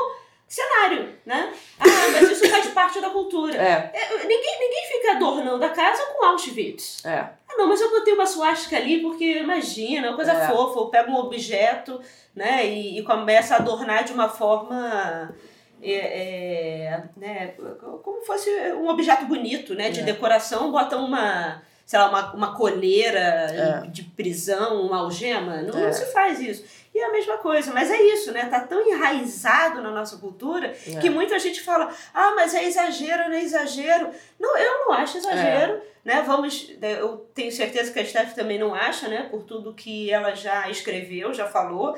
cenário, 0.54 1.08
né? 1.24 1.52
Ah, 1.80 1.84
mas 2.12 2.30
isso 2.30 2.48
faz 2.48 2.66
parte 2.68 3.00
da 3.00 3.08
cultura. 3.10 3.56
É, 3.56 3.90
É, 3.94 4.18
ninguém, 4.18 4.58
ninguém 4.60 4.86
fica 4.92 5.12
adornando 5.12 5.64
a 5.64 5.70
casa 5.70 6.04
com 6.06 6.24
Auschwitz. 6.26 7.04
é. 7.04 7.24
Ah, 7.48 7.56
não, 7.58 7.66
mas 7.68 7.80
eu 7.82 7.90
botei 7.90 8.14
uma 8.14 8.24
suástica 8.26 8.76
ali 8.76 9.00
porque, 9.02 9.38
imagina, 9.38 10.08
uma 10.08 10.16
coisa 10.16 10.32
É. 10.32 10.48
fofa. 10.48 10.78
Eu 10.80 10.86
pego 10.86 11.12
um 11.12 11.16
objeto, 11.18 12.00
né, 12.34 12.66
e, 12.66 12.98
e 12.98 13.02
começa 13.02 13.54
a 13.54 13.58
adornar 13.58 14.04
de 14.04 14.12
uma 14.12 14.28
forma... 14.28 15.34
é, 15.82 15.92
é, 15.92 17.02
né, 17.16 17.54
como 18.02 18.22
fosse 18.24 18.48
um 18.74 18.88
objeto 18.88 19.24
bonito, 19.26 19.74
né, 19.74 19.90
de 19.90 20.02
decoração, 20.02 20.70
bota 20.72 20.96
uma, 20.96 21.60
sei 21.84 21.98
lá, 21.98 22.08
uma, 22.08 22.32
uma 22.34 22.56
coleira 22.56 23.18
É. 23.18 23.86
de 23.88 24.02
prisão, 24.04 24.80
uma 24.86 24.98
algema, 25.00 25.56
não, 25.62 25.74
não 25.78 25.88
É. 25.88 25.92
se 25.92 26.06
faz 26.12 26.40
isso. 26.40 26.64
E 26.94 26.98
é 26.98 27.06
a 27.06 27.12
mesma 27.12 27.38
coisa, 27.38 27.72
mas 27.72 27.90
é 27.90 28.00
isso, 28.02 28.32
né? 28.32 28.46
Tá 28.46 28.60
tão 28.60 28.86
enraizado 28.86 29.80
na 29.80 29.90
nossa 29.90 30.18
cultura 30.18 30.76
É. 30.86 30.98
que 31.00 31.08
muita 31.08 31.38
gente 31.38 31.62
fala, 31.62 31.90
ah, 32.12 32.32
mas 32.36 32.54
é 32.54 32.64
exagero, 32.64 33.28
não 33.30 33.36
é 33.36 33.42
exagero. 33.42 34.10
Não, 34.38 34.56
eu 34.58 34.80
não 34.80 34.92
acho 34.92 35.16
exagero, 35.16 35.80
né? 36.04 36.22
Vamos, 36.26 36.70
eu 36.82 37.26
tenho 37.34 37.50
certeza 37.50 37.90
que 37.92 37.98
a 37.98 38.04
Steph 38.04 38.34
também 38.34 38.58
não 38.58 38.74
acha, 38.74 39.08
né? 39.08 39.26
Por 39.30 39.42
tudo 39.44 39.72
que 39.72 40.10
ela 40.10 40.34
já 40.34 40.68
escreveu, 40.68 41.32
já 41.32 41.46
falou. 41.46 41.96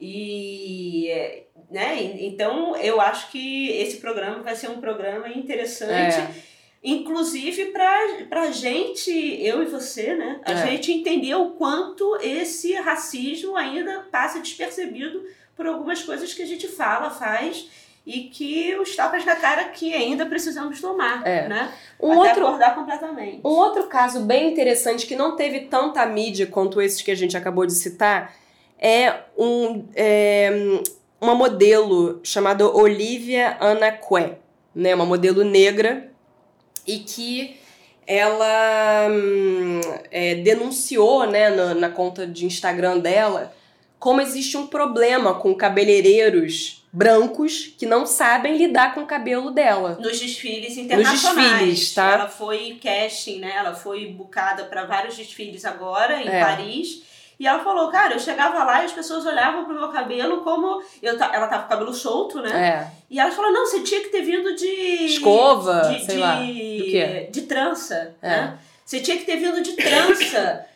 E, 0.00 1.44
né? 1.70 1.98
Então, 2.00 2.74
eu 2.76 3.00
acho 3.00 3.30
que 3.30 3.68
esse 3.72 3.98
programa 3.98 4.42
vai 4.42 4.56
ser 4.56 4.70
um 4.70 4.80
programa 4.80 5.28
interessante. 5.28 6.16
É. 6.16 6.28
Inclusive 6.82 7.66
pra, 7.66 7.98
pra 8.28 8.50
gente, 8.50 9.10
eu 9.10 9.62
e 9.62 9.66
você, 9.66 10.14
né? 10.14 10.40
A 10.44 10.52
É. 10.52 10.66
gente 10.66 10.90
entender 10.92 11.34
o 11.34 11.50
quanto 11.50 12.16
esse 12.22 12.72
racismo 12.74 13.54
ainda 13.56 14.06
passa 14.10 14.40
despercebido 14.40 15.22
por 15.54 15.66
algumas 15.66 16.02
coisas 16.02 16.32
que 16.32 16.42
a 16.42 16.46
gente 16.46 16.66
fala, 16.66 17.10
faz 17.10 17.68
e 18.06 18.20
que 18.24 18.74
os 18.78 18.96
tapas 18.96 19.26
na 19.26 19.36
cara 19.36 19.64
que 19.64 19.92
ainda 19.92 20.24
precisamos 20.24 20.80
tomar, 20.80 21.24
É. 21.26 21.46
né? 21.46 21.70
Um 22.00 22.12
Até 22.12 22.30
outro, 22.30 22.46
acordar 22.46 22.74
completamente. 22.74 23.40
Um 23.44 23.50
outro 23.50 23.86
caso 23.86 24.20
bem 24.20 24.50
interessante 24.50 25.06
que 25.06 25.14
não 25.14 25.36
teve 25.36 25.60
tanta 25.66 26.04
mídia 26.06 26.46
quanto 26.46 26.80
esses 26.80 27.02
que 27.02 27.10
a 27.10 27.14
gente 27.14 27.36
acabou 27.36 27.66
de 27.66 27.74
citar 27.74 28.34
é, 28.78 29.16
um, 29.36 29.84
é, 29.94 30.50
uma 31.20 31.34
modelo 31.34 32.20
chamada 32.24 32.66
Olivia 32.66 33.58
Anaque, 33.60 34.36
né? 34.74 34.94
Uma 34.94 35.04
modelo 35.04 35.44
negra 35.44 36.10
e 36.94 36.98
que 37.00 37.56
ela 38.06 39.08
hum, 39.10 39.80
é, 40.10 40.34
denunciou 40.36 41.26
né, 41.26 41.50
na, 41.50 41.74
na 41.74 41.88
conta 41.88 42.26
de 42.26 42.44
Instagram 42.44 42.98
dela 42.98 43.54
como 43.98 44.20
existe 44.20 44.56
um 44.56 44.66
problema 44.66 45.34
com 45.34 45.54
cabeleireiros 45.54 46.82
brancos 46.92 47.72
que 47.78 47.86
não 47.86 48.04
sabem 48.06 48.56
lidar 48.56 48.94
com 48.94 49.02
o 49.02 49.06
cabelo 49.06 49.50
dela. 49.50 49.98
Nos 50.00 50.18
desfiles 50.18 50.76
internacionais. 50.76 51.22
Nos 51.22 51.44
desfiles, 51.44 51.94
tá? 51.94 52.12
Ela 52.12 52.28
foi 52.28 52.80
casting, 52.82 53.38
né? 53.38 53.52
Ela 53.56 53.74
foi 53.74 54.06
bucada 54.06 54.64
para 54.64 54.86
vários 54.86 55.16
desfiles 55.16 55.64
agora 55.64 56.20
em 56.20 56.28
É. 56.28 56.40
Paris. 56.40 57.02
E 57.40 57.46
ela 57.46 57.64
falou, 57.64 57.88
cara, 57.90 58.12
eu 58.12 58.20
chegava 58.20 58.62
lá 58.64 58.82
e 58.82 58.84
as 58.84 58.92
pessoas 58.92 59.24
olhavam 59.24 59.64
pro 59.64 59.72
meu 59.74 59.88
cabelo 59.88 60.42
como. 60.42 60.82
Eu, 61.02 61.14
ela 61.18 61.46
tava 61.48 61.60
com 61.60 61.66
o 61.66 61.68
cabelo 61.70 61.94
solto, 61.94 62.42
né? 62.42 62.50
É. 62.68 62.90
E 63.08 63.18
ela 63.18 63.32
falou, 63.32 63.50
não, 63.50 63.64
você 63.64 63.80
tinha 63.80 64.02
que 64.02 64.10
ter 64.10 64.20
vindo 64.20 64.54
de. 64.54 64.66
Escova, 65.06 65.80
de, 65.88 66.04
sei 66.04 66.14
de, 66.16 66.20
lá, 66.20 66.34
do 66.34 66.44
quê? 66.84 67.28
De 67.32 67.42
trança, 67.42 68.14
É. 68.20 68.28
né? 68.28 68.58
Você 68.84 69.00
tinha 69.00 69.16
que 69.16 69.24
ter 69.24 69.36
vindo 69.38 69.62
de 69.62 69.72
trança. 69.72 70.66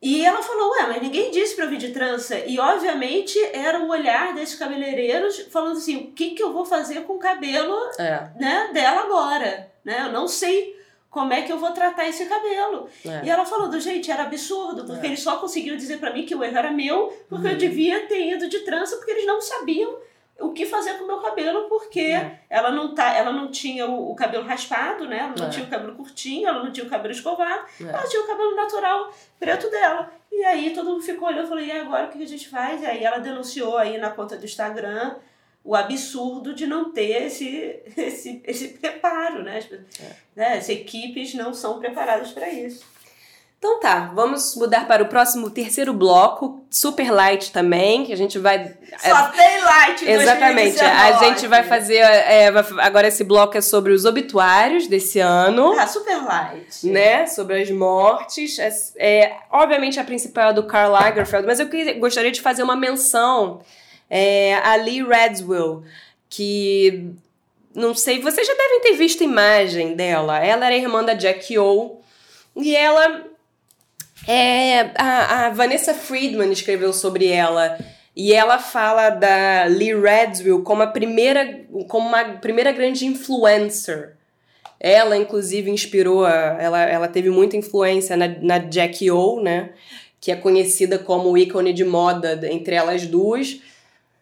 E 0.00 0.24
ela 0.24 0.40
falou, 0.40 0.70
ué, 0.70 0.86
mas 0.86 1.02
ninguém 1.02 1.32
disse 1.32 1.56
pra 1.56 1.64
eu 1.64 1.70
vir 1.70 1.76
de 1.78 1.88
trança. 1.88 2.38
E 2.46 2.56
obviamente 2.60 3.36
era 3.52 3.80
o 3.80 3.88
olhar 3.88 4.32
desses 4.32 4.54
cabeleireiros 4.56 5.40
falando 5.50 5.76
assim, 5.76 5.96
o 5.96 6.06
que, 6.12 6.36
que 6.36 6.42
eu 6.42 6.52
vou 6.52 6.64
fazer 6.64 7.00
com 7.00 7.14
o 7.14 7.18
cabelo 7.18 7.76
É. 7.98 8.28
né, 8.38 8.70
dela 8.72 9.00
agora? 9.00 9.68
Né? 9.84 10.02
Eu 10.06 10.12
não 10.12 10.28
sei 10.28 10.77
como 11.10 11.32
é 11.32 11.42
que 11.42 11.50
eu 11.52 11.58
vou 11.58 11.72
tratar 11.72 12.06
esse 12.06 12.26
cabelo. 12.26 12.88
é. 13.04 13.24
E 13.24 13.30
ela 13.30 13.44
falando, 13.44 13.80
gente, 13.80 14.10
era 14.10 14.24
absurdo, 14.24 14.84
porque 14.84 15.06
É. 15.06 15.10
eles 15.10 15.22
só 15.22 15.36
conseguiam 15.38 15.76
dizer 15.76 15.98
pra 15.98 16.12
mim 16.12 16.24
que 16.26 16.34
o 16.34 16.44
erro 16.44 16.58
era 16.58 16.70
meu, 16.70 17.08
porque 17.28 17.46
Uhum. 17.46 17.52
eu 17.52 17.58
devia 17.58 18.06
ter 18.06 18.28
ido 18.34 18.48
de 18.48 18.58
trança, 18.60 18.96
porque 18.96 19.10
eles 19.12 19.26
não 19.26 19.40
sabiam 19.40 19.96
o 20.40 20.52
que 20.52 20.66
fazer 20.66 20.94
com 20.98 21.04
o 21.04 21.06
meu 21.08 21.18
cabelo, 21.18 21.68
porque 21.68 22.00
É. 22.00 22.40
ela 22.48 22.70
não 22.70 22.94
tá, 22.94 23.12
ela 23.14 23.32
não 23.32 23.50
tinha 23.50 23.86
o, 23.88 24.12
o 24.12 24.14
cabelo 24.14 24.44
raspado, 24.46 25.06
né? 25.08 25.18
Ela 25.18 25.34
não 25.36 25.46
É. 25.46 25.50
tinha 25.50 25.64
o 25.66 25.68
cabelo 25.68 25.96
curtinho, 25.96 26.46
ela 26.46 26.62
não 26.62 26.70
tinha 26.70 26.86
o 26.86 26.90
cabelo 26.90 27.12
escovado, 27.12 27.64
É. 27.80 27.84
ela 27.84 28.06
tinha 28.06 28.22
o 28.22 28.26
cabelo 28.26 28.54
natural 28.54 29.12
preto 29.40 29.68
dela. 29.70 30.12
E 30.30 30.44
aí 30.44 30.70
todo 30.74 30.90
mundo 30.90 31.02
ficou 31.02 31.26
olhando 31.28 31.46
e 31.46 31.48
falou, 31.48 31.64
e 31.64 31.72
agora 31.72 32.06
o 32.06 32.08
que 32.10 32.22
a 32.22 32.26
gente 32.28 32.48
faz? 32.48 32.82
E 32.82 32.86
aí 32.86 33.02
ela 33.02 33.18
denunciou 33.18 33.76
aí 33.78 33.98
na 33.98 34.10
conta 34.10 34.36
do 34.36 34.44
Instagram 34.44 35.16
o 35.64 35.74
absurdo 35.74 36.54
de 36.54 36.66
não 36.66 36.92
ter 36.92 37.26
esse, 37.26 37.76
esse, 37.96 38.42
esse 38.46 38.68
preparo, 38.68 39.42
né? 39.42 39.58
As, 39.58 39.64
pe- 39.66 39.80
né? 40.36 40.58
As 40.58 40.68
equipes 40.68 41.34
não 41.34 41.52
são 41.52 41.78
preparadas 41.78 42.30
para 42.30 42.48
isso. 42.48 42.84
Então 43.60 43.80
tá, 43.80 44.12
vamos 44.14 44.54
mudar 44.54 44.86
para 44.86 45.02
o 45.02 45.08
próximo 45.08 45.50
terceiro 45.50 45.92
bloco, 45.92 46.64
super 46.70 47.10
light 47.10 47.50
também, 47.50 48.04
que 48.04 48.12
a 48.12 48.16
gente 48.16 48.38
vai. 48.38 48.72
Só 49.00 49.28
tem 49.32 49.60
light 49.60 50.08
Exatamente, 50.08 50.78
a 50.80 50.92
2019. 51.18 51.24
gente 51.26 51.46
vai 51.48 51.64
fazer. 51.64 51.96
é, 51.96 52.46
agora 52.78 53.08
esse 53.08 53.24
bloco 53.24 53.58
é 53.58 53.60
sobre 53.60 53.92
os 53.92 54.04
obituários 54.04 54.86
desse 54.86 55.18
ano. 55.18 55.72
Ah, 55.76 55.88
super 55.88 56.22
light. 56.24 56.86
né, 56.86 57.26
sobre 57.26 57.60
as 57.60 57.68
mortes. 57.72 58.60
É, 58.60 58.70
é, 58.96 59.36
obviamente 59.50 59.98
a 59.98 60.04
principal 60.04 60.44
é 60.44 60.48
a 60.50 60.52
do 60.52 60.62
Karl 60.62 60.92
Lagerfeld, 60.92 61.44
mas 61.44 61.58
eu 61.58 61.68
que- 61.68 61.94
gostaria 61.94 62.30
de 62.30 62.40
fazer 62.40 62.62
uma 62.62 62.76
menção 62.76 63.60
é, 64.10 64.54
a 64.56 64.76
Lee 64.76 65.02
Radziwill, 65.02 65.82
que 66.28 67.12
não 67.74 67.94
sei, 67.94 68.20
vocês 68.20 68.46
já 68.46 68.54
devem 68.54 68.80
ter 68.80 68.92
visto 68.94 69.22
a 69.22 69.26
imagem 69.26 69.94
dela. 69.94 70.44
Ela 70.44 70.66
era 70.66 70.76
irmã 70.76 71.04
da 71.04 71.14
Jackie 71.14 71.58
O 71.58 72.00
e 72.56 72.74
ela 72.74 73.24
é, 74.26 74.90
a, 74.96 75.46
a 75.46 75.50
Vanessa 75.50 75.94
Friedman 75.94 76.50
escreveu 76.50 76.92
sobre 76.92 77.28
ela. 77.28 77.78
E 78.16 78.32
ela 78.32 78.58
fala 78.58 79.10
da 79.10 79.64
Lee 79.64 79.94
Radziwill 79.94 80.62
como 80.62 80.82
a 80.82 80.88
primeira, 80.88 81.60
como 81.86 82.08
uma 82.08 82.24
primeira 82.24 82.72
grande 82.72 83.06
influencer. 83.06 84.16
Ela, 84.80 85.16
inclusive, 85.16 85.70
inspirou, 85.70 86.24
a, 86.24 86.56
ela, 86.60 86.82
ela 86.82 87.08
teve 87.08 87.30
muita 87.30 87.56
influência 87.56 88.16
na, 88.16 88.28
na 88.40 88.58
Jackie 88.58 89.10
O, 89.10 89.40
né? 89.40 89.70
Que 90.20 90.32
é 90.32 90.36
conhecida 90.36 90.98
como 90.98 91.38
ícone 91.38 91.72
de 91.72 91.84
moda 91.84 92.40
entre 92.50 92.74
elas 92.74 93.06
duas. 93.06 93.60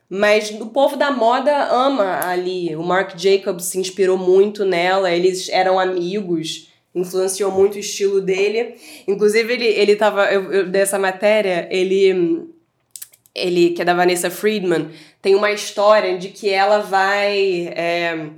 Mas 0.09 0.51
o 0.51 0.67
povo 0.67 0.97
da 0.97 1.11
moda 1.11 1.69
ama 1.69 2.25
ali. 2.25 2.75
O 2.77 2.83
Marc 2.83 3.17
Jacobs 3.17 3.67
se 3.67 3.79
inspirou 3.79 4.17
muito 4.17 4.65
nela, 4.65 5.11
eles 5.11 5.49
eram 5.49 5.79
amigos, 5.81 6.69
influenciou 6.95 7.51
muito 7.51 7.75
o 7.75 7.81
estilo 7.81 8.21
dele. 8.21 8.77
Inclusive, 9.07 9.53
ele, 9.53 9.67
ele 9.67 9.97
tava. 9.97 10.27
Eu, 10.27 10.53
eu, 10.53 10.67
dessa 10.69 10.99
matéria, 10.99 11.69
ele. 11.71 12.49
Ele, 13.35 13.71
que 13.71 13.83
é 13.83 13.85
da 13.85 13.93
Vanessa 13.93 14.31
Friedman, 14.31 14.89
tem 15.21 15.35
uma 15.35 15.53
história 15.53 16.17
de 16.17 16.29
que 16.29 16.49
ela 16.49 16.79
vai. 16.79 17.69
É, 17.75 18.31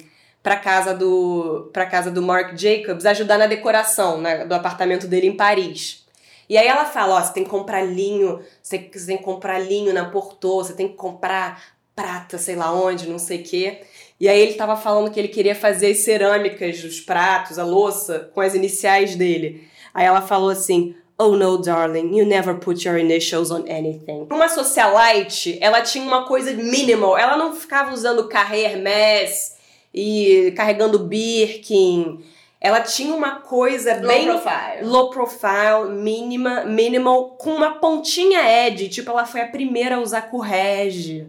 para 0.43 0.57
casa 0.57 0.95
do 0.95 1.69
para 1.73 1.85
casa 1.85 2.11
do 2.11 2.23
Marc 2.23 2.57
Jacobs 2.57 3.05
ajudar 3.05 3.37
na 3.37 3.47
decoração 3.47 4.23
do 4.49 4.55
apartamento 4.55 5.07
dele 5.07 5.27
em 5.27 5.37
Paris. 5.37 6.08
E 6.49 6.57
aí 6.57 6.67
ela 6.67 6.87
fala, 6.87 7.17
ó, 7.17 7.23
você 7.23 7.33
tem 7.33 7.45
que 7.45 7.51
comprar 7.51 7.83
linho, 7.83 8.41
você, 8.63 8.79
você 8.93 9.07
tem 9.07 9.19
que 9.19 9.25
comprar 9.25 9.59
linho 9.59 9.93
na 9.93 10.07
Porto, 10.07 10.57
você 10.57 10.73
tem 10.73 10.89
que 10.89 10.95
comprar 10.95 11.63
prata, 11.95 12.39
sei 12.39 12.57
lá 12.57 12.73
onde, 12.73 13.09
não 13.09 13.19
sei 13.19 13.41
o 13.41 13.43
quê. 13.43 13.81
E 14.21 14.29
aí 14.29 14.41
ele 14.41 14.55
tava 14.55 14.77
falando 14.77 15.11
que 15.11 15.19
ele 15.19 15.29
queria 15.29 15.55
fazer 15.55 15.91
as 15.91 15.99
cerâmicas 15.99 16.81
dos 16.81 17.01
pratos, 17.01 17.59
a 17.59 17.65
louça, 17.65 18.31
com 18.35 18.41
as 18.41 18.55
iniciais 18.55 19.17
dele. 19.17 19.69
Aí 19.93 20.07
ela 20.07 20.23
falou 20.23 20.49
assim, 20.49 20.95
Oh 21.21 21.35
no, 21.35 21.59
darling, 21.59 22.17
you 22.17 22.25
never 22.25 22.55
put 22.55 22.87
your 22.87 22.97
initials 22.97 23.51
on 23.51 23.65
anything. 23.69 24.29
Uma 24.31 24.49
socialite, 24.49 25.59
ela 25.61 25.83
tinha 25.83 26.05
uma 26.05 26.25
coisa 26.27 26.53
minimal. 26.53 27.19
Ela 27.19 27.37
não 27.37 27.53
ficava 27.53 27.93
usando 27.93 28.29
carré 28.29 28.61
Hermès 28.61 29.57
e 29.93 30.53
carregando 30.57 31.01
Birkin. 31.01 32.21
Ela 32.61 32.81
tinha 32.81 33.15
uma 33.15 33.37
coisa 33.37 33.95
Low 33.99 34.09
bem 34.09 34.25
profile. 34.27 34.83
low 34.83 35.11
profile, 35.11 35.91
mínima, 35.91 36.65
minimal, 36.65 37.31
com 37.37 37.51
uma 37.55 37.75
pontinha 37.79 38.41
Ed. 38.67 38.89
Tipo, 38.89 39.11
ela 39.11 39.25
foi 39.25 39.43
a 39.43 39.47
primeira 39.49 39.97
a 39.97 40.01
usar 40.01 40.23
correge. 40.23 41.29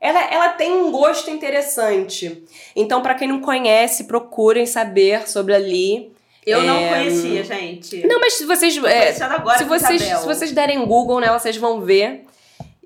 Ela, 0.00 0.20
ela 0.32 0.48
tem 0.50 0.72
um 0.72 0.90
gosto 0.90 1.30
interessante. 1.30 2.42
Então, 2.74 3.02
pra 3.02 3.14
quem 3.14 3.28
não 3.28 3.40
conhece, 3.40 4.04
procurem 4.04 4.66
saber 4.66 5.28
sobre 5.28 5.54
a 5.54 5.58
Lee. 5.58 6.12
Eu 6.46 6.62
não 6.62 6.76
É, 6.76 6.88
conhecia, 6.88 7.44
gente. 7.44 8.06
Não, 8.06 8.18
mas 8.20 8.34
se 8.34 8.44
vocês. 8.46 8.76
É, 8.84 9.12
se, 9.12 9.64
vocês 9.64 10.00
Isabel. 10.02 10.18
se 10.20 10.26
vocês 10.26 10.52
derem 10.52 10.84
Google 10.86 11.20
nela, 11.20 11.38
vocês 11.38 11.56
vão 11.56 11.82
ver. 11.82 12.24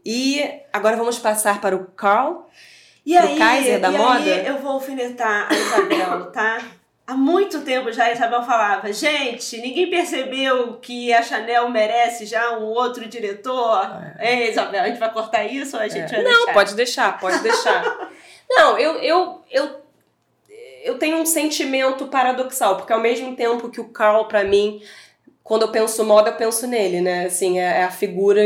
E 0.05 0.43
agora 0.73 0.97
vamos 0.97 1.19
passar 1.19 1.61
para 1.61 1.77
o 1.77 1.85
Carl. 1.87 2.49
E 3.07 3.17
aí, 3.17 3.39
Kaiser 3.39 3.81
da 3.81 3.91
e 3.91 3.97
moda? 3.97 4.19
aí 4.19 4.47
eu 4.47 4.59
vou 4.59 4.73
alfinetar 4.73 5.49
a 5.51 5.55
Isabel, 5.55 6.31
tá? 6.33 6.61
Há 7.13 7.15
muito 7.15 7.61
tempo 7.61 7.93
já 7.93 8.05
a 8.07 8.13
Isabel 8.13 8.43
falava, 8.43 8.91
gente, 8.91 9.59
ninguém 9.59 9.91
percebeu 9.91 10.79
que 10.79 11.13
a 11.13 11.23
Chanel 11.23 11.69
merece 11.69 12.25
já 12.25 12.59
um 12.59 12.65
outro 12.65 13.07
diretor? 13.07 14.03
Ei, 14.19 14.49
Isabel, 14.49 14.83
a 14.83 14.87
gente 14.89 14.99
vai 14.99 15.13
cortar 15.13 15.45
isso 15.45 15.77
ou 15.77 15.83
a 15.83 15.89
gente 15.89 16.11
vai 16.11 16.21
É. 16.21 16.23
Não, 16.23 16.31
deixar? 16.33 16.53
pode 16.55 16.75
deixar, 16.75 17.21
pode 17.21 17.39
deixar. 17.41 18.11
Não, 18.49 18.79
eu, 18.79 18.95
eu, 18.95 19.43
eu, 19.51 19.83
eu 20.85 20.99
tenho 20.99 21.19
um 21.19 21.27
sentimento 21.27 22.07
paradoxal, 22.07 22.77
porque 22.79 22.95
ao 22.95 23.01
mesmo 23.01 23.37
tempo 23.37 23.69
que 23.69 23.81
o 23.81 23.91
Carl, 23.91 24.25
pra 24.25 24.43
mim, 24.43 24.83
quando 25.45 25.63
eu 25.63 25.69
penso 25.69 26.03
moda, 26.05 26.31
eu 26.31 26.37
penso 26.37 26.67
nele, 26.67 27.03
né? 27.03 27.27
Assim, 27.27 27.61
é, 27.61 27.81
é 27.81 27.85
a 27.85 27.91
figura. 27.91 28.41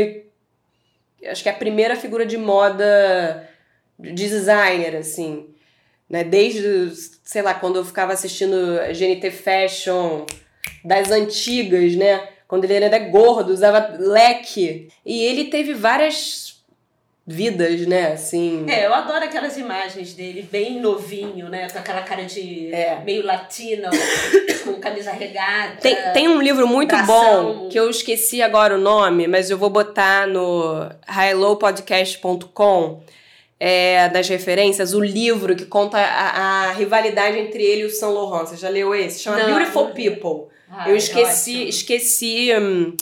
Acho 1.25 1.41
que 1.41 1.47
é 1.47 1.53
a 1.53 1.57
primeira 1.57 1.95
figura 1.95 2.25
de 2.25 2.37
moda 2.37 3.49
de 3.97 4.11
designer, 4.11 4.97
assim. 4.97 5.55
Né? 6.09 6.23
Desde, 6.23 6.91
sei 7.23 7.41
lá, 7.41 7.53
quando 7.53 7.75
eu 7.77 7.85
ficava 7.85 8.13
assistindo 8.13 8.55
GNT 8.97 9.29
Fashion 9.31 10.25
das 10.83 11.11
antigas, 11.11 11.95
né? 11.95 12.29
Quando 12.47 12.63
ele 12.63 12.85
era 12.85 12.97
gordo, 12.99 13.51
usava 13.51 13.95
leque. 13.99 14.87
E 15.05 15.21
ele 15.23 15.45
teve 15.45 15.73
várias 15.73 16.55
vidas, 17.29 17.85
né? 17.85 18.13
Assim. 18.13 18.65
É, 18.69 18.85
eu 18.85 18.93
adoro 18.93 19.25
aquelas 19.25 19.57
imagens 19.57 20.13
dele, 20.13 20.47
bem 20.49 20.79
novinho, 20.79 21.49
né? 21.49 21.67
Com 21.69 21.79
aquela 21.79 22.01
cara 22.03 22.23
de 22.23 22.73
É. 22.73 23.01
meio 23.03 23.25
latino, 23.25 23.89
com 24.63 24.75
camisa 24.75 25.11
regata. 25.11 25.81
Tem, 25.81 25.97
tem 26.13 26.29
um 26.29 26.41
livro 26.41 26.65
muito 26.65 26.95
Bração. 26.95 27.53
bom 27.63 27.67
que 27.69 27.77
eu 27.77 27.89
esqueci 27.89 28.41
agora 28.41 28.75
o 28.75 28.79
nome, 28.79 29.27
mas 29.27 29.49
eu 29.49 29.57
vou 29.57 29.69
botar 29.69 30.25
no 30.25 30.89
highlowpodcast.com 31.05 33.01
é, 33.59 34.07
das 34.09 34.27
referências, 34.29 34.93
o 34.93 34.99
livro 35.01 35.55
que 35.55 35.65
conta 35.65 35.97
a, 35.97 36.67
a 36.67 36.71
rivalidade 36.73 37.37
entre 37.37 37.63
ele 37.63 37.81
e 37.81 37.85
o 37.85 37.89
Saint 37.89 38.13
Laurent. 38.13 38.45
Você 38.47 38.57
já 38.57 38.69
leu 38.69 38.93
esse? 38.93 39.19
Chama 39.21 39.37
Não, 39.37 39.55
Beautiful 39.55 39.85
não. 39.85 39.93
People. 39.93 40.51
Ai, 40.69 40.91
eu 40.91 40.95
esqueci, 40.95 41.51
ótimo. 41.55 41.69
esqueci, 41.69 42.49
hum, 42.59 42.95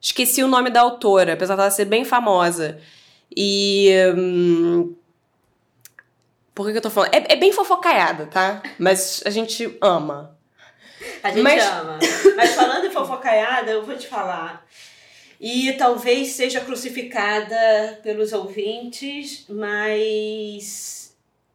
esqueci 0.00 0.42
o 0.42 0.48
nome 0.48 0.70
da 0.70 0.80
autora, 0.80 1.34
apesar 1.34 1.56
dela 1.56 1.70
ser 1.70 1.84
bem 1.84 2.04
famosa. 2.04 2.78
E 3.36 3.90
hum, 4.16 4.94
por 6.54 6.66
que, 6.66 6.72
que 6.72 6.78
eu 6.78 6.82
tô 6.82 6.90
falando? 6.90 7.14
É, 7.14 7.34
é 7.34 7.36
bem 7.36 7.52
fofocaiada, 7.52 8.26
tá? 8.26 8.62
Mas 8.78 9.22
a 9.26 9.30
gente 9.30 9.76
ama. 9.80 10.34
A 11.22 11.30
gente 11.30 11.42
Mas- 11.42 11.62
ama. 11.64 11.98
Mas 12.34 12.54
falando 12.54 12.86
em 12.86 12.90
fofocaiada, 12.90 13.70
eu 13.70 13.84
vou 13.84 13.96
te 13.96 14.06
falar. 14.08 14.66
E 15.40 15.72
talvez 15.74 16.28
seja 16.28 16.60
crucificada 16.60 18.00
pelos 18.02 18.32
ouvintes, 18.32 19.44
mas 19.48 21.14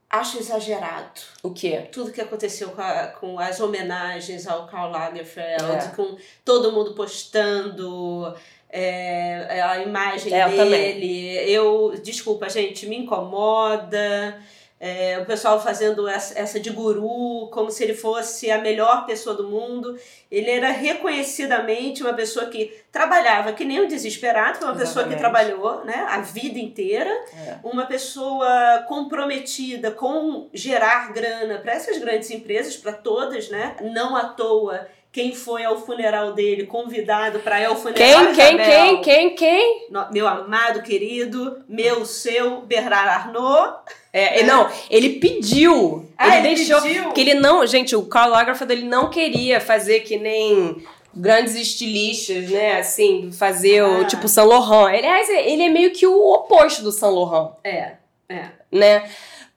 acho 0.09 0.37
exagerado. 0.39 1.21
O 1.41 1.51
quê? 1.51 1.87
Tudo 1.91 2.11
que 2.11 2.21
aconteceu 2.21 2.69
com, 2.69 2.81
a- 2.81 3.07
com 3.07 3.39
as 3.39 3.59
homenagens 3.59 4.45
ao 4.47 4.67
Karl 4.67 4.91
Lagerfeld, 4.91 5.63
É. 5.63 5.87
com 5.95 6.15
todo 6.45 6.71
mundo 6.71 6.93
postando 6.93 8.35
é, 8.73 9.61
a 9.61 9.79
imagem 9.81 10.33
É, 10.33 10.45
eu 10.45 10.69
dele. 10.69 11.51
Eu, 11.51 11.93
desculpa, 12.03 12.47
gente, 12.49 12.85
me 12.87 12.97
incomoda. 12.97 14.39
É, 14.83 15.19
o 15.19 15.25
pessoal 15.27 15.61
fazendo 15.61 16.07
essa, 16.07 16.59
de 16.59 16.71
guru, 16.71 17.47
como 17.51 17.69
se 17.69 17.83
ele 17.83 17.93
fosse 17.93 18.49
a 18.49 18.57
melhor 18.57 19.05
pessoa 19.05 19.35
do 19.35 19.47
mundo. 19.47 19.95
Ele 20.31 20.49
era 20.49 20.71
reconhecidamente 20.71 22.01
uma 22.01 22.13
pessoa 22.13 22.47
que 22.47 22.73
trabalhava 22.91 23.53
que 23.53 23.63
nem 23.63 23.79
um 23.79 23.87
desesperado, 23.87 24.57
foi 24.57 24.67
uma 24.69 24.75
pessoa 24.75 25.05
que 25.05 25.13
Exatamente. 25.13 25.19
trabalhou 25.19 25.85
né, 25.85 26.05
a 26.09 26.19
vida 26.21 26.57
inteira 26.57 27.11
É. 27.45 27.57
uma 27.63 27.85
pessoa 27.85 28.83
comprometida 28.87 29.91
com 29.91 30.49
gerar 30.51 31.13
grana 31.13 31.59
para 31.59 31.73
essas 31.73 31.99
grandes 31.99 32.31
empresas, 32.31 32.75
para 32.75 32.93
todas, 32.93 33.49
né? 33.49 33.75
Não 33.81 34.15
à 34.15 34.25
toa 34.25 34.87
quem 35.11 35.35
foi 35.35 35.63
ao 35.65 35.77
funeral 35.77 36.33
dele 36.33 36.65
convidado 36.65 37.39
para 37.39 37.59
ir 37.59 37.65
ao 37.65 37.75
funeral 37.75 37.95
Quem, 37.97 38.33
quem, 38.33 38.57
quem, 38.57 39.01
quem, 39.01 39.35
quem? 39.35 39.87
Meu 40.11 40.27
amado 40.27 40.81
querido, 40.81 41.61
meu 41.67 42.05
seu 42.05 42.61
Bernard 42.61 43.09
Arnault. 43.09 43.91
É, 44.13 44.43
Não, 44.43 44.69
ele 44.89 45.19
pediu. 45.19 46.09
Ah, 46.17 46.37
ele 46.37 46.47
ele 46.49 46.55
deixou. 46.55 46.81
pediu? 46.81 47.03
Porque 47.05 47.21
ele 47.21 47.33
não. 47.33 47.65
Gente, 47.65 47.95
o 47.95 48.03
Karl 48.03 48.31
Lagerfeld 48.31 48.71
ele 48.73 48.85
não 48.85 49.09
queria 49.09 49.59
fazer 49.59 50.01
que 50.01 50.17
nem 50.17 50.81
grandes 51.13 51.55
estilistas, 51.55 52.49
né? 52.49 52.79
Assim, 52.79 53.31
fazer 53.33 53.83
o 53.83 54.01
Ah. 54.01 54.05
tipo 54.05 54.27
Saint 54.29 54.47
Laurent. 54.47 54.97
Aliás, 54.97 55.29
ele 55.29 55.63
é 55.63 55.69
meio 55.69 55.91
que 55.91 56.07
o 56.07 56.33
oposto 56.33 56.83
do 56.83 56.91
Saint 56.91 57.13
Laurent. 57.13 57.51
É, 57.63 57.93
é. 58.29 58.45
né? 58.71 59.09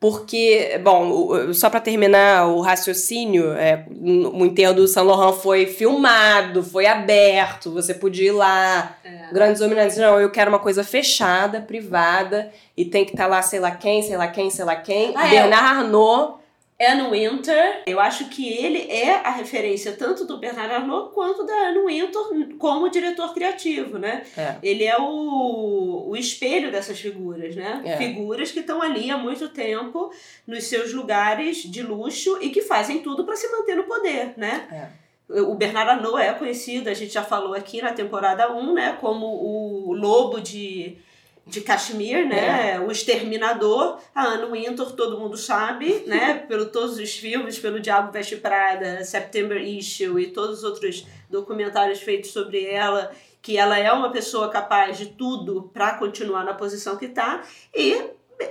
Porque, 0.05 0.79
bom, 0.85 1.51
só 1.55 1.71
para 1.71 1.81
terminar 1.81 2.47
o 2.49 2.61
raciocínio, 2.61 3.55
é, 3.55 3.87
o 3.91 4.45
enterro 4.45 4.75
do 4.75 4.87
Saint 4.87 5.07
Laurent 5.07 5.41
foi 5.41 5.65
filmado, 5.65 6.63
foi 6.63 6.85
aberto, 6.85 7.73
você 7.73 7.95
podia 7.95 8.27
ir 8.27 8.33
lá, 8.33 8.99
é. 9.03 9.33
grandes 9.33 9.63
homenagens. 9.63 9.97
Não, 9.97 10.21
eu 10.21 10.31
quero 10.31 10.51
uma 10.51 10.59
coisa 10.59 10.85
fechada, 10.85 11.63
privada, 11.63 12.53
e 12.77 12.85
tem 12.85 13.07
que 13.07 13.13
estar 13.13 13.27
lá 13.27 13.41
sei 13.41 13.59
lá 13.61 13.71
quem, 13.71 14.03
sei 14.03 14.19
lá 14.19 14.29
quem, 14.29 14.51
sei 14.51 14.67
lá 14.67 14.77
quem. 14.77 15.15
Ah, 15.17 15.27
é. 15.27 15.31
Bernard 15.31 15.79
Arnault, 15.79 16.35
Anne 16.81 17.09
Winter, 17.09 17.83
eu 17.87 18.01
acho 18.01 18.29
que 18.29 18.49
ele 18.49 18.91
é 18.91 19.15
a 19.15 19.31
referência 19.31 19.93
tanto 19.93 20.25
do 20.25 20.39
Bernard 20.39 20.75
Arnault 20.75 21.15
quanto 21.15 21.45
da 21.45 21.69
Anne 21.69 21.79
Winter 21.87 22.57
como 22.59 22.91
diretor 22.91 23.33
criativo, 23.33 23.97
né? 23.97 24.25
É. 24.37 24.57
Ele 24.61 24.83
é 24.83 24.99
o, 24.99 26.09
o 26.09 26.17
espelho 26.17 26.73
dessas 26.73 26.99
figuras, 26.99 27.55
né? 27.55 27.81
É. 27.85 27.97
Figuras 27.97 28.51
que 28.51 28.59
estão 28.59 28.83
ali 28.83 29.09
há 29.09 29.17
muito 29.17 29.49
tempo 29.49 30.11
nos 30.47 30.65
seus 30.65 30.93
lugares 30.93 31.59
de 31.59 31.81
luxo 31.81 32.39
e 32.41 32.51
que 32.51 32.61
fazem 32.61 33.01
tudo 33.01 33.25
para 33.25 33.37
se 33.37 33.49
manter 33.53 33.77
no 33.77 33.85
poder, 33.85 34.35
né? 34.37 34.91
O 35.29 35.55
Bernard 35.55 35.91
Arnault 35.91 36.21
é 36.21 36.33
conhecido, 36.33 36.91
a 36.91 36.95
gente 36.95 37.13
já 37.15 37.23
falou 37.23 37.55
aqui 37.55 37.81
na 37.81 37.93
temporada 37.93 38.53
1, 38.53 38.75
né, 38.75 38.99
como 39.01 39.27
o 39.27 39.95
lobo 39.95 40.39
de, 40.39 40.99
de 41.47 41.61
Kashmir, 41.61 42.27
né, 42.27 42.81
o 42.81 42.91
exterminador. 42.91 43.99
A 44.15 44.25
Anne 44.25 44.51
Wintour, 44.51 44.93
todo 44.93 45.19
mundo 45.19 45.37
sabe, 45.37 46.03
né, 46.07 46.45
pelo 46.49 46.67
todos 46.67 46.99
os 46.99 47.15
filmes, 47.15 47.59
pelo 47.59 47.81
Diabo 47.81 48.13
Veste 48.13 48.37
Prada, 48.37 49.05
September 49.05 49.61
Issue 49.61 50.21
e 50.21 50.29
todos 50.29 50.59
os 50.59 50.65
outros 50.65 51.07
documentários 51.29 52.01
feitos 52.01 52.31
sobre 52.31 52.65
ela, 52.65 53.11
que 53.43 53.59
ela 53.59 53.79
é 53.79 53.93
uma 53.93 54.11
pessoa 54.11 54.49
capaz 54.49 54.97
de 54.97 55.07
tudo 55.07 55.71
para 55.73 55.95
continuar 55.99 56.45
na 56.45 56.55
posição 56.55 56.97
que 56.97 57.07
está. 57.07 57.43
E 57.75 57.95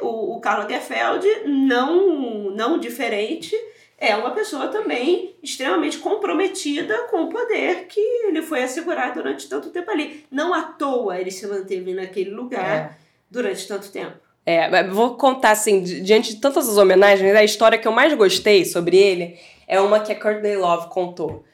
o, 0.01 0.36
o 0.36 0.39
Karl 0.39 0.62
Lagerfeld, 0.62 1.27
não, 1.45 2.51
não 2.51 2.79
diferente, 2.79 3.56
é 4.05 4.15
uma 4.17 4.31
pessoa 4.31 4.67
também 4.67 5.33
extremamente 5.41 5.97
comprometida 5.97 7.07
com 7.09 7.23
o 7.23 7.29
poder 7.29 7.85
que 7.87 7.99
ele 8.27 8.41
foi 8.41 8.61
assegurar 8.63 9.13
durante 9.13 9.47
tanto 9.47 9.69
tempo 9.69 9.89
ali. 9.89 10.25
Não 10.29 10.53
à 10.53 10.63
toa 10.63 11.17
ele 11.19 11.31
se 11.31 11.47
manteve 11.47 11.93
naquele 11.93 12.31
lugar 12.31 12.99
durante 13.31 13.65
tanto 13.65 13.89
tempo. 13.89 14.17
É, 14.45 14.83
vou 14.89 15.15
contar 15.15 15.51
assim, 15.51 15.81
di- 15.81 16.01
diante 16.01 16.35
de 16.35 16.41
todas 16.41 16.67
as 16.67 16.77
homenagens, 16.77 17.33
a 17.33 17.45
história 17.45 17.77
que 17.77 17.87
eu 17.87 17.93
mais 17.93 18.13
gostei 18.13 18.65
sobre 18.65 18.97
ele 18.97 19.39
é 19.67 19.79
uma 19.79 20.01
que 20.01 20.11
a 20.11 20.19
Courtney 20.19 20.57
Love 20.57 20.89
contou. 20.89 21.45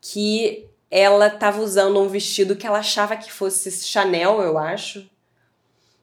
Que 0.00 0.64
ela 0.88 1.28
tava 1.28 1.60
usando 1.60 2.00
um 2.00 2.06
vestido 2.06 2.54
que 2.54 2.64
ela 2.64 2.78
achava 2.78 3.16
que 3.16 3.32
fosse 3.32 3.68
Chanel, 3.84 4.40
eu 4.42 4.56
acho. 4.56 5.10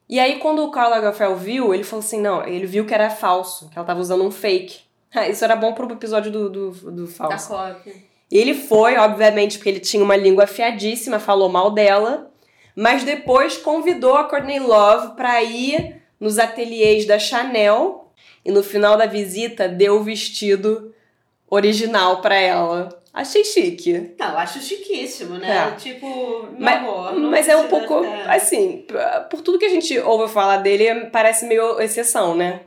E 0.10 0.20
aí, 0.20 0.38
quando 0.40 0.64
o 0.66 0.70
Karl 0.70 0.90
Lagerfeld 0.90 1.42
viu, 1.42 1.74
ele 1.74 1.86
falou 1.86 2.04
assim: 2.04 2.20
não, 2.20 2.46
ele 2.46 2.66
viu 2.68 2.86
que 2.86 2.94
era 2.94 3.10
falso, 3.10 3.70
que 3.70 3.78
ela 3.78 3.88
tava 3.88 4.02
usando 4.02 4.26
um 4.26 4.30
fake. 4.30 4.82
Ah, 5.16 5.30
Isso 5.30 5.44
era 5.44 5.56
bom 5.56 5.74
pro 5.74 5.92
episódio 5.92 6.32
do, 6.32 6.50
do, 6.50 6.72
do 6.92 7.08
falso. 7.08 7.50
cópia. 7.50 7.94
Ele 8.32 8.56
foi, 8.56 8.98
obviamente, 8.98 9.58
porque 9.58 9.70
ele 9.70 9.80
tinha 9.80 10.04
uma 10.04 10.16
língua 10.16 10.46
afiadíssima, 10.46 11.20
falou 11.20 11.50
mal 11.50 11.70
dela, 11.70 12.32
mas 12.76 13.04
depois 13.04 13.58
convidou 13.58 14.16
a 14.16 14.24
Courtney 14.24 14.60
Love 14.60 15.16
para 15.16 15.44
ir 15.44 16.02
nos 16.20 16.40
ateliês 16.40 17.06
da 17.06 17.20
Chanel 17.20 18.12
e 18.44 18.52
no 18.52 18.64
final 18.64 18.98
da 18.98 19.06
visita 19.06 19.68
deu 19.70 19.98
o 19.98 20.04
vestido 20.04 20.94
original 21.48 22.22
para 22.22 22.36
ela. 22.36 22.90
Achei 23.14 23.44
chique. 23.44 24.16
Não, 24.18 24.36
acho 24.40 24.60
chiquíssimo, 24.60 25.36
né? 25.36 25.72
É. 25.72 25.76
Tipo, 25.76 26.48
Mas, 26.58 26.78
amor, 26.80 27.14
mas 27.14 27.48
é 27.48 27.56
um 27.56 27.68
pouco, 27.68 28.02
assim, 28.28 28.88
por 29.30 29.42
tudo 29.42 29.60
que 29.60 29.66
a 29.66 29.70
gente 29.70 30.00
ouve 30.00 30.34
falar 30.34 30.58
dele, 30.58 31.06
parece 31.12 31.46
meio 31.46 31.80
exceção, 31.80 32.34
né? 32.34 32.62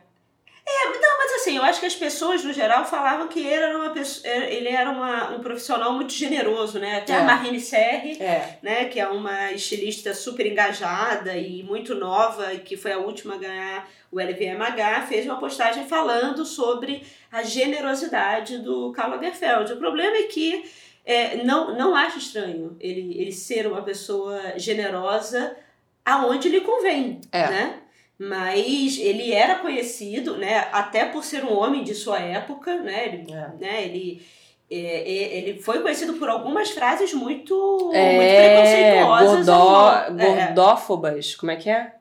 Mas 1.19 1.33
assim, 1.41 1.57
eu 1.57 1.63
acho 1.63 1.81
que 1.81 1.87
as 1.87 1.95
pessoas, 1.95 2.43
no 2.45 2.53
geral, 2.53 2.85
falavam 2.85 3.29
que 3.29 3.39
ele 3.41 3.49
era, 3.55 3.77
uma 3.79 3.91
pessoa, 3.91 4.29
ele 4.33 4.69
era 4.69 4.91
uma, 4.91 5.31
um 5.31 5.41
profissional 5.41 5.93
muito 5.93 6.13
generoso, 6.13 6.79
né? 6.79 6.99
Até 6.99 7.13
É. 7.13 7.17
a 7.19 7.23
Marlene 7.25 7.61
Serri, 7.61 8.21
É. 8.21 8.59
né, 8.63 8.85
que 8.87 8.99
é 8.99 9.07
uma 9.07 9.53
estilista 9.53 10.13
super 10.15 10.47
engajada 10.47 11.37
e 11.37 11.63
muito 11.63 11.95
nova, 11.95 12.53
e 12.53 12.59
que 12.59 12.77
foi 12.77 12.93
a 12.93 12.99
última 12.99 13.35
a 13.35 13.39
ganhar 13.39 13.89
o 14.11 14.21
LVMH, 14.21 15.07
fez 15.09 15.25
uma 15.27 15.39
postagem 15.39 15.87
falando 15.87 16.45
sobre 16.45 17.03
a 17.31 17.43
generosidade 17.43 18.59
do 18.59 18.93
Karl 18.93 19.11
Lagerfeld. 19.13 19.73
O 19.73 19.77
problema 19.79 20.17
é 20.17 20.23
que 20.25 20.65
é, 21.05 21.37
não, 21.45 21.77
não 21.77 21.95
acho 21.95 22.19
estranho 22.19 22.77
ele, 22.81 23.17
ele 23.21 23.33
ser 23.33 23.67
uma 23.67 23.83
pessoa 23.83 24.41
generosa 24.57 25.57
aonde 26.05 26.49
lhe 26.49 26.61
convém, 26.61 27.21
É. 27.33 27.47
né? 27.49 27.79
Mas 28.19 28.99
ele 28.99 29.33
era 29.33 29.57
conhecido, 29.57 30.37
né, 30.39 30.69
até 30.73 31.05
por 31.05 31.23
ser 31.23 31.45
um 31.45 31.53
homem 31.57 31.85
de 31.85 31.95
sua 31.95 32.19
época, 32.19 32.77
né, 32.81 33.07
ele, 33.09 33.33
É. 33.33 33.49
né, 33.61 33.83
ele 33.85 34.23
é, 34.71 34.77
é, 34.77 35.37
ele 35.39 35.61
foi 35.63 35.81
conhecido 35.81 36.15
por 36.15 36.29
algumas 36.29 36.71
frases 36.71 37.13
muito, 37.15 37.55
muito 37.85 37.95
É, 37.95 38.49
preconceituosas. 38.49 39.47
gordó, 39.47 39.93
é, 39.93 40.11
gordófobas, 40.47 41.35
como 41.37 41.53
é 41.53 41.57
que 41.57 41.69
é? 41.71 41.93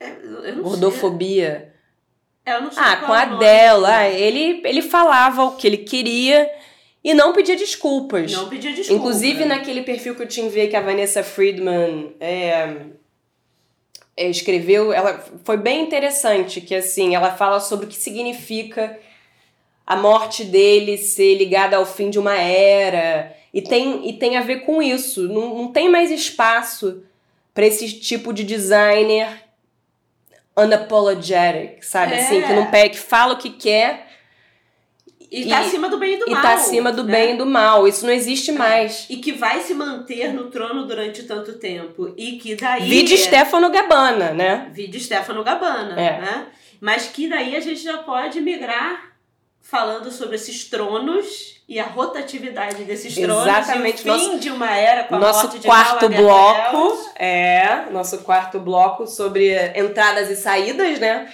é, 0.00 0.10
eu 0.44 0.56
não 0.56 0.62
Gordofobia. 0.64 1.72
sei, 2.44 2.54
eu 2.54 2.62
não 2.62 2.72
sei 2.72 2.82
Ah, 2.82 2.96
com 2.96 3.12
a 3.12 3.22
o 3.22 3.26
nome. 3.26 3.38
dela. 3.40 4.06
Ele, 4.08 4.62
ele 4.64 4.82
falava 4.82 5.44
o 5.44 5.54
que 5.56 5.66
ele 5.66 5.76
queria 5.78 6.50
e 7.04 7.14
não 7.14 7.32
pedia 7.32 7.54
desculpas. 7.54 8.32
Não 8.32 8.48
pedia 8.48 8.72
desculpa. 8.72 8.98
Inclusive 9.00 9.44
naquele 9.44 9.82
perfil 9.82 10.14
que 10.16 10.22
eu 10.22 10.26
te 10.26 10.40
enviei 10.40 10.66
que 10.66 10.74
a 10.76 10.80
Vanessa 10.80 11.22
Friedman 11.22 12.16
escreveu, 14.26 14.92
ela 14.92 15.24
foi 15.44 15.56
bem 15.56 15.82
interessante, 15.82 16.60
que 16.60 16.74
assim, 16.74 17.14
ela 17.14 17.36
fala 17.36 17.60
sobre 17.60 17.86
o 17.86 17.88
que 17.88 17.96
significa 17.96 18.98
a 19.86 19.96
morte 19.96 20.44
dele 20.44 20.98
ser 20.98 21.36
ligada 21.36 21.76
ao 21.76 21.86
fim 21.86 22.10
de 22.10 22.18
uma 22.18 22.36
era. 22.36 23.34
E 23.54 23.62
tem, 23.62 24.08
e 24.08 24.12
tem 24.12 24.36
a 24.36 24.42
ver 24.42 24.60
com 24.66 24.82
isso. 24.82 25.28
Não, 25.28 25.54
não 25.54 25.72
tem 25.72 25.88
mais 25.88 26.10
espaço 26.10 27.02
para 27.54 27.66
esse 27.66 27.98
tipo 27.98 28.32
de 28.32 28.44
designer 28.44 29.44
unapologetic, 30.56 31.82
sabe? 31.82 32.14
É. 32.14 32.20
Assim, 32.20 32.42
que 32.42 32.52
não 32.52 32.66
pega, 32.66 32.90
que 32.90 32.98
fala 32.98 33.34
o 33.34 33.38
que 33.38 33.50
quer 33.50 34.07
E 35.30 35.46
tá 35.46 35.62
e- 35.62 35.66
acima 35.66 35.88
do 35.88 35.98
bem 35.98 36.14
e 36.14 36.16
do 36.18 36.28
e 36.28 36.32
mal. 36.32 36.42
tá 36.42 36.54
acima 36.54 36.90
do 36.92 37.04
né? 37.04 37.12
bem 37.12 37.34
e 37.34 37.36
do 37.38 37.44
mal. 37.46 37.86
Isso 37.86 38.06
não 38.06 38.12
existe 38.12 38.50
mais. 38.52 39.06
E 39.10 39.16
que 39.18 39.32
vai 39.32 39.60
se 39.60 39.74
manter 39.74 40.32
no 40.32 40.50
trono 40.50 40.86
durante 40.86 41.22
tanto 41.24 41.54
tempo. 41.58 42.12
E 42.16 42.32
que 42.38 42.54
daí. 42.54 42.88
Vide 42.88 43.16
Stefano 43.18 43.70
Gabbana, 43.70 44.32
né? 44.32 44.70
Vide 44.72 44.98
Stefano 44.98 45.44
Gabbana, 45.44 46.00
É. 46.00 46.20
né? 46.20 46.46
Mas 46.80 47.08
que 47.08 47.28
daí 47.28 47.56
a 47.56 47.60
gente 47.60 47.82
já 47.82 47.98
pode 47.98 48.40
migrar 48.40 49.08
falando 49.60 50.10
sobre 50.10 50.36
esses 50.36 50.64
tronos 50.64 51.58
e 51.68 51.78
a 51.78 51.84
rotatividade 51.84 52.84
desses 52.84 53.14
tronos 53.14 53.42
Exatamente. 53.46 54.06
e 54.08 54.10
o 54.10 54.18
fim 54.18 54.38
de 54.38 54.50
uma 54.50 54.74
era 54.74 55.04
com 55.04 55.16
a 55.16 55.18
Nosso 55.18 55.42
morte 55.42 55.58
de 55.58 55.66
quarto 55.66 56.08
bloco 56.08 57.10
é 57.16 57.90
nosso 57.90 58.18
quarto 58.18 58.58
bloco 58.58 59.06
sobre 59.06 59.54
entradas 59.78 60.30
e 60.30 60.36
saídas, 60.36 60.98
né? 60.98 61.30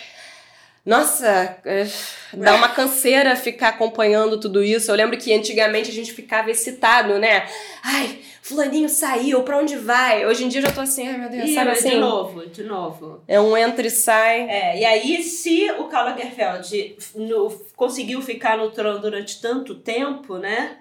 Nossa, 0.85 1.57
é, 1.65 1.87
dá 2.35 2.55
uma 2.57 2.69
canseira 2.69 3.35
ficar 3.37 3.69
acompanhando 3.71 4.39
tudo 4.39 4.63
isso. 4.63 4.91
Eu 4.91 4.95
lembro 4.97 5.17
que 5.17 5.33
antigamente 5.33 5.91
a 5.91 5.95
gente 5.95 6.13
ficava 6.13 6.51
excitado, 6.51 7.19
né? 7.19 7.49
Ai, 7.83 8.19
fulaninho 8.43 8.89
saiu, 8.89 9.43
pra 9.45 9.57
onde 9.57 9.77
vai? 9.77 10.27
Hoje 10.27 10.45
em 10.45 10.49
dia 10.49 10.61
eu 10.61 10.67
já 10.67 10.73
tô 10.73 10.83
assim, 10.83 11.09
ai 11.09 11.17
meu 11.17 11.31
Deus, 11.31 11.49
Ih, 11.49 11.55
sabe 11.55 11.71
assim? 11.71 11.89
De 11.91 11.97
novo, 11.97 12.47
de 12.47 12.63
novo. 12.65 13.23
É 13.27 13.41
um 13.41 13.57
entra 13.57 13.87
e 13.87 13.91
sai. 13.91 14.43
É, 14.43 14.81
e 14.81 14.85
aí, 14.85 15.23
se 15.23 15.71
o 15.79 15.85
Karl 15.85 16.09
Lagerfeld 16.11 16.97
no, 17.15 17.51
conseguiu 17.75 18.21
ficar 18.21 18.59
no 18.59 18.71
trono 18.71 18.99
durante 18.99 19.41
tanto 19.41 19.75
tempo, 19.77 20.37
né? 20.37 20.77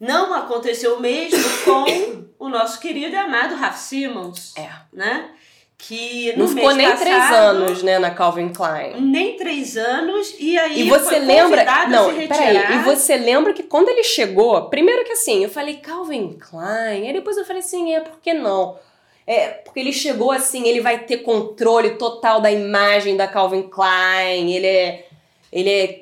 Não 0.00 0.34
aconteceu 0.34 0.96
o 0.96 1.00
mesmo 1.00 1.38
com 1.64 2.24
o 2.46 2.48
nosso 2.48 2.80
querido 2.80 3.14
e 3.14 3.16
amado 3.16 3.54
Raf 3.54 3.78
Simons, 3.78 4.52
É. 4.58 4.68
né? 4.92 5.30
Que 5.76 6.32
no 6.36 6.44
Não 6.44 6.48
ficou 6.48 6.72
nem 6.74 6.88
passado, 6.88 7.04
três 7.04 7.30
anos, 7.32 7.82
né, 7.82 7.98
na 7.98 8.10
Calvin 8.10 8.48
Klein. 8.48 9.00
Nem 9.00 9.36
três 9.36 9.76
anos, 9.76 10.34
e 10.38 10.56
aí 10.58 10.80
E 10.80 10.88
você 10.88 11.16
foi 11.16 11.18
lembra. 11.18 11.86
Não, 11.88 12.14
peraí. 12.14 12.74
E 12.74 12.78
você 12.84 13.16
lembra 13.16 13.52
que 13.52 13.64
quando 13.64 13.88
ele 13.88 14.04
chegou, 14.04 14.70
primeiro 14.70 15.04
que 15.04 15.12
assim, 15.12 15.42
eu 15.42 15.50
falei 15.50 15.74
Calvin 15.76 16.38
Klein, 16.38 17.06
aí 17.06 17.12
depois 17.12 17.36
eu 17.36 17.44
falei 17.44 17.60
assim, 17.60 17.92
é, 17.94 18.00
por 18.00 18.18
que 18.20 18.32
não? 18.32 18.78
É, 19.26 19.48
porque 19.48 19.80
ele 19.80 19.92
chegou 19.92 20.30
assim, 20.30 20.68
ele 20.68 20.80
vai 20.80 20.98
ter 20.98 21.18
controle 21.18 21.90
total 21.90 22.40
da 22.40 22.50
imagem 22.50 23.16
da 23.16 23.26
Calvin 23.26 23.62
Klein, 23.62 24.52
ele 24.54 24.66
é. 24.66 25.06
Ele 25.52 25.70
é. 25.70 26.00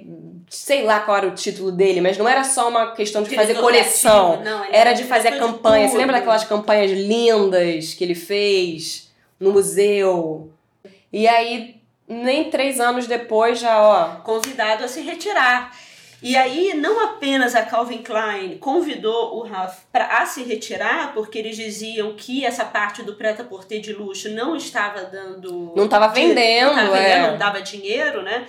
Sei 0.48 0.82
lá 0.82 1.00
qual 1.00 1.16
era 1.16 1.26
o 1.28 1.34
título 1.34 1.72
dele, 1.72 2.00
mas 2.00 2.18
não 2.18 2.28
era 2.28 2.44
só 2.44 2.68
uma 2.68 2.92
questão 2.92 3.22
de 3.22 3.30
fazer 3.30 3.54
Diretor 3.54 3.62
coleção. 3.62 4.32
criativo, 4.32 4.50
não, 4.50 4.64
ele 4.66 4.76
Era 4.76 4.92
de 4.92 5.04
fazer 5.04 5.28
a 5.28 5.38
campanha. 5.38 5.88
Você 5.88 5.96
lembra 5.96 6.16
daquelas 6.18 6.44
campanhas 6.44 6.90
lindas 6.90 7.94
que 7.94 8.04
ele 8.04 8.14
fez 8.14 9.10
no 9.42 9.52
museu? 9.52 10.50
E 11.12 11.26
aí, 11.28 11.76
nem 12.08 12.50
três 12.50 12.80
anos 12.80 13.06
depois, 13.06 13.58
já, 13.58 13.80
ó. 13.80 14.16
convidado 14.22 14.84
a 14.84 14.88
se 14.88 15.00
retirar. 15.02 15.76
E 16.22 16.36
aí, 16.36 16.74
não 16.74 17.04
apenas 17.04 17.52
a 17.56 17.62
Calvin 17.62 17.98
Klein 17.98 18.56
convidou 18.58 19.36
o 19.36 19.42
Ralph 19.42 19.78
para 19.90 20.24
se 20.24 20.44
retirar, 20.44 21.12
porque 21.14 21.36
eles 21.36 21.56
diziam 21.56 22.14
que 22.14 22.46
essa 22.46 22.64
parte 22.64 23.02
do 23.02 23.14
preta-porter 23.14 23.80
de 23.80 23.92
luxo 23.92 24.30
não 24.30 24.54
estava 24.54 25.02
dando. 25.02 25.72
Não 25.74 25.88
tava 25.88 26.06
di- 26.08 26.14
vendendo, 26.20 26.76
não, 26.76 26.94
é. 26.94 27.02
vendendo, 27.02 27.30
não 27.32 27.38
dava 27.38 27.60
dinheiro, 27.60 28.22
né? 28.22 28.46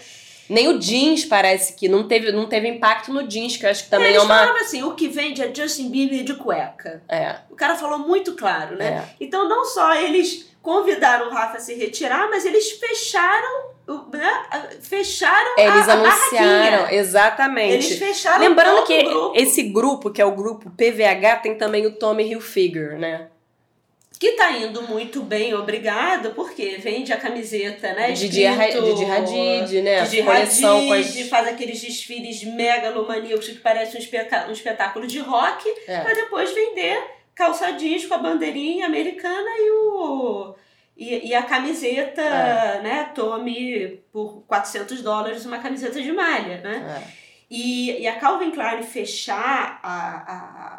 Nem 0.47 0.67
o 0.67 0.77
jeans 0.77 1.25
parece 1.25 1.73
que 1.73 1.87
não 1.89 2.07
teve, 2.07 2.31
não 2.31 2.45
teve 2.45 2.67
impacto 2.67 3.11
no 3.11 3.25
jeans, 3.25 3.57
que 3.57 3.65
eu 3.65 3.69
acho 3.71 3.85
que 3.85 3.89
também 3.89 4.09
Eles 4.09 4.21
é 4.21 4.25
uma. 4.25 4.37
falavam 4.37 4.61
assim: 4.61 4.83
o 4.83 4.93
que 4.93 5.07
vende 5.07 5.41
é 5.41 5.51
Justin 5.55 5.89
Bieber 5.89 6.23
de 6.23 6.35
cueca. 6.35 7.01
É, 7.09 7.37
O 7.49 7.55
cara 7.55 7.75
falou 7.75 7.97
muito 7.97 8.33
claro, 8.35 8.75
né? 8.77 9.03
é. 9.03 9.15
Então, 9.19 9.49
não 9.49 9.65
só 9.65 9.95
eles 9.95 10.52
convidaram 10.63 11.27
o 11.27 11.29
Rafa 11.31 11.57
a 11.57 11.59
se 11.59 11.75
retirar, 11.75 12.27
mas 12.31 12.43
eles 12.45 12.71
fecharam. 12.71 13.71
Né? 14.13 14.43
Fecharam 14.81 15.55
Eles 15.57 15.89
a, 15.89 15.93
anunciaram, 15.93 16.89
exatamente. 16.89 17.73
Eles 17.73 17.99
fecharam 17.99 18.39
Lembrando 18.39 18.85
que 18.85 19.03
grupo. 19.03 19.33
esse 19.35 19.61
grupo, 19.63 20.09
que 20.09 20.21
é 20.21 20.25
o 20.25 20.31
grupo 20.31 20.69
PVH, 20.71 21.41
tem 21.43 21.55
também 21.57 21.85
o 21.85 21.91
Tommy 21.91 22.23
Hilfiger, 22.31 22.97
né? 22.97 23.27
Que 24.17 24.31
tá 24.37 24.51
indo 24.51 24.83
muito 24.83 25.21
bem, 25.21 25.53
obrigado, 25.53 26.29
porque 26.33 26.77
vende 26.77 27.11
a 27.11 27.17
camiseta, 27.17 27.91
né? 27.93 28.13
Didi 28.13 28.45
Ra- 28.45 28.69
escrito- 28.69 28.95
Didi 28.95 29.11
Hadid, 29.11 29.81
né? 29.81 30.01
Didi 30.03 30.23
Coleção 30.23 30.87
com 30.87 30.93
as- 30.93 31.07
Hadid, 31.09 31.27
faz 31.29 31.47
aqueles 31.49 31.81
desfiles 31.81 32.41
megalomaníacos 32.45 33.49
que 33.49 33.55
parece 33.55 33.97
um, 33.97 33.99
especa- 33.99 34.45
um 34.47 34.53
espetáculo 34.53 35.05
de 35.05 35.19
rock, 35.19 35.67
É. 35.85 35.99
pra 35.99 36.13
depois 36.13 36.53
vender 36.53 37.03
calça 37.35 37.71
jeans 37.73 38.05
com 38.05 38.13
a 38.15 38.17
bandeirinha 38.19 38.85
americana 38.85 39.49
e 39.57 39.71
o... 39.71 40.55
E, 40.95 41.29
e 41.29 41.33
a 41.33 41.41
camiseta, 41.41 42.21
É. 42.21 42.81
né, 42.83 43.11
tome 43.15 43.99
por 44.11 44.43
400 44.47 45.01
dólares 45.01 45.43
uma 45.43 45.57
camiseta 45.57 45.99
de 45.99 46.11
malha, 46.11 46.61
né? 46.61 47.01
É. 47.03 47.23
E, 47.49 48.01
e 48.01 48.07
a 48.07 48.15
Calvin 48.19 48.51
Klein 48.51 48.83
fechar 48.83 49.79
a, 49.81 49.97
a- 50.33 50.72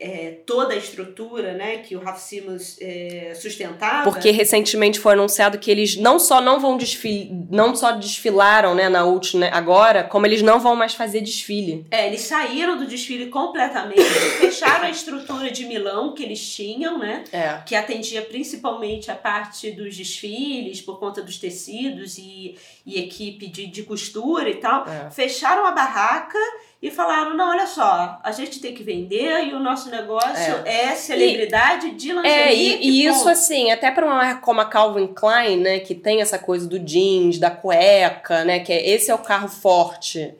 é, 0.00 0.38
toda 0.46 0.72
a 0.72 0.76
estrutura 0.76 1.52
né, 1.52 1.76
que 1.78 1.94
o 1.94 2.00
Raf 2.00 2.18
Simons 2.18 2.78
é, 2.80 3.34
sustentava. 3.34 4.10
Porque 4.10 4.30
recentemente 4.30 4.98
foi 4.98 5.12
anunciado 5.12 5.58
que 5.58 5.70
eles 5.70 5.96
não 5.96 6.18
só 6.18 6.40
não 6.40 6.58
vão 6.58 6.78
desfilar, 6.78 7.28
não 7.50 7.76
só 7.76 7.92
desfilaram, 7.92 8.74
né, 8.74 8.88
na 8.88 9.04
última 9.04 9.40
né, 9.40 9.50
agora, 9.52 10.02
como 10.02 10.26
eles 10.26 10.40
não 10.40 10.58
vão 10.58 10.74
mais 10.74 10.94
fazer 10.94 11.20
desfile. 11.20 11.84
É, 11.90 12.06
eles 12.06 12.22
saíram 12.22 12.78
do 12.78 12.86
desfile 12.86 13.26
completamente, 13.26 14.02
fecharam 14.40 14.86
a 14.86 14.90
estrutura 14.90 15.50
de 15.50 15.66
Milão 15.66 16.14
que 16.14 16.22
eles 16.22 16.40
tinham, 16.54 16.98
né? 16.98 17.24
É. 17.30 17.60
Que 17.66 17.74
atendia 17.74 18.22
principalmente 18.22 19.10
a 19.10 19.14
parte 19.14 19.70
dos 19.70 19.94
desfiles, 19.96 20.80
por 20.80 20.98
conta 20.98 21.22
dos 21.22 21.36
tecidos 21.36 22.16
e, 22.16 22.56
e 22.86 22.98
equipe 22.98 23.48
de, 23.48 23.66
de 23.66 23.82
costura 23.82 24.48
e 24.48 24.56
tal. 24.56 24.86
É. 24.88 25.10
Fecharam 25.10 25.66
a 25.66 25.72
barraca 25.72 26.38
e 26.82 26.90
falaram: 26.90 27.36
não, 27.36 27.50
olha 27.50 27.66
só, 27.66 28.18
a 28.22 28.32
gente 28.32 28.60
tem 28.60 28.74
que 28.74 28.82
vender 28.82 29.44
e 29.44 29.52
o 29.52 29.58
nosso 29.58 29.90
negócio 29.90 30.62
é, 30.64 30.94
celebridade 30.94 31.90
de 31.90 32.12
lingerie. 32.12 32.30
É, 32.30 32.54
e, 32.54 32.88
e 32.88 33.06
isso 33.06 33.28
assim, 33.28 33.70
até 33.70 33.90
pra 33.90 34.06
uma 34.06 34.16
marca 34.16 34.40
como 34.40 34.60
a 34.60 34.64
Calvin 34.64 35.08
Klein, 35.08 35.58
né, 35.58 35.78
que 35.80 35.94
tem 35.94 36.20
essa 36.20 36.38
coisa 36.38 36.66
do 36.66 36.78
jeans, 36.78 37.38
da 37.38 37.50
cueca, 37.50 38.44
né, 38.44 38.60
que 38.60 38.72
é, 38.72 38.88
esse 38.88 39.10
é 39.10 39.14
o 39.14 39.18
carro 39.18 39.48
forte. 39.48 40.34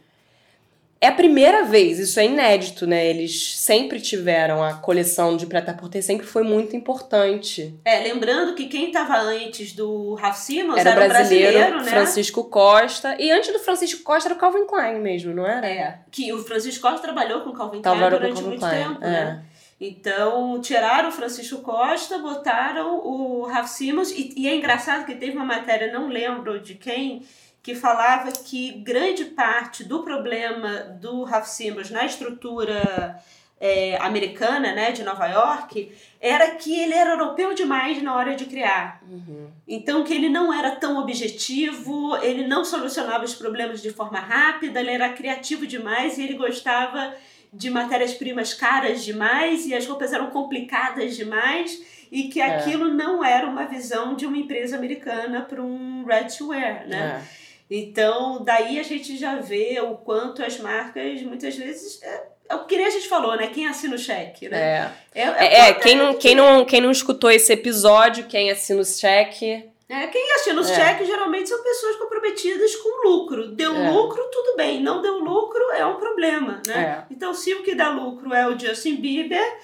É 1.03 1.09
a 1.09 1.13
primeira 1.13 1.65
vez, 1.65 1.99
isso 1.99 2.21
é 2.21 2.27
inédito, 2.27 2.87
né? 2.87 3.07
Eles 3.07 3.57
sempre 3.57 3.99
tiveram 3.99 4.63
a 4.63 4.75
coleção 4.75 5.35
de 5.35 5.47
preta-porter, 5.47 6.03
sempre 6.03 6.27
foi 6.27 6.43
muito 6.43 6.77
importante. 6.77 7.75
É, 7.87 8.01
lembrando 8.01 8.55
que 8.55 8.67
quem 8.67 8.89
estava 8.89 9.17
antes 9.17 9.73
do 9.73 10.13
Raf 10.15 10.39
Simons 10.39 10.77
Era, 10.77 10.91
era, 10.91 11.07
o 11.07 11.09
brasileiro, 11.09 11.53
brasileiro, 11.53 11.85
né? 11.85 11.91
Francisco 11.91 12.45
Costa. 12.45 13.17
E 13.19 13.31
antes 13.31 13.51
do 13.51 13.59
Francisco 13.61 14.03
Costa 14.03 14.29
era 14.29 14.37
o 14.37 14.39
Calvin 14.39 14.67
Klein 14.67 15.01
mesmo, 15.01 15.33
não 15.35 15.47
era? 15.47 15.67
É, 15.67 16.01
que 16.11 16.31
o 16.35 16.45
Francisco 16.45 16.87
Costa 16.87 17.01
trabalhou 17.01 17.41
com 17.41 17.51
o 17.51 17.55
Calvin 17.55 17.81
Klein 17.81 17.97
Trabalhou 17.97 18.21
durante 18.21 18.43
muito 18.43 18.59
Klein, 18.61 18.89
tempo, 18.89 19.03
é. 19.03 19.09
né? 19.09 19.45
Então, 19.81 20.61
tiraram 20.61 21.09
o 21.09 21.13
Francisco 21.13 21.63
Costa, 21.63 22.19
botaram 22.19 22.99
o 22.99 23.47
Raf 23.47 23.71
Simons, 23.71 24.11
e, 24.11 24.35
e 24.37 24.47
é 24.47 24.55
engraçado 24.55 25.07
que 25.07 25.15
teve 25.15 25.35
uma 25.35 25.47
matéria, 25.47 25.91
não 25.91 26.09
lembro 26.09 26.61
de 26.61 26.75
quem, 26.75 27.23
que 27.63 27.75
falava 27.75 28.33
que 28.33 28.73
grande 28.81 29.27
parte 29.27 29.85
do 29.85 30.03
problema 30.03 30.97
do 31.01 31.25
Raf 31.25 31.49
Simons 31.49 31.91
na 31.91 32.07
estrutura 32.07 33.21
é, 33.61 33.99
americana, 33.99 34.73
né, 34.73 34.91
de 34.91 35.03
Nova 35.03 35.27
York, 35.27 35.93
era 36.19 36.53
que 36.53 36.81
ele 36.81 36.95
era 36.95 37.11
europeu 37.11 37.53
demais 37.55 38.03
na 38.03 38.17
hora 38.17 38.35
de 38.35 38.47
criar. 38.47 39.03
Uhum. 39.07 39.51
Então, 39.69 40.03
que 40.03 40.15
ele 40.15 40.31
não 40.31 40.53
era 40.53 40.71
tão 40.77 40.99
objetivo, 40.99 42.17
ele 42.23 42.47
não 42.47 42.65
solucionava 42.65 43.25
os 43.25 43.35
problemas 43.35 43.83
de 43.83 43.91
forma 43.91 44.19
rápida, 44.19 44.81
ele 44.81 44.91
era 44.91 45.11
criativo 45.11 45.67
demais 45.67 46.17
e 46.17 46.23
ele 46.23 46.35
gostava 46.35 47.15
de 47.53 47.69
matérias-primas 47.69 48.55
caras 48.55 49.05
demais 49.05 49.67
e 49.67 49.75
as 49.75 49.87
roupas 49.87 50.13
eram 50.13 50.31
complicadas 50.31 51.17
demais 51.17 51.83
e 52.11 52.25
que 52.25 52.41
É. 52.41 52.57
aquilo 52.57 52.89
não 52.89 53.23
era 53.23 53.47
uma 53.47 53.67
visão 53.67 54.15
de 54.15 54.25
uma 54.25 54.39
empresa 54.39 54.77
americana 54.77 55.43
para 55.43 55.63
um 55.63 56.05
ready-to-wear, 56.05 56.89
né? 56.89 57.23
É. 57.37 57.41
Então, 57.71 58.43
daí 58.43 58.81
a 58.81 58.83
gente 58.83 59.17
já 59.17 59.37
vê 59.37 59.81
o 59.81 59.95
quanto 59.97 60.43
as 60.43 60.59
marcas, 60.59 61.23
muitas 61.23 61.55
vezes, 61.55 62.03
é, 62.03 62.23
é 62.49 62.55
o 62.57 62.65
que 62.65 62.77
nem 62.77 62.87
a 62.87 62.91
gente 62.91 63.09
falou, 63.09 63.37
né? 63.37 63.47
Quem 63.47 63.69
assina 63.69 63.95
o 63.95 63.99
cheque, 63.99 64.49
né? 64.49 64.93
É. 65.15 65.21
É, 65.21 65.23
É, 65.23 65.69
é, 65.69 65.75
quem, 65.75 65.95
não, 65.95 66.15
quem, 66.15 66.35
não, 66.35 66.65
quem 66.65 66.81
não 66.81 66.91
escutou 66.91 67.31
esse 67.31 67.53
episódio, 67.53 68.27
quem 68.27 68.51
assina 68.51 68.81
o 68.81 68.85
cheque. 68.85 69.65
É, 69.89 70.07
quem 70.09 70.33
assina 70.35 70.61
os 70.61 70.71
É. 70.71 70.75
cheques 70.75 71.07
geralmente 71.07 71.49
são 71.49 71.63
pessoas 71.63 71.97
comprometidas 71.97 72.75
com 72.77 73.09
lucro. 73.09 73.49
Deu 73.49 73.75
É. 73.75 73.91
lucro, 73.91 74.23
tudo 74.33 74.57
bem. 74.57 74.81
Não 74.83 75.01
deu 75.01 75.19
lucro, 75.19 75.63
é 75.73 75.87
um 75.87 75.97
problema, 75.97 76.61
né? 76.67 77.05
É. 77.09 77.13
Então, 77.13 77.33
se 77.35 77.55
o 77.55 77.63
que 77.63 77.75
dá 77.75 77.91
lucro 77.91 78.33
é 78.35 78.49
o 78.49 78.59
Justin 78.59 78.97
Bieber, 78.97 79.59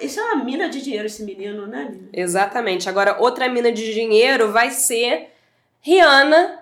isso 0.00 0.18
é 0.20 0.22
uma 0.22 0.44
mina 0.44 0.68
de 0.68 0.80
dinheiro, 0.80 1.06
esse 1.06 1.24
menino, 1.24 1.66
né, 1.66 1.88
Nina? 1.90 2.08
Exatamente. 2.12 2.88
Agora, 2.88 3.16
outra 3.20 3.48
mina 3.48 3.70
de 3.72 3.92
dinheiro 3.92 4.50
vai 4.52 4.70
ser 4.70 5.28
Rihanna, 5.80 6.60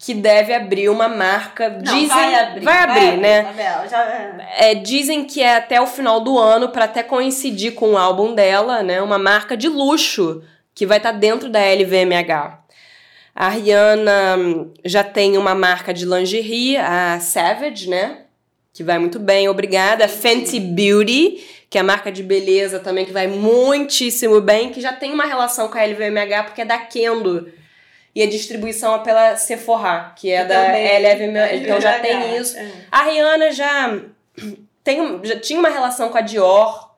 que 0.00 0.14
deve 0.14 0.54
abrir 0.54 0.88
uma 0.88 1.08
marca. 1.08 1.68
Não, 1.68 1.94
dizem, 1.94 2.08
vai 2.08 2.34
abrir. 2.34 2.64
vai 2.64 2.78
abrir, 2.78 3.16
né? 3.18 3.40
Isabel, 3.42 3.88
já 3.88 4.02
é. 4.02 4.70
É, 4.70 4.74
dizem 4.74 5.24
que 5.26 5.42
é 5.42 5.56
até 5.56 5.78
o 5.78 5.86
final 5.86 6.20
do 6.20 6.38
ano, 6.38 6.70
para 6.70 6.86
até 6.86 7.02
coincidir 7.02 7.74
com 7.74 7.92
o 7.92 7.98
álbum 7.98 8.34
dela, 8.34 8.82
né? 8.82 9.02
Uma 9.02 9.18
marca 9.18 9.54
de 9.54 9.68
luxo 9.68 10.42
que 10.74 10.86
vai 10.86 10.96
estar 10.96 11.12
dentro 11.12 11.50
da 11.50 11.60
LVMH. 11.60 12.60
A 13.34 13.48
Rihanna 13.50 14.70
já 14.86 15.04
tem 15.04 15.36
uma 15.36 15.54
marca 15.54 15.92
de 15.92 16.06
lingerie, 16.06 16.78
a 16.78 17.20
Savage, 17.20 17.88
né? 17.88 18.22
Que 18.72 18.82
vai 18.82 18.98
muito 18.98 19.18
bem, 19.18 19.50
obrigada. 19.50 20.06
A 20.06 20.08
Fenty 20.08 20.58
Beauty, 20.58 21.44
que 21.68 21.76
é 21.76 21.82
a 21.82 21.84
marca 21.84 22.10
de 22.10 22.22
beleza 22.22 22.78
também, 22.78 23.04
que 23.04 23.12
vai 23.12 23.26
muitíssimo 23.26 24.40
bem, 24.40 24.70
que 24.70 24.80
já 24.80 24.94
tem 24.94 25.12
uma 25.12 25.26
relação 25.26 25.68
com 25.68 25.76
a 25.76 25.84
LVMH, 25.84 26.44
porque 26.44 26.62
é 26.62 26.64
da 26.64 26.78
Kendo. 26.78 27.52
E 28.14 28.22
a 28.22 28.28
distribuição 28.28 28.94
é 28.96 28.98
pela 28.98 29.36
Sephora, 29.36 30.12
que 30.16 30.30
é 30.30 30.44
da 30.44 30.66
Também. 30.66 30.98
LVMH. 30.98 31.54
Então 31.56 31.80
já 31.80 31.98
tem 32.00 32.36
isso. 32.36 32.56
É. 32.56 32.70
A 32.90 33.02
Rihanna 33.04 33.52
já, 33.52 34.00
tem, 34.82 35.20
já 35.22 35.38
tinha 35.38 35.58
uma 35.58 35.68
relação 35.68 36.08
com 36.08 36.18
a 36.18 36.20
Dior, 36.20 36.90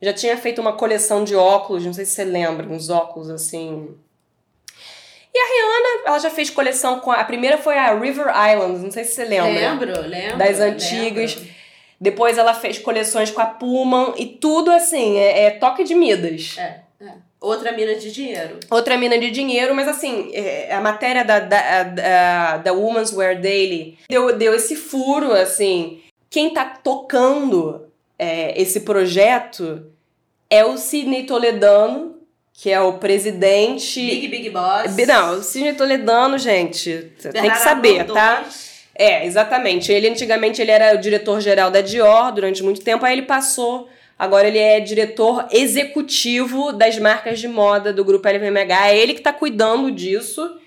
já 0.00 0.12
tinha 0.12 0.36
feito 0.36 0.60
uma 0.60 0.74
coleção 0.74 1.24
de 1.24 1.34
óculos, 1.34 1.84
não 1.84 1.92
sei 1.92 2.04
se 2.04 2.12
você 2.12 2.24
lembra, 2.24 2.66
uns 2.68 2.90
óculos 2.90 3.28
assim. 3.28 3.94
E 5.34 5.38
a 5.38 5.46
Rihanna, 5.46 6.02
ela 6.06 6.18
já 6.18 6.30
fez 6.30 6.50
coleção 6.50 7.00
com. 7.00 7.10
A, 7.10 7.16
a 7.16 7.24
primeira 7.24 7.58
foi 7.58 7.76
a 7.76 7.98
River 7.98 8.26
Islands, 8.28 8.82
não 8.82 8.90
sei 8.90 9.04
se 9.04 9.14
você 9.14 9.24
lembra. 9.24 9.52
Lembro, 9.52 10.00
lembro. 10.02 10.38
Das 10.38 10.60
antigas. 10.60 11.34
Lembro. 11.34 11.62
Depois 12.02 12.36
ela 12.36 12.52
fez 12.52 12.80
coleções 12.80 13.30
com 13.30 13.40
a 13.40 13.46
Puma 13.46 14.12
e 14.16 14.26
tudo 14.26 14.72
assim, 14.72 15.18
é, 15.18 15.44
é 15.44 15.50
toque 15.52 15.84
de 15.84 15.94
Midas. 15.94 16.56
É, 16.58 16.62
é. 16.62 16.81
Outra 17.42 17.72
mina 17.72 17.96
de 17.96 18.12
dinheiro. 18.12 18.60
Outra 18.70 18.96
mina 18.96 19.18
de 19.18 19.32
dinheiro, 19.32 19.74
mas 19.74 19.88
assim, 19.88 20.30
é, 20.32 20.72
a 20.72 20.80
matéria 20.80 21.24
da, 21.24 21.40
da, 21.40 21.82
da, 21.82 22.56
da 22.58 22.72
Woman's 22.72 23.12
Wear 23.12 23.40
Daily 23.40 23.98
deu, 24.08 24.36
deu 24.36 24.54
esse 24.54 24.76
furo, 24.76 25.32
assim. 25.32 26.00
Quem 26.30 26.50
tá 26.54 26.64
tocando 26.64 27.88
é, 28.16 28.60
esse 28.60 28.82
projeto 28.82 29.84
é 30.48 30.64
o 30.64 30.78
Sidney 30.78 31.24
Toledano, 31.24 32.14
que 32.52 32.70
é 32.70 32.80
o 32.80 32.92
presidente. 32.98 34.00
Big 34.00 34.28
Big 34.28 34.50
Boss. 34.50 34.96
Não, 35.04 35.38
o 35.38 35.42
Sidney 35.42 35.72
Toledano, 35.72 36.38
gente, 36.38 37.10
tem 37.32 37.50
que 37.50 37.58
saber, 37.58 38.06
tá? 38.06 38.44
É, 38.94 39.26
exatamente. 39.26 39.90
Ele 39.90 40.08
antigamente 40.08 40.62
ele 40.62 40.70
era 40.70 40.94
o 40.94 41.00
diretor-geral 41.00 41.72
da 41.72 41.80
Dior 41.80 42.30
durante 42.30 42.62
muito 42.62 42.82
tempo, 42.82 43.04
aí 43.04 43.14
ele 43.14 43.22
passou 43.22 43.88
Agora 44.18 44.46
ele 44.46 44.58
é 44.58 44.78
diretor 44.80 45.46
executivo 45.50 46.72
das 46.72 46.98
marcas 46.98 47.40
de 47.40 47.48
moda 47.48 47.92
do 47.92 48.04
grupo 48.04 48.28
LVMH. 48.28 48.88
É 48.90 48.98
ele 48.98 49.14
que 49.14 49.20
está 49.20 49.32
cuidando 49.32 49.90
disso. 49.90 50.58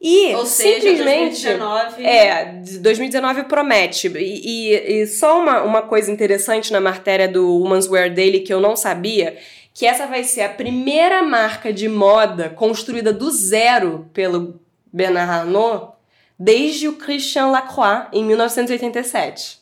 E 0.00 0.34
Ou 0.34 0.44
seja, 0.44 0.80
simplesmente. 0.80 1.44
2019... 1.44 2.04
É, 2.04 2.44
2019 2.80 3.44
promete. 3.44 4.08
E, 4.08 4.72
e, 4.72 5.02
e, 5.02 5.06
só 5.06 5.40
uma, 5.40 5.62
uma 5.62 5.82
coisa 5.82 6.10
interessante 6.10 6.72
na 6.72 6.80
matéria 6.80 7.28
do 7.28 7.58
Woman's 7.58 7.88
Wear 7.88 8.12
Daily 8.12 8.40
que 8.40 8.52
eu 8.52 8.60
não 8.60 8.74
sabia: 8.74 9.36
que 9.72 9.86
essa 9.86 10.06
vai 10.06 10.24
ser 10.24 10.42
a 10.42 10.48
primeira 10.48 11.22
marca 11.22 11.72
de 11.72 11.88
moda 11.88 12.48
construída 12.50 13.12
do 13.12 13.30
zero 13.30 14.10
pelo 14.12 14.60
Bernard 14.92 15.30
Arnault 15.30 15.92
desde 16.36 16.88
o 16.88 16.94
Christian 16.94 17.46
Lacroix 17.46 18.08
em 18.12 18.24
1987. 18.24 19.61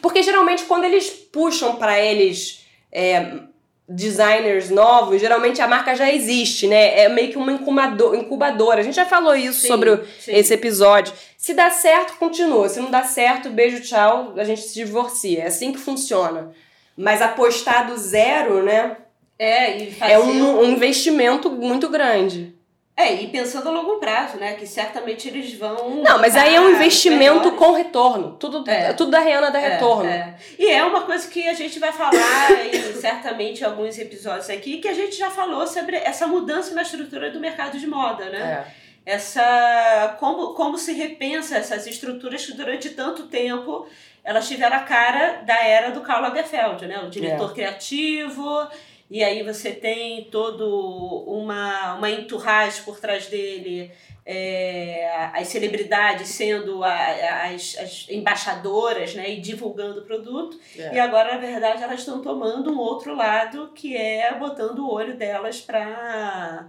Porque 0.00 0.22
geralmente 0.22 0.64
quando 0.64 0.84
eles 0.84 1.10
puxam 1.10 1.76
para 1.76 1.98
eles 2.00 2.64
é, 2.92 3.40
designers 3.88 4.68
novos, 4.68 5.20
geralmente 5.20 5.62
a 5.62 5.66
marca 5.66 5.94
já 5.94 6.12
existe, 6.12 6.66
né? 6.66 7.00
É 7.00 7.08
meio 7.08 7.30
que 7.30 7.38
uma 7.38 7.52
incubador, 7.52 8.14
incubadora. 8.14 8.80
A 8.80 8.84
gente 8.84 8.96
já 8.96 9.06
falou 9.06 9.34
isso 9.34 9.60
sim, 9.62 9.68
sobre 9.68 9.96
sim. 10.20 10.32
esse 10.32 10.52
episódio. 10.52 11.14
Se 11.38 11.54
dá 11.54 11.70
certo, 11.70 12.18
continua. 12.18 12.68
Se 12.68 12.80
não 12.80 12.90
dá 12.90 13.04
certo, 13.04 13.48
beijo, 13.48 13.80
tchau, 13.80 14.34
a 14.36 14.44
gente 14.44 14.60
se 14.60 14.74
divorcia. 14.74 15.44
É 15.44 15.46
assim 15.46 15.72
que 15.72 15.78
funciona. 15.78 16.52
Mas 16.96 17.22
apostar 17.22 17.86
do 17.86 17.96
zero, 17.96 18.62
né? 18.62 18.96
É, 19.38 19.76
e 19.78 19.92
fazer... 19.92 20.12
é 20.12 20.18
um, 20.18 20.60
um 20.60 20.64
investimento 20.64 21.48
muito 21.48 21.88
grande. 21.88 22.57
É, 22.98 23.14
e 23.14 23.28
pensando 23.28 23.68
a 23.68 23.70
longo 23.70 23.98
prazo, 23.98 24.38
né? 24.38 24.54
Que 24.54 24.66
certamente 24.66 25.28
eles 25.28 25.54
vão. 25.54 26.02
Não, 26.02 26.18
mas 26.18 26.34
aí 26.34 26.56
é 26.56 26.60
um 26.60 26.68
investimento 26.68 27.36
melhores. 27.36 27.56
com 27.56 27.72
retorno. 27.72 28.32
Tudo, 28.32 28.68
é. 28.68 28.92
tudo 28.92 29.12
da 29.12 29.20
Rihanna 29.20 29.52
dá 29.52 29.60
é, 29.60 29.68
retorno. 29.68 30.10
É. 30.10 30.34
E 30.58 30.68
é 30.68 30.84
uma 30.84 31.02
coisa 31.02 31.28
que 31.28 31.48
a 31.48 31.54
gente 31.54 31.78
vai 31.78 31.92
falar 31.92 32.50
em 32.66 32.92
certamente 33.00 33.64
alguns 33.64 33.96
episódios 33.96 34.50
aqui, 34.50 34.78
que 34.78 34.88
a 34.88 34.94
gente 34.94 35.16
já 35.16 35.30
falou 35.30 35.64
sobre 35.64 35.96
essa 35.96 36.26
mudança 36.26 36.74
na 36.74 36.82
estrutura 36.82 37.30
do 37.30 37.38
mercado 37.38 37.78
de 37.78 37.86
moda, 37.86 38.24
né? 38.30 38.66
É. 39.06 39.12
Essa. 39.14 40.16
Como, 40.18 40.54
como 40.54 40.76
se 40.76 40.92
repensa 40.92 41.56
essas 41.56 41.86
estruturas 41.86 42.44
que 42.44 42.54
durante 42.54 42.90
tanto 42.90 43.28
tempo 43.28 43.86
elas 44.24 44.48
tiveram 44.48 44.76
a 44.76 44.80
cara 44.80 45.42
da 45.46 45.56
era 45.62 45.92
do 45.92 46.00
Karl 46.00 46.22
Lagerfeld, 46.22 46.84
né? 46.88 46.98
O 46.98 47.08
diretor 47.08 47.52
é. 47.52 47.54
criativo 47.54 48.68
e 49.10 49.24
aí 49.24 49.42
você 49.42 49.72
tem 49.72 50.24
todo 50.24 51.24
uma, 51.26 51.94
uma 51.94 52.10
entourage 52.10 52.82
por 52.82 53.00
trás 53.00 53.26
dele, 53.26 53.90
é, 54.24 55.30
as 55.32 55.48
celebridades 55.48 56.28
sendo 56.28 56.84
a, 56.84 57.46
as, 57.46 57.74
as 57.78 58.06
embaixadoras 58.10 59.14
né, 59.14 59.30
e 59.30 59.40
divulgando 59.40 60.00
o 60.00 60.04
produto. 60.04 60.60
É. 60.76 60.96
E 60.96 60.98
agora, 61.00 61.32
na 61.32 61.38
verdade, 61.38 61.82
elas 61.82 62.00
estão 62.00 62.20
tomando 62.20 62.70
um 62.70 62.78
outro 62.78 63.14
lado 63.14 63.72
que 63.74 63.96
é 63.96 64.34
botando 64.34 64.80
o 64.80 64.92
olho 64.92 65.16
delas 65.16 65.60
para. 65.60 66.68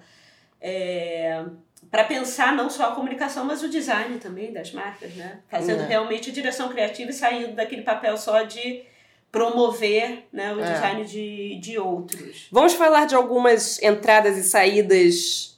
É, 0.61 1.43
para 1.91 2.03
pensar 2.03 2.53
não 2.53 2.69
só 2.69 2.89
a 2.89 2.95
comunicação, 2.95 3.45
mas 3.45 3.63
o 3.63 3.69
design 3.69 4.17
também 4.19 4.53
das 4.53 4.71
marcas, 4.71 5.13
né? 5.15 5.39
Fazendo 5.47 5.81
é. 5.83 5.87
realmente 5.87 6.29
a 6.29 6.33
direção 6.33 6.69
criativa 6.69 7.09
e 7.09 7.13
saindo 7.13 7.55
daquele 7.55 7.81
papel 7.81 8.15
só 8.15 8.43
de 8.43 8.83
promover 9.31 10.25
né, 10.33 10.53
o 10.53 10.59
é. 10.59 10.73
design 10.73 11.05
de, 11.05 11.59
de 11.59 11.77
outros. 11.77 12.47
Vamos 12.51 12.73
falar 12.73 13.05
de 13.05 13.15
algumas 13.15 13.81
entradas 13.81 14.37
e 14.37 14.43
saídas 14.43 15.57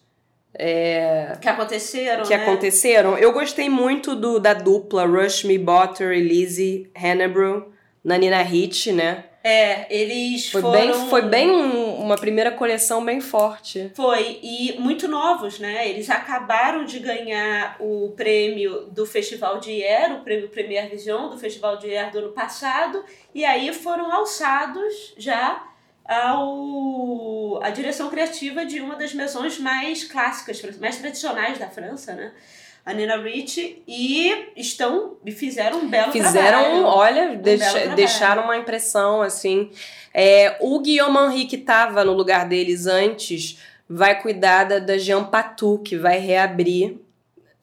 é, 0.53 1.37
que 1.39 1.47
aconteceram. 1.47 2.23
Que 2.23 2.35
né? 2.35 2.43
aconteceram. 2.43 3.17
Eu 3.17 3.31
gostei 3.31 3.69
muito 3.69 4.15
do, 4.15 4.39
da 4.39 4.53
dupla 4.53 5.05
Rush 5.05 5.43
Me 5.43 5.57
Butter 5.57 6.11
e 6.11 6.21
Lizzie 6.21 6.91
Hannibal 6.95 7.69
na 8.03 8.17
Nina 8.17 8.41
Hit, 8.41 8.91
né? 8.91 9.25
É, 9.43 9.87
eles 9.89 10.51
foi 10.51 10.61
foram... 10.61 10.79
Bem, 10.79 10.93
foi 11.09 11.21
bem 11.23 11.49
um, 11.49 11.95
uma 11.95 12.15
primeira 12.15 12.51
coleção 12.51 13.03
bem 13.03 13.19
forte. 13.19 13.91
Foi, 13.95 14.39
e 14.41 14.75
muito 14.79 15.07
novos, 15.07 15.57
né? 15.57 15.89
Eles 15.89 16.09
acabaram 16.09 16.85
de 16.85 16.99
ganhar 16.99 17.75
o 17.79 18.13
prêmio 18.15 18.85
do 18.91 19.05
Festival 19.05 19.59
de 19.59 19.83
Air, 19.83 20.13
o 20.13 20.23
prêmio 20.23 20.49
Premier 20.49 20.89
Vision 20.89 21.29
do 21.29 21.37
Festival 21.37 21.77
de 21.77 21.91
Air 21.91 22.11
do 22.11 22.19
ano 22.19 22.31
passado, 22.33 23.03
e 23.33 23.43
aí 23.43 23.73
foram 23.73 24.11
alçados 24.11 25.13
já 25.17 25.67
ao 26.05 27.61
a 27.63 27.69
direção 27.69 28.09
criativa 28.09 28.65
de 28.65 28.79
uma 28.79 28.95
das 28.95 29.13
maisons 29.13 29.59
mais 29.59 30.03
clássicas, 30.03 30.61
mais 30.79 30.97
tradicionais 30.97 31.57
da 31.57 31.67
França, 31.67 32.13
né? 32.13 32.31
A 32.85 32.93
Nina 32.93 33.17
Rich 33.17 33.83
e 33.87 34.51
estão 34.55 35.17
e 35.25 35.31
fizeram 35.31 35.79
um 35.79 35.89
belo 35.89 36.11
fizeram, 36.11 36.63
trabalho. 36.63 36.85
olha, 36.85 37.31
um 37.31 37.37
deixa, 37.37 37.87
deixaram 37.95 38.43
uma 38.43 38.57
impressão 38.57 39.21
assim. 39.21 39.69
É, 40.13 40.57
o 40.59 40.79
Guillaume 40.79 41.33
Henry 41.33 41.45
que 41.45 41.57
estava 41.57 42.03
no 42.03 42.13
lugar 42.13 42.47
deles 42.47 42.87
antes 42.87 43.59
vai 43.87 44.19
cuidar 44.19 44.63
da, 44.63 44.79
da 44.79 44.97
Jean 44.97 45.23
Patou, 45.23 45.79
que 45.79 45.97
vai 45.97 46.17
reabrir 46.17 46.97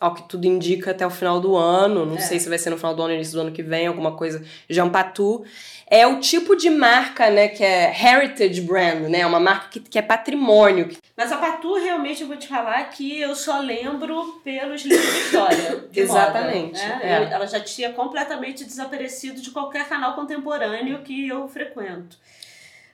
ao 0.01 0.15
que 0.15 0.29
tudo 0.29 0.47
indica, 0.47 0.91
até 0.91 1.07
o 1.07 1.11
final 1.11 1.41
do 1.41 1.57
ano. 1.57 2.07
Não 2.07 2.17
é. 2.17 2.21
sei 2.21 2.39
se 2.39 2.49
vai 2.49 2.59
ser 2.59 2.71
no 2.71 2.77
final 2.77 2.95
do 2.95 3.03
ano, 3.03 3.15
início 3.15 3.35
do 3.35 3.41
ano 3.41 3.53
que 3.53 3.63
vem, 3.63 3.87
alguma 3.87 4.13
coisa. 4.13 4.45
Jean 4.69 4.89
Patou. 4.89 5.45
É 5.91 6.07
o 6.07 6.21
tipo 6.21 6.55
de 6.55 6.69
marca, 6.69 7.31
né, 7.31 7.49
que 7.49 7.65
é 7.65 7.91
heritage 7.91 8.61
brand, 8.61 9.09
né? 9.09 9.25
Uma 9.25 9.41
marca 9.41 9.69
que, 9.71 9.81
que 9.81 9.99
é 9.99 10.03
patrimônio. 10.03 10.91
Mas 11.17 11.33
a 11.33 11.39
Patou, 11.39 11.77
realmente, 11.83 12.21
eu 12.21 12.29
vou 12.29 12.37
te 12.37 12.47
falar 12.47 12.85
que 12.91 13.19
eu 13.19 13.35
só 13.35 13.59
lembro 13.59 14.39
pelos 14.45 14.83
livros 14.83 15.11
de 15.11 15.19
história. 15.21 15.85
De 15.91 16.01
Exatamente. 16.01 16.79
Moda, 16.79 16.97
né? 16.97 17.29
é. 17.31 17.33
Ela 17.33 17.47
já 17.47 17.59
tinha 17.59 17.91
completamente 17.93 18.65
desaparecido 18.65 19.41
de 19.41 19.51
qualquer 19.51 19.89
canal 19.89 20.15
contemporâneo 20.15 20.99
que 20.99 21.27
eu 21.27 21.49
frequento. 21.49 22.19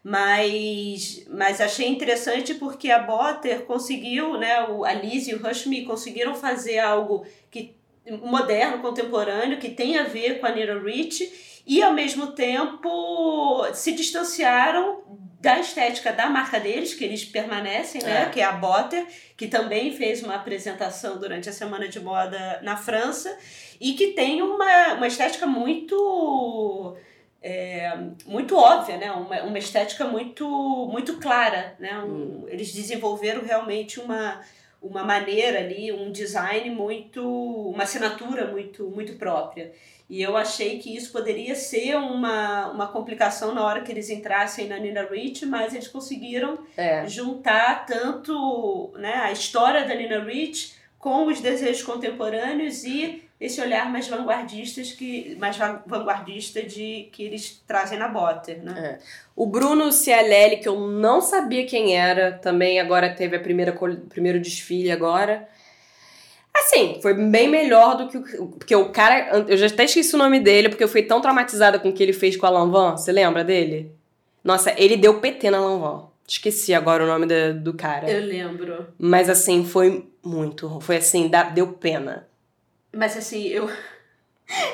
Mas, 0.04 1.24
mas 1.30 1.62
achei 1.62 1.88
interessante 1.88 2.52
porque 2.54 2.90
a 2.90 2.98
Botter 2.98 3.62
conseguiu, 3.62 4.36
né, 4.36 4.62
o, 4.68 4.84
a 4.84 4.92
Liz 4.92 5.26
e 5.26 5.34
o 5.34 5.42
Rushme 5.42 5.86
conseguiram 5.86 6.34
fazer 6.34 6.78
algo 6.78 7.24
que 7.50 7.74
moderno, 8.22 8.82
contemporâneo, 8.82 9.58
que 9.58 9.70
tem 9.70 9.96
a 9.96 10.02
ver 10.02 10.40
com 10.40 10.46
a 10.46 10.50
Nina 10.50 10.78
Rich 10.78 11.62
e 11.66 11.82
ao 11.82 11.94
mesmo 11.94 12.32
tempo 12.32 13.64
se 13.72 13.92
distanciaram 13.92 15.02
da 15.40 15.58
estética 15.58 16.12
da 16.12 16.28
marca 16.28 16.58
deles, 16.58 16.94
que 16.94 17.04
eles 17.04 17.24
permanecem, 17.24 18.02
né? 18.02 18.22
É. 18.22 18.28
Que 18.30 18.40
é 18.40 18.44
a 18.44 18.52
Botter, 18.52 19.06
que 19.36 19.46
também 19.46 19.94
fez 19.94 20.22
uma 20.22 20.36
apresentação 20.36 21.18
durante 21.18 21.48
a 21.48 21.52
Semana 21.52 21.86
de 21.88 22.00
Moda 22.00 22.60
na 22.62 22.76
França 22.76 23.34
e 23.80 23.92
que 23.92 24.08
tem 24.08 24.40
uma, 24.40 24.94
uma 24.94 25.06
estética 25.06 25.46
muito 25.46 26.96
é, 27.46 27.92
muito 28.24 28.56
óbvia, 28.56 28.96
né? 28.96 29.12
uma, 29.12 29.42
uma 29.42 29.58
estética 29.58 30.06
muito, 30.06 30.48
muito 30.90 31.18
clara. 31.18 31.76
Né? 31.78 31.98
Um, 31.98 32.06
hum. 32.06 32.46
Eles 32.48 32.72
desenvolveram 32.72 33.44
realmente 33.44 34.00
uma, 34.00 34.40
uma 34.80 35.04
maneira 35.04 35.58
ali, 35.58 35.92
um 35.92 36.10
design 36.10 36.70
muito, 36.70 37.22
uma 37.68 37.82
assinatura 37.82 38.46
muito, 38.46 38.88
muito 38.88 39.12
própria. 39.16 39.72
E 40.08 40.22
eu 40.22 40.38
achei 40.38 40.78
que 40.78 40.96
isso 40.96 41.12
poderia 41.12 41.54
ser 41.54 41.96
uma, 41.96 42.70
uma 42.70 42.86
complicação 42.88 43.54
na 43.54 43.62
hora 43.62 43.82
que 43.82 43.92
eles 43.92 44.08
entrassem 44.08 44.66
na 44.66 44.78
Nina 44.78 45.02
Rich, 45.02 45.44
mas 45.44 45.74
eles 45.74 45.88
conseguiram 45.88 46.60
é. 46.78 47.06
juntar 47.06 47.84
tanto 47.84 48.94
né, 48.96 49.16
a 49.16 49.32
história 49.32 49.84
da 49.84 49.94
Nina 49.94 50.24
Rich 50.24 50.76
com 50.98 51.26
os 51.26 51.42
desejos 51.42 51.82
contemporâneos 51.82 52.84
e 52.84 53.23
esse 53.44 53.60
olhar 53.60 53.90
mais 53.90 54.08
vanguardistas 54.08 54.92
que 54.92 55.36
mais 55.40 55.56
vanguardista 55.86 56.62
de 56.62 57.08
que 57.12 57.22
eles 57.22 57.62
trazem 57.66 57.98
na 57.98 58.08
Botter, 58.08 58.62
né? 58.62 58.98
É. 59.00 59.04
O 59.36 59.46
Bruno 59.46 59.90
Cialelli, 59.92 60.58
que 60.58 60.68
eu 60.68 60.78
não 60.80 61.20
sabia 61.20 61.66
quem 61.66 61.96
era, 61.96 62.32
também 62.32 62.80
agora 62.80 63.08
teve 63.14 63.36
a 63.36 63.40
primeira 63.40 63.72
primeiro 64.08 64.40
desfile 64.40 64.90
agora. 64.90 65.48
Assim, 66.56 67.00
foi 67.02 67.14
bem 67.14 67.48
melhor 67.48 67.96
do 67.96 68.08
que 68.08 68.16
o. 68.38 68.46
Porque 68.46 68.76
o 68.76 68.90
cara. 68.90 69.44
Eu 69.48 69.56
já 69.56 69.66
até 69.66 69.84
esqueci 69.84 70.14
o 70.14 70.18
nome 70.18 70.38
dele, 70.38 70.68
porque 70.68 70.84
eu 70.84 70.88
fui 70.88 71.02
tão 71.02 71.20
traumatizada 71.20 71.78
com 71.80 71.88
o 71.88 71.92
que 71.92 72.02
ele 72.02 72.12
fez 72.12 72.36
com 72.36 72.46
a 72.46 72.50
Lanvin. 72.50 72.92
Você 72.96 73.10
lembra 73.10 73.42
dele? 73.42 73.90
Nossa, 74.42 74.72
ele 74.76 74.96
deu 74.96 75.20
PT 75.20 75.50
na 75.50 75.58
Lanvin. 75.58 76.04
Esqueci 76.26 76.72
agora 76.72 77.04
o 77.04 77.06
nome 77.06 77.26
do, 77.26 77.60
do 77.60 77.74
cara. 77.74 78.08
Eu 78.08 78.24
lembro. 78.24 78.86
Mas 78.98 79.28
assim, 79.28 79.64
foi 79.64 80.08
muito. 80.24 80.80
Foi 80.80 80.96
assim, 80.96 81.28
dá- 81.28 81.42
deu 81.42 81.72
pena. 81.72 82.26
Mas 82.94 83.16
assim, 83.16 83.46
eu. 83.48 83.68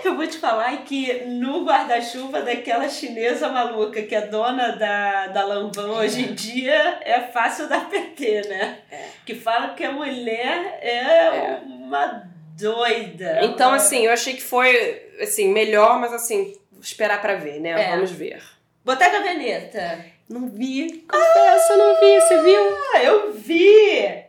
Eu 0.05 0.17
vou 0.17 0.27
te 0.27 0.37
falar 0.37 0.79
que 0.79 1.27
no 1.27 1.65
guarda-chuva 1.65 2.43
daquela 2.43 2.89
chinesa 2.89 3.49
maluca 3.49 4.03
que 4.03 4.17
é 4.17 4.23
dona 4.27 4.73
da, 4.73 5.29
da 5.29 5.45
Lanvin 5.45 5.83
hoje 5.83 6.23
em 6.23 6.35
dia 6.35 6.99
é 7.03 7.21
fácil 7.21 7.69
dar 7.69 7.89
PT, 7.89 8.49
né? 8.49 8.79
Que 9.25 9.33
fala 9.33 9.75
que 9.75 9.85
a 9.85 9.93
mulher 9.93 10.81
é, 10.83 11.61
uma 11.65 12.25
doida. 12.59 13.39
Então, 13.45 13.69
uma- 13.69 13.77
assim, 13.77 14.05
eu 14.07 14.13
achei 14.13 14.35
que 14.35 14.43
foi 14.43 15.09
assim, 15.21 15.53
melhor, 15.53 16.01
mas 16.01 16.13
assim, 16.13 16.53
esperar 16.83 17.23
pra 17.23 17.37
ver, 17.37 17.61
né? 17.61 17.71
É. 17.81 17.91
Vamos 17.91 18.11
ver. 18.11 18.43
Bottega 18.85 19.21
Veneta. 19.21 20.05
Não 20.29 20.49
vi, 20.49 21.05
confesso, 21.09 21.73
eu 21.73 21.79
não 21.79 22.01
vi, 22.01 22.21
você 22.21 22.43
viu? 22.43 22.77
Ah, 22.95 23.03
eu 23.05 23.33
vi! 23.35 24.25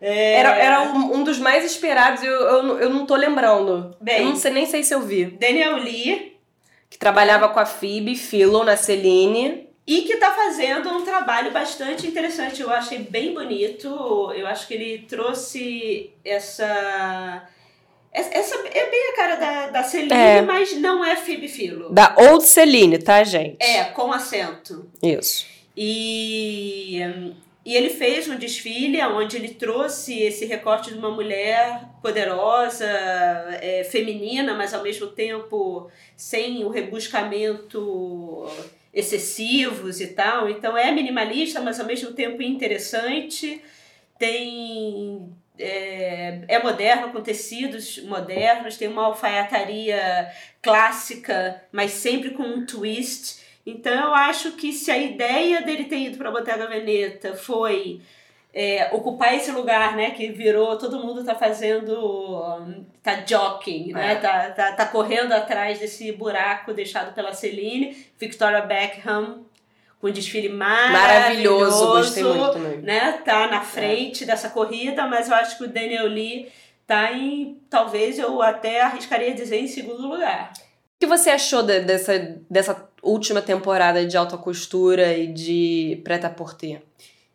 É, 0.00 0.34
Era, 0.36 0.56
era 0.56 0.82
um, 0.82 1.16
um 1.16 1.24
dos 1.24 1.38
mais 1.38 1.64
esperados, 1.64 2.22
eu, 2.22 2.32
eu, 2.32 2.62
não- 2.62 2.78
eu 2.78 2.88
não 2.90 3.04
tô 3.06 3.14
lembrando. 3.16 3.94
Bem. 4.00 4.20
eu 4.22 4.24
não 4.30 4.36
sei 4.36 4.50
nem 4.52 4.64
sei 4.66 4.82
se 4.82 4.94
eu 4.94 5.02
vi. 5.02 5.26
Daniel 5.26 5.76
Lee. 5.76 6.36
Que 6.88 6.98
trabalhava 6.98 7.48
com 7.50 7.60
a 7.60 7.66
Phoebe, 7.66 8.16
Philo, 8.16 8.64
na 8.64 8.76
Celine. 8.76 9.68
E 9.86 10.02
que 10.02 10.16
tá 10.16 10.30
fazendo 10.32 10.88
um 10.90 11.02
trabalho 11.04 11.50
bastante 11.52 12.06
interessante. 12.06 12.62
Eu 12.62 12.70
achei 12.70 12.98
bem 12.98 13.34
bonito. 13.34 13.88
Eu 14.34 14.46
acho 14.46 14.66
que 14.66 14.74
ele 14.74 14.98
trouxe 15.08 16.10
essa. 16.24 17.46
Essa 18.12 18.56
é 18.72 18.90
bem 18.90 19.10
a 19.12 19.16
cara 19.16 19.34
da, 19.36 19.66
da 19.68 19.82
Celine, 19.84 20.12
É. 20.12 20.42
mas 20.42 20.76
não 20.80 21.04
é 21.04 21.14
Phoebe 21.16 21.46
Philo. 21.48 21.90
Da 21.92 22.14
Old 22.18 22.44
Celine, 22.44 22.98
tá, 22.98 23.22
gente? 23.22 23.56
É, 23.62 23.84
com 23.84 24.12
acento. 24.12 24.88
Isso. 25.02 25.46
E, 25.76 26.98
e 27.64 27.76
ele 27.76 27.90
fez 27.90 28.26
um 28.28 28.36
desfile 28.36 29.02
onde 29.02 29.36
ele 29.36 29.50
trouxe 29.50 30.18
esse 30.18 30.46
recorte 30.46 30.92
de 30.92 30.98
uma 30.98 31.10
mulher 31.10 31.88
poderosa, 32.00 32.86
é, 32.86 33.84
feminina, 33.84 34.54
mas 34.54 34.72
ao 34.72 34.82
mesmo 34.82 35.08
tempo 35.08 35.90
sem 36.16 36.64
o 36.64 36.70
rebuscamento 36.70 38.48
excessivos 38.92 40.00
e 40.00 40.08
tal. 40.08 40.48
Então 40.48 40.76
é 40.76 40.90
minimalista, 40.90 41.60
mas 41.60 41.78
ao 41.78 41.86
mesmo 41.86 42.12
tempo 42.12 42.42
interessante. 42.42 43.62
Tem 44.18 45.30
é, 45.58 46.40
é 46.48 46.62
moderno, 46.62 47.12
com 47.12 47.20
tecidos 47.20 48.02
modernos, 48.04 48.76
tem 48.76 48.88
uma 48.88 49.04
alfaiataria 49.04 50.30
clássica, 50.62 51.62
mas 51.70 51.92
sempre 51.92 52.30
com 52.30 52.42
um 52.42 52.64
twist. 52.64 53.39
Então 53.66 53.92
eu 53.92 54.14
acho 54.14 54.52
que 54.52 54.72
se 54.72 54.90
a 54.90 54.96
ideia 54.98 55.60
dele 55.62 55.84
ter 55.84 55.98
ido 55.98 56.18
para 56.18 56.30
Bottega 56.30 56.66
Veneta 56.66 57.34
foi 57.34 58.00
é, 58.52 58.88
ocupar 58.92 59.34
esse 59.34 59.50
lugar, 59.52 59.94
né, 59.96 60.10
que 60.10 60.28
virou, 60.32 60.76
todo 60.76 60.98
mundo 60.98 61.22
tá 61.24 61.34
fazendo, 61.34 62.84
tá 63.02 63.22
jockeying, 63.24 63.92
né, 63.92 64.12
É. 64.12 64.16
tá, 64.16 64.50
tá, 64.50 64.72
tá 64.72 64.86
correndo 64.86 65.32
atrás 65.32 65.78
desse 65.78 66.10
buraco 66.12 66.72
deixado 66.72 67.14
pela 67.14 67.32
Celine, 67.32 67.96
Victoria 68.18 68.62
Beckham, 68.62 69.44
com 70.00 70.08
um 70.08 70.10
desfile 70.10 70.48
maravilhoso, 70.48 70.92
Maravilhoso, 70.92 71.86
gostei 71.88 72.24
muito 72.24 72.52
também. 72.52 72.78
né, 72.78 73.12
tá 73.24 73.46
na 73.48 73.60
frente 73.60 74.24
dessa 74.24 74.48
corrida, 74.50 75.06
mas 75.06 75.28
eu 75.28 75.34
acho 75.36 75.58
que 75.58 75.64
o 75.64 75.68
Daniel 75.68 76.06
Lee 76.06 76.48
tá 76.86 77.12
em, 77.12 77.58
talvez 77.68 78.18
eu 78.18 78.40
até 78.42 78.80
arriscaria 78.80 79.32
dizer, 79.34 79.58
em 79.60 79.68
segundo 79.68 80.08
lugar. 80.08 80.52
O 80.56 81.00
que 81.00 81.06
você 81.06 81.30
achou 81.30 81.62
de- 81.62 81.80
dessa, 81.80 82.18
dessa 82.50 82.74
última 83.02 83.40
temporada 83.42 84.04
de 84.06 84.16
alta 84.16 84.36
costura 84.36 85.16
e 85.16 85.26
de 85.26 86.00
preta-porter? 86.04 86.82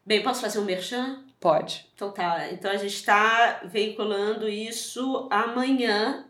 Bem, 0.06 0.22
posso 0.22 0.42
fazer 0.42 0.60
um 0.60 0.64
merchan? 0.66 1.20
Pode. 1.40 1.86
Então 1.96 2.12
tá, 2.12 2.48
então 2.52 2.72
a 2.72 2.78
gente 2.78 2.96
está 2.96 3.62
veiculando 3.66 4.48
isso 4.50 5.28
amanhã. 5.30 6.26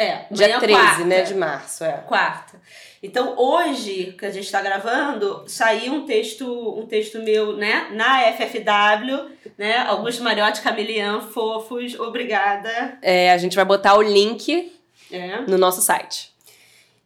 É, 0.00 0.26
Dia 0.30 0.46
amanhã 0.56 0.60
13, 0.60 0.72
quarta. 0.80 1.04
né, 1.04 1.22
de 1.22 1.34
março, 1.34 1.82
é. 1.84 1.92
Quarta. 2.06 2.60
Então 3.02 3.34
hoje, 3.36 4.14
que 4.16 4.24
a 4.24 4.30
gente 4.30 4.44
está 4.44 4.62
gravando, 4.62 5.42
saiu 5.48 5.92
um 5.92 6.06
texto, 6.06 6.46
um 6.78 6.86
texto 6.86 7.18
meu, 7.20 7.56
né, 7.56 7.88
na 7.90 8.20
FFW, 8.32 9.28
né, 9.56 9.78
Augusto 9.88 10.22
Mariotti 10.22 10.60
Camelian, 10.62 11.20
fofos, 11.20 11.98
obrigada. 11.98 12.96
É, 13.02 13.32
a 13.32 13.38
gente 13.38 13.56
vai 13.56 13.64
botar 13.64 13.96
o 13.96 14.02
link 14.02 14.72
É. 15.10 15.40
no 15.48 15.58
nosso 15.58 15.80
site. 15.82 16.32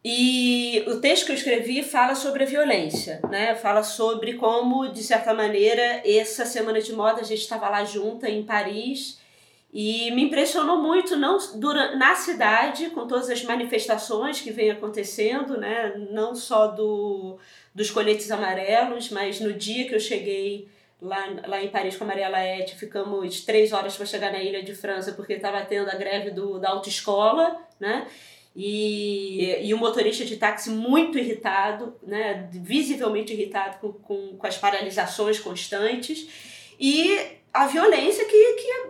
E 0.05 0.83
o 0.87 0.99
texto 0.99 1.27
que 1.27 1.31
eu 1.31 1.35
escrevi 1.35 1.81
fala 1.81 2.13
sobre 2.13 2.43
a 2.43 2.45
violência, 2.45 3.21
né? 3.29 3.55
Fala 3.55 3.83
sobre 3.83 4.33
como, 4.33 4.89
de 4.89 5.01
certa 5.01 5.33
maneira, 5.33 6.01
essa 6.05 6.45
semana 6.45 6.81
de 6.81 6.91
moda 6.91 7.21
a 7.21 7.23
gente 7.23 7.39
estava 7.39 7.69
lá 7.69 7.85
junta 7.85 8.29
em 8.29 8.43
Paris 8.43 9.17
e 9.73 10.11
me 10.11 10.23
impressionou 10.23 10.81
muito 10.81 11.15
não 11.15 11.37
durante, 11.55 11.95
na 11.95 12.15
cidade 12.15 12.89
com 12.89 13.07
todas 13.07 13.29
as 13.29 13.43
manifestações 13.43 14.41
que 14.41 14.51
vem 14.51 14.71
acontecendo, 14.71 15.57
né? 15.57 15.93
Não 16.11 16.35
só 16.35 16.67
do 16.67 17.39
dos 17.73 17.89
coletes 17.89 18.29
amarelos, 18.29 19.09
mas 19.09 19.39
no 19.39 19.53
dia 19.53 19.87
que 19.87 19.95
eu 19.95 19.99
cheguei 19.99 20.67
lá, 21.01 21.27
lá 21.47 21.63
em 21.63 21.69
Paris 21.69 21.95
com 21.97 22.03
a 22.03 22.07
Maria 22.07 22.29
Laette, 22.29 22.75
ficamos 22.75 23.41
três 23.41 23.71
horas 23.73 23.95
para 23.95 24.05
chegar 24.05 24.31
na 24.31 24.43
Ilha 24.43 24.61
de 24.61 24.75
França 24.75 25.13
porque 25.13 25.33
estava 25.33 25.61
tendo 25.61 25.89
a 25.89 25.95
greve 25.95 26.29
do, 26.29 26.59
da 26.59 26.69
autoescola, 26.69 27.57
né? 27.79 28.05
E, 28.55 29.67
e 29.67 29.73
o 29.73 29.77
motorista 29.77 30.23
de 30.23 30.37
táxi 30.37 30.69
muito 30.69 31.17
irritado, 31.17 31.95
né, 32.03 32.47
visivelmente 32.51 33.33
irritado 33.33 33.79
com, 33.79 33.93
com, 33.93 34.37
com 34.37 34.47
as 34.47 34.57
paralisações 34.57 35.39
constantes 35.39 36.27
e 36.79 37.17
a 37.53 37.67
violência 37.67 38.25
que 38.25 38.35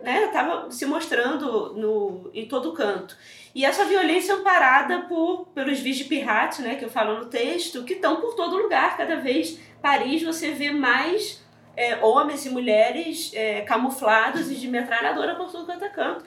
estava 0.06 0.72
se 0.72 0.86
mostrando 0.86 1.74
no, 1.76 2.30
em 2.34 2.46
todo 2.46 2.74
canto. 2.74 3.18
E 3.54 3.66
essa 3.66 3.86
violência 3.86 4.36
amparada 4.36 5.02
por, 5.02 5.48
pelos 5.54 5.80
vigipirrates, 5.80 6.60
né, 6.60 6.76
que 6.76 6.86
eu 6.86 6.90
falo 6.90 7.20
no 7.20 7.26
texto, 7.26 7.84
que 7.84 7.94
estão 7.94 8.20
por 8.20 8.36
todo 8.36 8.58
lugar. 8.58 8.98
Cada 8.98 9.18
vez 9.18 9.60
Paris 9.82 10.24
você 10.24 10.52
vê 10.52 10.72
mais 10.72 11.44
é, 11.76 11.98
homens 12.04 12.46
e 12.46 12.50
mulheres 12.50 13.32
é, 13.34 13.62
camuflados 13.62 14.50
e 14.50 14.56
de 14.56 14.68
metralhadora 14.68 15.36
por 15.36 15.52
todo 15.52 15.66
quanto 15.66 15.86
é 15.86 15.90
canto. 15.90 16.26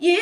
E 0.00 0.18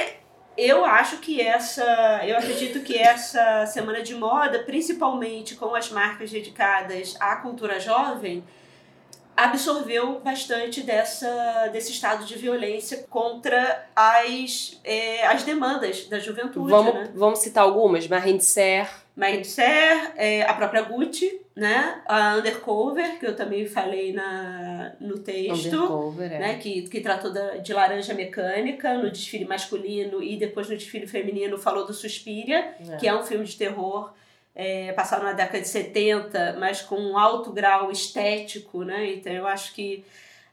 eu 0.56 0.84
acho 0.84 1.18
que 1.18 1.40
essa, 1.40 2.20
eu 2.24 2.36
acredito 2.36 2.80
que 2.80 2.96
essa 2.96 3.66
semana 3.66 4.02
de 4.02 4.14
moda, 4.14 4.60
principalmente 4.60 5.54
com 5.54 5.74
as 5.74 5.90
marcas 5.90 6.30
dedicadas 6.30 7.16
à 7.20 7.36
cultura 7.36 7.78
jovem, 7.78 8.42
absorveu 9.36 10.20
bastante 10.20 10.82
dessa, 10.82 11.68
desse 11.72 11.92
estado 11.92 12.24
de 12.24 12.36
violência 12.36 13.04
contra 13.10 13.86
as, 13.94 14.80
é, 14.82 15.26
as 15.26 15.42
demandas 15.42 16.06
da 16.06 16.18
juventude, 16.18 16.70
Vamos, 16.70 16.94
né? 16.94 17.10
vamos 17.14 17.40
citar 17.40 17.64
algumas. 17.64 18.08
Marine 18.08 18.40
Serre, 18.40 18.88
Marine 19.14 19.44
Serre, 19.44 20.12
é, 20.16 20.42
a 20.42 20.54
própria 20.54 20.82
Gucci, 20.82 21.40
né? 21.56 22.02
A 22.06 22.36
Undercover, 22.36 23.18
que 23.18 23.26
eu 23.26 23.34
também 23.34 23.66
falei 23.66 24.12
na, 24.12 24.92
no 25.00 25.18
texto 25.18 26.14
é. 26.20 26.38
né, 26.38 26.58
que, 26.58 26.82
que 26.82 27.00
tratou 27.00 27.32
da, 27.32 27.56
de 27.56 27.72
laranja 27.72 28.12
mecânica 28.12 28.92
no 28.94 29.10
desfile 29.10 29.46
masculino 29.46 30.22
e 30.22 30.36
depois 30.36 30.68
no 30.68 30.76
desfile 30.76 31.06
feminino 31.06 31.56
falou 31.56 31.86
do 31.86 31.94
Suspiria, 31.94 32.74
É. 32.90 32.96
que 32.98 33.08
é 33.08 33.14
um 33.14 33.22
filme 33.24 33.44
de 33.46 33.56
terror 33.56 34.12
é, 34.54 34.92
passado 34.92 35.22
na 35.24 35.32
década 35.32 35.60
de 35.60 35.68
70, 35.68 36.56
mas 36.60 36.82
com 36.82 36.96
um 36.96 37.16
alto 37.18 37.50
grau 37.52 37.90
estético, 37.90 38.84
né? 38.84 39.12
Então 39.14 39.32
eu 39.32 39.46
acho 39.46 39.72
que 39.74 40.04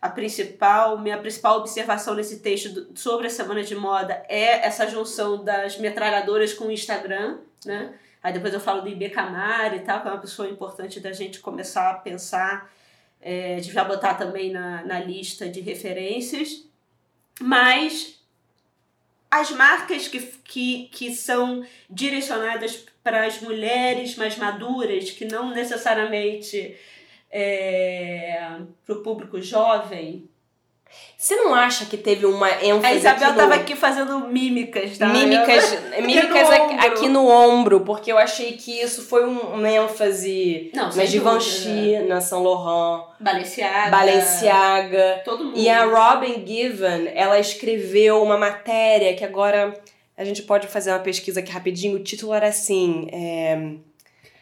a 0.01 0.09
principal, 0.09 0.97
minha 0.99 1.17
principal 1.17 1.57
observação 1.59 2.13
nesse 2.15 2.39
texto 2.39 2.69
do- 2.69 2.97
sobre 2.99 3.27
a 3.27 3.29
semana 3.29 3.61
de 3.63 3.75
moda 3.75 4.21
é 4.29 4.65
essa 4.65 4.87
junção 4.87 5.43
das 5.43 5.77
metralhadoras 5.77 6.53
com 6.53 6.65
o 6.65 6.71
Instagram, 6.71 7.37
né? 7.65 7.93
Aí 8.23 8.31
depois 8.31 8.53
eu 8.53 8.59
falo 8.59 8.81
do 8.81 8.87
Ibe 8.87 9.09
Camara 9.09 9.75
e 9.75 9.81
tal, 9.81 10.01
que 10.01 10.07
é 10.07 10.11
uma 10.11 10.21
pessoa 10.21 10.49
importante 10.49 11.01
da 11.01 11.11
gente 11.11 11.41
começar 11.41 11.91
a 11.91 11.95
pensar 11.95 12.71
é, 13.21 13.57
de 13.57 13.71
já 13.71 13.83
botar 13.83 14.13
também 14.13 14.49
na, 14.49 14.81
na 14.83 14.99
lista 14.99 15.49
de 15.49 15.59
referências, 15.59 16.65
mas 17.41 18.23
as 19.29 19.51
marcas 19.51 20.07
que, 20.07 20.19
que, 20.43 20.89
que 20.91 21.13
são 21.13 21.65
direcionadas 21.89 22.85
para 23.03 23.25
as 23.25 23.41
mulheres 23.41 24.15
mais 24.15 24.37
maduras, 24.37 25.11
que 25.11 25.25
não 25.25 25.49
necessariamente 25.49 26.77
é, 27.31 28.59
para 28.85 28.95
o 28.95 29.01
público 29.01 29.41
jovem. 29.41 30.29
Você 31.17 31.37
não 31.37 31.55
acha 31.55 31.85
que 31.85 31.95
teve 31.95 32.25
uma 32.25 32.49
ênfase 32.61 32.85
A 32.85 32.93
Isabel 32.95 33.13
aqui 33.15 33.23
no... 33.25 33.31
estava 33.31 33.55
aqui 33.55 33.75
fazendo 33.77 34.19
mímicas, 34.27 34.97
tá? 34.97 35.07
Mímicas, 35.07 35.77
mímicas 36.03 36.49
no 36.49 36.53
aqui, 36.53 36.73
ombro. 36.73 36.85
aqui 36.87 37.07
no 37.07 37.27
ombro, 37.29 37.79
porque 37.81 38.11
eu 38.11 38.17
achei 38.17 38.51
que 38.53 38.81
isso 38.81 39.03
foi 39.03 39.25
um- 39.25 39.39
uma 39.53 39.69
ênfase 39.69 40.69
Não, 40.73 40.93
na 40.93 41.05
Givenchy, 41.05 41.99
na 42.09 42.19
Saint 42.19 42.43
Laurent, 42.43 43.05
Balenciaga. 43.21 43.89
Balenciaga. 43.91 45.21
Todo 45.23 45.45
mundo. 45.45 45.57
E 45.57 45.69
a 45.69 45.85
Robin 45.85 46.45
Given, 46.45 47.09
ela 47.15 47.39
escreveu 47.39 48.21
uma 48.21 48.37
matéria 48.37 49.13
que 49.15 49.23
agora 49.23 49.73
a 50.17 50.23
gente 50.25 50.41
pode 50.43 50.67
fazer 50.67 50.91
uma 50.91 50.99
pesquisa 50.99 51.39
aqui 51.39 51.51
rapidinho. 51.51 51.95
O 51.95 52.03
título 52.03 52.33
era 52.33 52.47
assim: 52.47 53.07
é, 53.13 53.75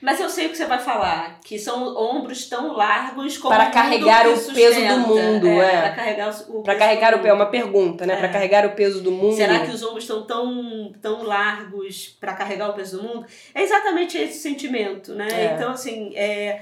Mas 0.02 0.20
eu 0.20 0.28
sei 0.30 0.48
o 0.48 0.50
que 0.50 0.58
você 0.58 0.66
vai 0.66 0.80
falar, 0.80 1.40
que 1.44 1.60
são 1.60 1.96
ombros 1.96 2.50
tão 2.50 2.74
largos 2.74 3.38
como 3.38 3.54
para 3.54 3.70
carregar 3.70 4.28
o 4.28 4.54
peso 4.54 4.82
do 4.88 5.00
mundo, 5.00 5.48
é. 5.48 5.82
Para 5.82 5.92
carregar 5.92 6.30
o, 6.30 6.64
peso 6.64 6.78
carregar 6.78 7.14
o 7.14 7.18
peso, 7.20 7.28
é 7.28 7.34
uma 7.34 7.46
pergunta, 7.46 8.06
né? 8.06 8.16
É. 8.16 8.18
Pra 8.18 8.30
carregar 8.30 8.66
o 8.66 8.72
peso 8.72 9.02
do 9.02 9.12
mundo. 9.12 9.36
Será 9.36 9.60
que 9.60 9.72
os 9.72 9.84
ombros 9.84 10.04
estão 10.04 10.26
tão, 10.26 10.92
tão 11.00 11.24
largos 11.24 12.18
para 12.20 12.34
carregar 12.34 12.70
o 12.70 12.74
peso 12.74 12.98
do 12.98 13.04
mundo? 13.04 13.28
É 13.54 13.62
exatamente 13.62 14.18
esse 14.18 14.40
sentimento, 14.40 15.14
né? 15.14 15.28
É. 15.32 15.54
Então, 15.54 15.72
assim, 15.72 16.16
é, 16.16 16.62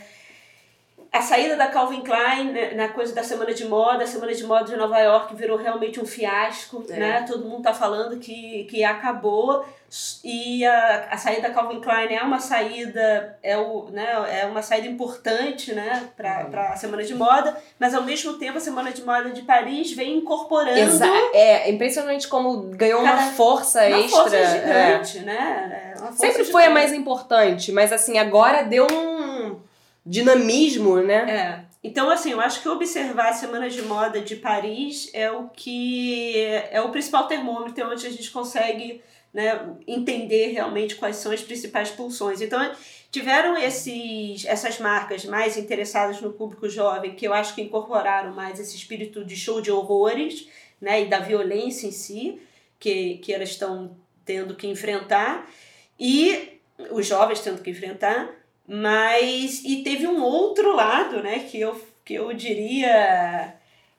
a 1.11 1.21
saída 1.21 1.55
da 1.55 1.67
Calvin 1.67 2.01
Klein 2.01 2.51
né, 2.51 2.71
na 2.75 2.89
coisa 2.89 3.13
da 3.15 3.23
Semana 3.23 3.53
de 3.53 3.65
Moda, 3.65 4.03
a 4.03 4.07
Semana 4.07 4.33
de 4.33 4.43
Moda 4.43 4.65
de 4.65 4.75
Nova 4.75 4.99
York 4.99 5.35
virou 5.35 5.57
realmente 5.57 5.99
um 5.99 6.05
fiasco, 6.05 6.83
É. 6.89 6.93
né? 6.97 7.25
Todo 7.27 7.45
mundo 7.45 7.63
tá 7.63 7.73
falando 7.73 8.17
que, 8.19 8.65
que 8.69 8.83
acabou 8.83 9.65
e 10.23 10.63
a, 10.63 11.07
a 11.09 11.17
saída 11.17 11.47
da 11.47 11.53
Calvin 11.53 11.81
Klein 11.81 12.13
é 12.13 12.21
uma 12.21 12.39
saída 12.39 13.35
é, 13.41 13.57
o, 13.57 13.87
né, 13.91 14.07
é 14.39 14.45
uma 14.45 14.61
saída 14.61 14.87
importante, 14.87 15.73
né, 15.73 16.03
para 16.15 16.45
Uhum. 16.47 16.59
a 16.73 16.75
Semana 16.75 17.03
de 17.03 17.15
Moda, 17.15 17.57
mas 17.79 17.95
ao 17.95 18.03
mesmo 18.03 18.33
tempo 18.33 18.57
a 18.59 18.61
Semana 18.61 18.91
de 18.91 19.01
Moda 19.03 19.31
de 19.31 19.41
Paris 19.41 19.91
vem 19.93 20.17
incorporando 20.17 20.77
Exa 20.77 21.07
é 21.33 21.71
impressionante 21.71 22.27
como 22.27 22.57
ganhou 22.75 23.01
uma 23.01 23.17
força 23.31 23.79
uma 23.87 23.99
extra. 23.99 24.21
força 24.21 24.35
é. 24.37 24.45
gigante, 25.01 25.19
né? 25.21 25.91
É 25.95 25.97
uma 25.97 26.07
força 26.09 26.21
Sempre 26.21 26.43
foi 26.45 26.65
a 26.65 26.69
mais 26.69 26.93
importante, 26.93 27.71
mas 27.71 27.91
assim, 27.91 28.19
agora 28.19 28.61
deu 28.61 28.85
um 28.91 29.28
dinamismo, 30.09 30.97
né? 31.01 31.31
É. 31.31 31.69
Então, 31.83 32.09
assim, 32.09 32.31
eu 32.31 32.41
acho 32.41 32.61
que 32.61 32.67
observar 32.67 33.29
a 33.29 33.33
Semana 33.33 33.69
de 33.69 33.81
Moda 33.83 34.19
de 34.19 34.35
Paris 34.35 35.09
é 35.13 35.31
o 35.31 35.47
que 35.47 36.35
é 36.71 36.81
o 36.81 36.89
principal 36.89 37.27
termômetro 37.27 37.89
onde 37.89 38.05
a 38.05 38.09
gente 38.09 38.29
consegue 38.31 39.01
né, 39.33 39.75
entender 39.87 40.47
realmente 40.47 40.95
quais 40.95 41.17
são 41.17 41.31
as 41.31 41.41
principais 41.41 41.89
pulsões. 41.91 42.41
Então, 42.41 42.59
tiveram 43.11 43.55
esses, 43.55 44.43
essas 44.45 44.79
marcas 44.79 45.23
mais 45.23 45.55
interessadas 45.55 46.19
no 46.19 46.33
público 46.33 46.67
jovem, 46.67 47.15
que 47.15 47.27
eu 47.27 47.33
acho 47.33 47.55
que 47.55 47.61
incorporaram 47.61 48.33
mais 48.33 48.59
esse 48.59 48.75
espírito 48.75 49.23
de 49.23 49.35
show 49.35 49.61
de 49.61 49.71
horrores 49.71 50.49
né, 50.81 51.03
e 51.03 51.05
da 51.05 51.19
violência 51.19 51.87
em 51.87 51.91
si, 51.91 52.41
que, 52.77 53.19
que 53.19 53.33
elas 53.33 53.49
estão 53.49 53.95
tendo 54.25 54.55
que 54.55 54.67
enfrentar, 54.67 55.49
e 55.99 56.59
os 56.91 57.05
jovens 57.05 57.39
tendo 57.39 57.61
que 57.61 57.69
enfrentar, 57.69 58.38
mas 58.69 59.63
e 59.65 59.81
teve 59.83 60.05
um 60.05 60.21
outro 60.21 60.75
lado, 60.75 61.23
né, 61.23 61.39
que 61.39 61.59
eu, 61.59 61.81
que 62.05 62.13
eu 62.13 62.31
diria 62.33 63.55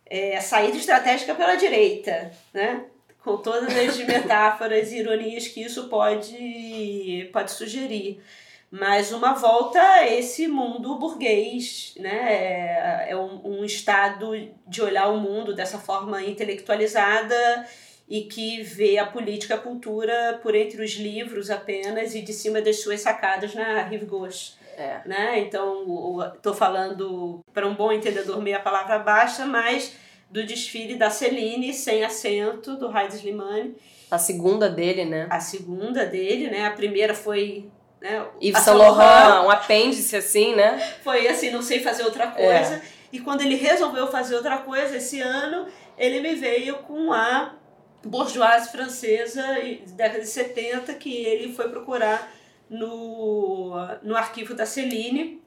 é, 0.09 0.37
a 0.37 0.41
saída 0.41 0.77
estratégica 0.77 1.35
pela 1.35 1.57
direita, 1.57 2.31
né? 2.55 2.85
Com 3.25 3.37
todas 3.37 3.77
as 3.77 3.99
metáforas 4.07 4.93
e 4.93 4.99
ironias 4.99 5.49
que 5.49 5.61
isso 5.62 5.89
pode, 5.89 7.29
pode 7.33 7.51
sugerir. 7.51 8.23
Mas 8.71 9.11
uma 9.11 9.35
volta 9.35 9.81
a 9.81 10.07
esse 10.09 10.47
mundo 10.47 10.99
burguês, 10.99 11.93
né? 11.99 12.33
É, 12.33 13.07
é 13.11 13.16
um, 13.16 13.59
um 13.59 13.64
estado 13.64 14.31
de 14.68 14.81
olhar 14.81 15.09
o 15.09 15.18
mundo 15.18 15.53
dessa 15.53 15.79
forma 15.79 16.23
intelectualizada 16.23 17.66
e 18.09 18.23
que 18.23 18.62
vê 18.62 18.99
a 18.99 19.07
política 19.07 19.55
e 19.55 19.57
a 19.57 19.61
cultura 19.61 20.39
por 20.41 20.55
entre 20.55 20.81
os 20.83 20.93
livros 20.93 21.51
apenas 21.51 22.14
e 22.14 22.23
de 22.23 22.33
cima 22.33 22.61
das 22.62 22.81
suas 22.81 23.01
sacadas 23.01 23.53
na 23.53 23.83
rive 23.83 24.07
gauche. 24.07 24.60
É. 24.81 25.03
Né? 25.05 25.41
Então, 25.41 26.33
estou 26.35 26.55
falando, 26.55 27.41
para 27.53 27.66
um 27.66 27.74
bom 27.74 27.93
entendedor, 27.93 28.41
meia 28.41 28.59
palavra 28.59 28.99
baixa, 28.99 29.45
mas 29.45 29.95
do 30.31 30.45
desfile 30.47 30.95
da 30.95 31.11
Celine, 31.11 31.74
sem 31.74 32.03
acento, 32.03 32.76
do 32.76 32.91
Heinz 32.97 33.14
Slimane. 33.14 33.76
A 34.11 34.16
segunda 34.16 34.70
dele, 34.70 35.05
né? 35.05 35.26
A 35.28 35.39
segunda 35.39 36.07
dele, 36.07 36.49
né? 36.49 36.66
A 36.66 36.70
primeira 36.70 37.14
foi... 37.14 37.68
Né, 38.01 38.24
Yves 38.43 38.62
Saint 38.62 38.78
Laurent, 38.78 39.45
um 39.45 39.51
apêndice 39.51 40.16
assim, 40.16 40.55
né? 40.55 40.78
Foi 41.05 41.28
assim, 41.28 41.51
não 41.51 41.61
sei 41.61 41.81
fazer 41.81 42.03
outra 42.05 42.28
coisa. 42.28 42.81
E 43.12 43.20
quando 43.20 43.43
ele 43.43 43.57
resolveu 43.57 44.07
fazer 44.07 44.37
outra 44.37 44.57
coisa, 44.59 44.97
esse 44.97 45.20
ano, 45.20 45.66
ele 45.99 46.20
me 46.20 46.35
veio 46.35 46.76
com 46.76 47.12
a 47.12 47.53
bourgeoise 48.03 48.70
francesa, 48.70 49.45
década 49.89 50.20
de 50.20 50.28
70, 50.28 50.95
que 50.95 51.14
ele 51.24 51.53
foi 51.53 51.68
procurar 51.68 52.33
no, 52.71 53.75
no 54.03 54.16
arquivo 54.16 54.55
da 54.55 54.64
Celine. 54.64 55.43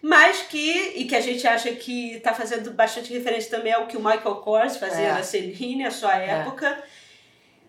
Mas 0.00 0.42
que, 0.42 0.92
e 0.96 1.04
que 1.04 1.14
a 1.14 1.20
gente 1.20 1.46
acha 1.46 1.70
que 1.72 2.14
está 2.14 2.32
fazendo 2.32 2.70
bastante 2.70 3.12
referência 3.12 3.50
também 3.50 3.72
ao 3.72 3.86
que 3.86 3.96
o 3.96 4.00
Michael 4.00 4.36
Kors 4.36 4.76
fazia 4.76 5.08
É. 5.08 5.12
na 5.12 5.22
Celine, 5.22 5.84
a 5.84 5.90
sua 5.90 6.16
época. 6.16 6.82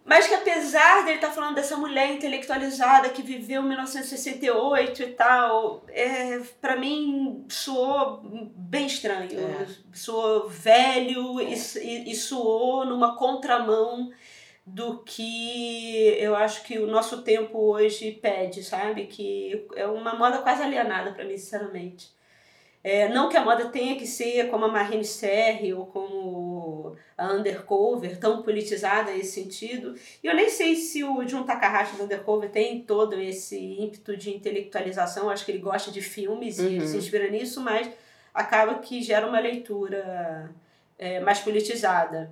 Mas 0.05 0.27
que 0.27 0.33
apesar 0.33 1.05
dele 1.05 1.17
estar 1.17 1.29
falando 1.29 1.55
dessa 1.55 1.75
mulher 1.77 2.11
intelectualizada 2.11 3.09
que 3.09 3.21
viveu 3.21 3.61
em 3.61 3.67
1968 3.67 5.03
e 5.03 5.07
tal, 5.07 5.83
é, 5.89 6.39
para 6.61 6.75
mim 6.75 7.45
soou 7.47 8.21
bem 8.23 8.87
estranho. 8.87 9.39
É. 9.39 9.67
Soou 9.93 10.47
velho 10.49 11.39
e, 11.41 11.53
e, 11.53 12.11
e 12.11 12.15
soou 12.15 12.85
numa 12.85 13.15
contramão 13.17 14.11
do 14.65 14.99
que 14.99 16.15
eu 16.19 16.35
acho 16.35 16.63
que 16.63 16.77
o 16.77 16.85
nosso 16.87 17.21
tempo 17.23 17.57
hoje 17.57 18.11
pede, 18.11 18.63
sabe? 18.63 19.05
Que 19.07 19.65
é 19.75 19.85
uma 19.87 20.13
moda 20.15 20.39
quase 20.39 20.61
alienada 20.61 21.11
para 21.11 21.23
mim, 21.25 21.37
sinceramente. 21.37 22.11
É, 22.81 23.09
não 23.09 23.27
que 23.27 23.35
a 23.35 23.43
moda 23.43 23.65
tenha 23.69 23.97
que 23.97 24.07
ser 24.07 24.49
como 24.49 24.63
a 24.65 24.67
Marine 24.69 25.03
Serre 25.03 25.73
ou 25.73 25.85
como 25.87 26.95
a 27.17 27.33
Undercover, 27.33 28.17
tão 28.17 28.41
politizada 28.41 29.11
nesse 29.11 29.41
sentido. 29.41 29.95
E 30.23 30.27
eu 30.27 30.33
nem 30.33 30.49
sei 30.49 30.75
se 30.75 31.03
o 31.03 31.27
Jun 31.27 31.43
Takahashi 31.43 31.97
do 31.97 32.03
Undercover 32.03 32.49
tem 32.49 32.81
todo 32.81 33.19
esse 33.19 33.57
ímpeto 33.59 34.15
de 34.15 34.29
intelectualização. 34.33 35.23
Eu 35.25 35.29
acho 35.29 35.43
que 35.43 35.51
ele 35.51 35.59
gosta 35.59 35.91
de 35.91 36.01
filmes 36.01 36.57
e 36.59 36.79
Uhum. 36.79 36.87
se 36.87 36.97
inspira 36.97 37.29
nisso, 37.29 37.59
mas 37.59 37.89
acaba 38.33 38.75
que 38.75 39.01
gera 39.01 39.27
uma 39.27 39.39
leitura 39.41 40.49
é, 40.97 41.19
mais 41.19 41.39
politizada. 41.39 42.31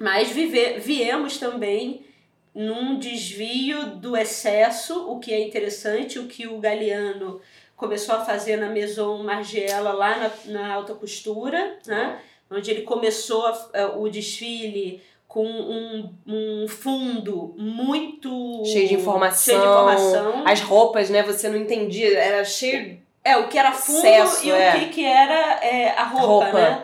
Mas 0.00 0.30
vive, 0.30 0.78
viemos 0.78 1.38
também 1.38 2.04
num 2.54 2.98
desvio 2.98 3.86
do 3.96 4.16
excesso, 4.16 5.10
o 5.10 5.18
que 5.18 5.32
é 5.32 5.40
interessante, 5.40 6.18
o 6.18 6.26
que 6.26 6.46
o 6.46 6.58
Galeano 6.58 7.40
começou 7.76 8.16
a 8.16 8.24
fazer 8.24 8.56
na 8.56 8.68
Maison 8.68 9.22
Margiela 9.22 9.92
lá 9.92 10.16
na, 10.46 10.52
na 10.52 10.74
alta 10.74 10.94
costura, 10.94 11.76
né? 11.86 12.18
onde 12.50 12.70
ele 12.70 12.82
começou 12.82 13.46
a- 13.46 13.68
a- 13.74 13.86
o 13.98 14.08
desfile 14.08 15.02
com 15.28 15.44
um, 15.46 16.10
um 16.26 16.66
fundo 16.66 17.54
muito 17.58 18.62
Cheio 18.64 18.88
de 18.88 18.94
informação. 18.94 19.44
cheio 19.54 19.60
de 19.60 19.66
informação. 19.66 20.42
As 20.46 20.60
roupas, 20.62 21.10
né? 21.10 21.22
Você 21.22 21.48
não 21.50 21.58
entendia, 21.58 22.18
era 22.18 22.42
cheio. 22.44 22.98
É, 23.22 23.36
o 23.36 23.46
que 23.46 23.58
era 23.58 23.72
fundo 23.72 24.06
e 24.42 24.50
é. 24.50 24.70
o 24.74 24.80
que, 24.80 24.86
que 24.86 25.04
era 25.04 25.62
é, 25.62 25.90
a 25.90 26.04
roupa, 26.04 26.26
Roupa. 26.46 26.52
né? 26.60 26.82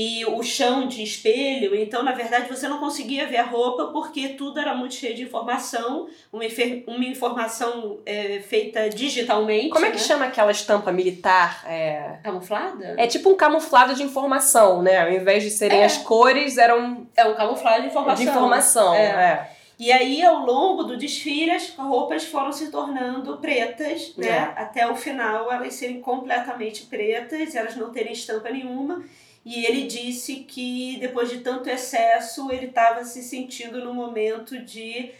E 0.00 0.24
o 0.26 0.40
chão 0.44 0.86
de 0.86 1.02
espelho, 1.02 1.74
então 1.74 2.04
na 2.04 2.12
verdade 2.12 2.48
você 2.48 2.68
não 2.68 2.78
conseguia 2.78 3.26
ver 3.26 3.38
a 3.38 3.42
roupa 3.42 3.86
porque 3.86 4.28
tudo 4.28 4.60
era 4.60 4.72
muito 4.72 4.94
cheio 4.94 5.12
de 5.12 5.24
informação, 5.24 6.06
uma, 6.32 6.44
uma 6.86 7.04
informação 7.04 7.98
é, 8.06 8.38
feita 8.38 8.88
digitalmente. 8.88 9.70
Como 9.70 9.84
é 9.84 9.90
que 9.90 9.96
né? 9.96 10.02
chama 10.04 10.26
aquela 10.26 10.52
estampa 10.52 10.92
militar? 10.92 11.64
É... 11.66 12.20
Camuflada? 12.22 12.94
é 12.96 13.08
tipo 13.08 13.28
um 13.28 13.34
camuflado 13.34 13.92
de 13.96 14.04
informação, 14.04 14.82
né? 14.82 15.00
Ao 15.02 15.10
invés 15.10 15.42
de 15.42 15.50
serem 15.50 15.80
É. 15.80 15.86
as 15.86 15.96
cores, 15.96 16.58
eram 16.58 17.08
É 17.16 17.24
um 17.24 17.34
camuflado 17.34 17.80
de 17.82 17.88
informação. 17.88 18.24
de 18.24 18.30
informação. 18.30 18.94
É. 18.94 19.02
é. 19.02 19.50
E 19.80 19.90
aí, 19.90 20.24
ao 20.24 20.46
longo 20.46 20.84
do 20.84 20.96
desfile, 20.96 21.50
as 21.50 21.70
roupas 21.70 22.22
foram 22.24 22.52
se 22.52 22.70
tornando 22.70 23.38
pretas, 23.38 24.12
né? 24.16 24.28
É. 24.28 24.62
Até 24.62 24.88
o 24.88 24.94
final 24.94 25.50
elas 25.50 25.74
serem 25.74 26.00
completamente 26.00 26.86
pretas, 26.86 27.56
elas 27.56 27.74
não 27.74 27.90
terem 27.90 28.12
estampa 28.12 28.48
nenhuma. 28.48 29.02
E 29.50 29.64
ele 29.64 29.86
disse 29.86 30.36
que 30.46 30.98
depois 31.00 31.30
de 31.30 31.38
tanto 31.38 31.70
excesso, 31.70 32.52
ele 32.52 32.66
estava 32.66 33.02
se 33.02 33.22
sentindo 33.22 33.82
no 33.82 33.94
momento 33.94 34.58
de, 34.62 35.10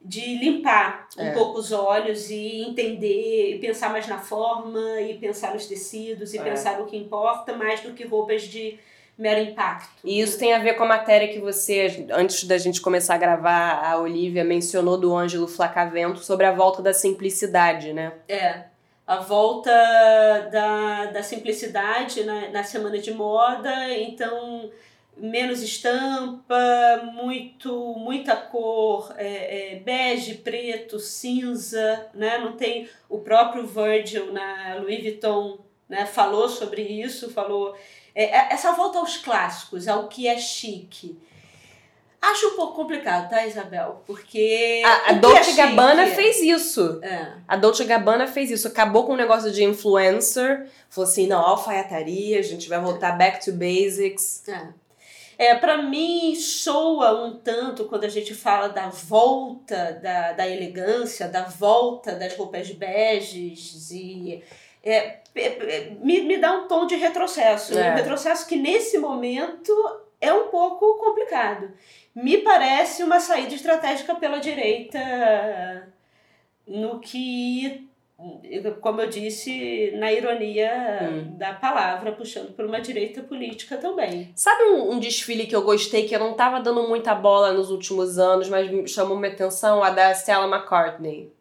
de 0.00 0.36
limpar 0.36 1.08
um 1.18 1.24
É. 1.26 1.30
pouco 1.32 1.58
os 1.58 1.72
olhos 1.72 2.30
e 2.30 2.62
entender, 2.62 3.56
e 3.56 3.58
pensar 3.58 3.90
mais 3.90 4.06
na 4.06 4.18
forma, 4.18 5.00
e 5.00 5.18
pensar 5.18 5.52
nos 5.52 5.66
tecidos, 5.66 6.32
e 6.32 6.38
É. 6.38 6.42
pensar 6.44 6.78
no 6.78 6.86
que 6.86 6.96
importa, 6.96 7.56
mais 7.56 7.80
do 7.80 7.92
que 7.92 8.04
roupas 8.06 8.42
de 8.42 8.78
mero 9.18 9.40
impacto. 9.40 9.90
E 10.04 10.20
isso 10.20 10.38
tem 10.38 10.52
a 10.54 10.58
ver 10.60 10.74
com 10.74 10.84
a 10.84 10.88
matéria 10.88 11.26
que 11.32 11.40
você, 11.40 12.06
antes 12.12 12.44
da 12.44 12.58
gente 12.58 12.80
começar 12.80 13.14
a 13.16 13.18
gravar, 13.18 13.82
a 13.84 13.98
Olivia 13.98 14.44
mencionou 14.44 14.96
do 14.96 15.14
Ângelo 15.16 15.48
Flacavento 15.48 16.20
sobre 16.20 16.46
a 16.46 16.52
volta 16.52 16.80
da 16.80 16.94
simplicidade, 16.94 17.92
né? 17.92 18.12
É, 18.28 18.64
a 19.06 19.16
volta 19.16 19.70
da, 20.50 21.06
da 21.06 21.22
simplicidade 21.22 22.24
na, 22.24 22.48
na 22.50 22.64
semana 22.64 22.98
de 22.98 23.12
moda, 23.12 23.92
então 23.92 24.70
menos 25.16 25.62
estampa, 25.62 26.56
muito 27.12 27.94
muita 27.98 28.34
cor, 28.36 29.12
é, 29.16 29.74
é, 29.74 29.76
bege, 29.76 30.36
preto, 30.36 30.98
cinza, 30.98 32.08
né? 32.14 32.38
Não 32.38 32.52
tem 32.52 32.88
o 33.08 33.18
próprio 33.18 33.66
Virgil 33.66 34.32
na 34.32 34.76
Louis 34.76 35.02
Vuitton, 35.02 35.58
né? 35.88 36.06
Falou 36.06 36.48
sobre 36.48 36.82
isso, 36.82 37.30
falou 37.30 37.76
é, 38.14 38.24
é- 38.24 38.52
essa 38.52 38.72
volta 38.72 38.98
aos 38.98 39.16
clássicos, 39.16 39.88
ao 39.88 40.08
que 40.08 40.26
é 40.26 40.38
chique. 40.38 41.18
Acho 42.22 42.50
um 42.50 42.56
pouco 42.56 42.74
complicado, 42.74 43.28
tá, 43.28 43.44
Isabel? 43.44 44.04
Porque. 44.06 44.80
A, 44.86 45.10
a 45.10 45.12
Dolce 45.14 45.50
é 45.50 45.54
Gabbana 45.54 46.06
fez 46.06 46.40
isso. 46.40 47.00
É. 47.02 47.32
A 47.48 47.56
Dolce 47.56 47.84
Gabbana 47.84 48.28
fez 48.28 48.48
isso. 48.48 48.68
Acabou 48.68 49.04
com 49.04 49.14
o 49.14 49.16
negócio 49.16 49.50
de 49.50 49.64
influencer. 49.64 50.68
Falou 50.88 51.10
assim, 51.10 51.26
não, 51.26 51.40
alfaiataria, 51.40 52.38
a 52.38 52.42
gente 52.42 52.68
vai 52.68 52.78
voltar 52.78 53.18
back 53.18 53.44
to 53.44 53.50
basics. 53.50 54.46
É. 54.46 54.68
É, 55.36 55.54
para 55.56 55.82
mim, 55.82 56.36
soa 56.36 57.26
um 57.26 57.36
tanto 57.38 57.86
quando 57.86 58.04
a 58.04 58.08
gente 58.08 58.32
fala 58.32 58.68
da 58.68 58.88
volta 58.88 59.98
da, 60.00 60.30
da 60.30 60.48
elegância, 60.48 61.26
da 61.26 61.42
volta 61.42 62.12
das 62.14 62.36
roupas 62.36 62.70
beges 62.70 63.90
e. 63.90 64.44
É, 64.84 65.18
é, 65.34 65.46
é, 65.46 65.96
me, 66.00 66.20
me 66.20 66.38
dá 66.38 66.52
um 66.52 66.68
tom 66.68 66.86
de 66.86 66.94
retrocesso. 66.94 67.76
É. 67.76 67.90
Um 67.90 67.94
retrocesso 67.96 68.46
que 68.46 68.54
nesse 68.54 68.96
momento 68.98 69.72
é 70.22 70.32
um 70.32 70.48
pouco 70.48 70.94
complicado. 70.98 71.70
Me 72.14 72.38
parece 72.38 73.02
uma 73.02 73.20
saída 73.20 73.54
estratégica 73.54 74.14
pela 74.14 74.38
direita 74.38 74.98
no 76.66 77.00
que, 77.00 77.88
como 78.80 79.00
eu 79.00 79.08
disse, 79.08 79.90
na 79.96 80.12
ironia 80.12 80.70
Hum. 81.02 81.36
da 81.36 81.52
palavra, 81.54 82.12
puxando 82.12 82.52
por 82.54 82.64
uma 82.64 82.80
direita 82.80 83.20
política 83.22 83.76
também. 83.78 84.30
Sabe 84.36 84.62
um, 84.64 84.92
um 84.92 84.98
desfile 85.00 85.46
que 85.46 85.56
eu 85.56 85.62
gostei, 85.62 86.06
que 86.06 86.14
eu 86.14 86.20
não 86.20 86.34
tava 86.34 86.60
dando 86.60 86.86
muita 86.86 87.14
bola 87.14 87.52
nos 87.52 87.70
últimos 87.70 88.18
anos, 88.18 88.48
mas 88.48 88.90
chamou 88.90 89.16
minha 89.18 89.32
atenção? 89.32 89.82
A 89.82 89.90
da 89.90 90.12
Stella 90.14 90.46
McCartney. 90.46 91.32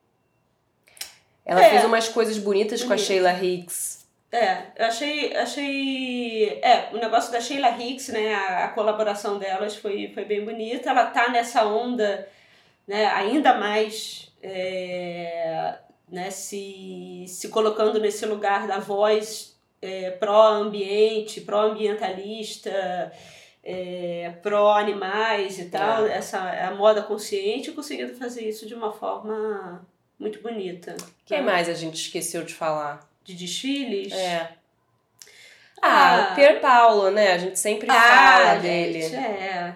Ela 1.46 1.64
É. 1.66 1.70
fez 1.70 1.84
umas 1.86 2.08
coisas 2.08 2.38
bonitas 2.38 2.84
com 2.84 2.94
a. 2.94 2.98
Sheila 2.98 3.32
Hicks. 3.34 4.01
É, 4.32 4.64
eu 4.78 4.86
achei, 4.86 5.36
achei. 5.36 6.60
É, 6.62 6.90
o 6.94 6.98
negócio 6.98 7.32
da 7.32 7.42
Sheila 7.42 7.70
Hicks, 7.78 8.10
né? 8.10 8.34
A, 8.34 8.66
a 8.66 8.68
colaboração 8.70 9.38
delas 9.38 9.76
foi, 9.76 10.10
foi 10.14 10.24
bem 10.26 10.46
bonita. 10.46 10.90
Ela 10.90 11.08
tá 11.08 11.30
nessa 11.30 11.66
onda, 11.66 12.28
né? 12.88 13.08
Ainda 13.08 13.56
mais. 13.56 14.32
é, 14.42 15.78
né, 16.12 16.30
se, 16.30 17.26
se 17.28 17.48
colocando 17.48 18.00
nesse 18.00 18.26
lugar 18.26 18.68
da 18.68 18.80
voz 18.80 19.58
é, 19.82 20.12
pró-ambiente, 20.12 21.42
pró-ambientalista, 21.42 23.12
é, 23.64 24.34
pró-animais 24.44 25.58
e 25.58 25.66
tal, 25.70 26.06
essa 26.06 26.40
a 26.40 26.76
moda 26.76 27.02
consciente, 27.02 27.72
conseguindo 27.72 28.14
fazer 28.16 28.48
isso 28.48 28.68
de 28.68 28.74
uma 28.74 28.92
forma 28.92 29.88
muito 30.20 30.42
bonita. 30.42 30.96
Quem 31.26 31.42
mais 31.42 31.70
a 31.70 31.74
gente 31.74 31.96
esqueceu 31.96 32.44
de 32.44 32.54
falar? 32.54 33.10
De 33.24 33.34
desfiles. 33.36 34.12
É. 34.14 34.50
Ah, 35.82 36.30
Ah. 36.30 36.32
o 36.32 36.36
Pier 36.36 36.60
Paulo, 36.62 37.10
né? 37.12 37.34
A 37.34 37.38
gente 37.38 37.58
sempre 37.60 37.88
Ah, 37.90 37.94
fala 37.94 38.54
gente, 38.60 38.62
dele. 38.62 39.16
é. 39.16 39.76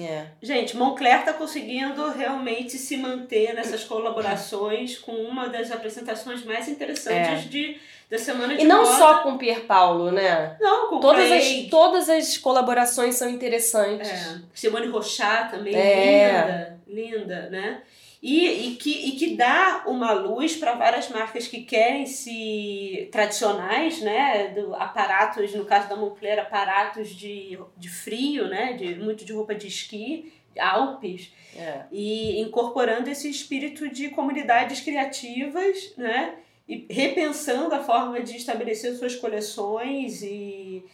É. 0.00 0.26
Gente, 0.42 0.76
Moncler 0.76 1.24
tá 1.24 1.32
conseguindo 1.32 2.10
realmente 2.10 2.76
se 2.76 2.94
manter 2.98 3.54
nessas 3.54 3.84
colaborações 3.84 4.98
com 4.98 5.12
uma 5.12 5.48
das 5.48 5.70
apresentações 5.70 6.44
mais 6.44 6.68
interessantes 6.68 7.48
de, 7.48 7.80
da 8.10 8.18
semana 8.18 8.54
de 8.54 8.60
É. 8.60 8.64
E 8.64 8.68
não 8.68 8.82
moda. 8.84 8.96
só 8.98 9.18
com 9.22 9.32
o 9.32 9.38
Pier 9.38 9.60
Paulo, 9.60 10.10
né? 10.12 10.56
Não, 10.60 10.88
com 10.90 11.00
Todas 11.00 11.32
as, 11.32 11.44
todas 11.70 12.08
as 12.10 12.36
colaborações 12.36 13.14
são 13.14 13.30
interessantes. 13.30 14.10
É, 14.10 14.38
Simone 14.52 14.88
Rochat 14.88 15.52
também, 15.52 15.74
É. 15.74 16.76
linda, 16.86 17.16
linda, 17.18 17.48
né? 17.50 17.80
E, 18.20 18.68
e, 18.68 18.74
que, 18.76 18.90
e 18.90 19.12
que 19.12 19.36
dá 19.36 19.84
uma 19.86 20.12
luz 20.12 20.56
para 20.56 20.74
várias 20.74 21.08
marcas 21.08 21.46
que 21.46 21.62
querem 21.62 22.04
se 22.04 23.08
tradicionais, 23.12 24.00
né? 24.00 24.48
Do, 24.48 24.74
aparatos, 24.74 25.54
no 25.54 25.64
caso 25.64 25.88
da 25.88 25.94
Moncler, 25.94 26.38
aparatos 26.40 27.10
de, 27.10 27.56
de 27.76 27.88
frio, 27.88 28.48
né? 28.48 28.72
De, 28.72 28.96
muito 28.96 29.24
de 29.24 29.32
roupa 29.32 29.54
de 29.54 29.68
esqui, 29.68 30.32
Alpes, 30.58 31.32
É. 31.56 31.84
e 31.92 32.40
incorporando 32.40 33.08
esse 33.08 33.30
espírito 33.30 33.88
de 33.88 34.08
comunidades 34.08 34.80
criativas, 34.80 35.92
né? 35.96 36.34
E 36.68 36.86
repensando 36.90 37.72
a 37.74 37.82
forma 37.82 38.20
de 38.20 38.36
estabelecer 38.36 38.94
suas 38.96 39.14
coleções 39.14 40.22
e, 40.22 40.84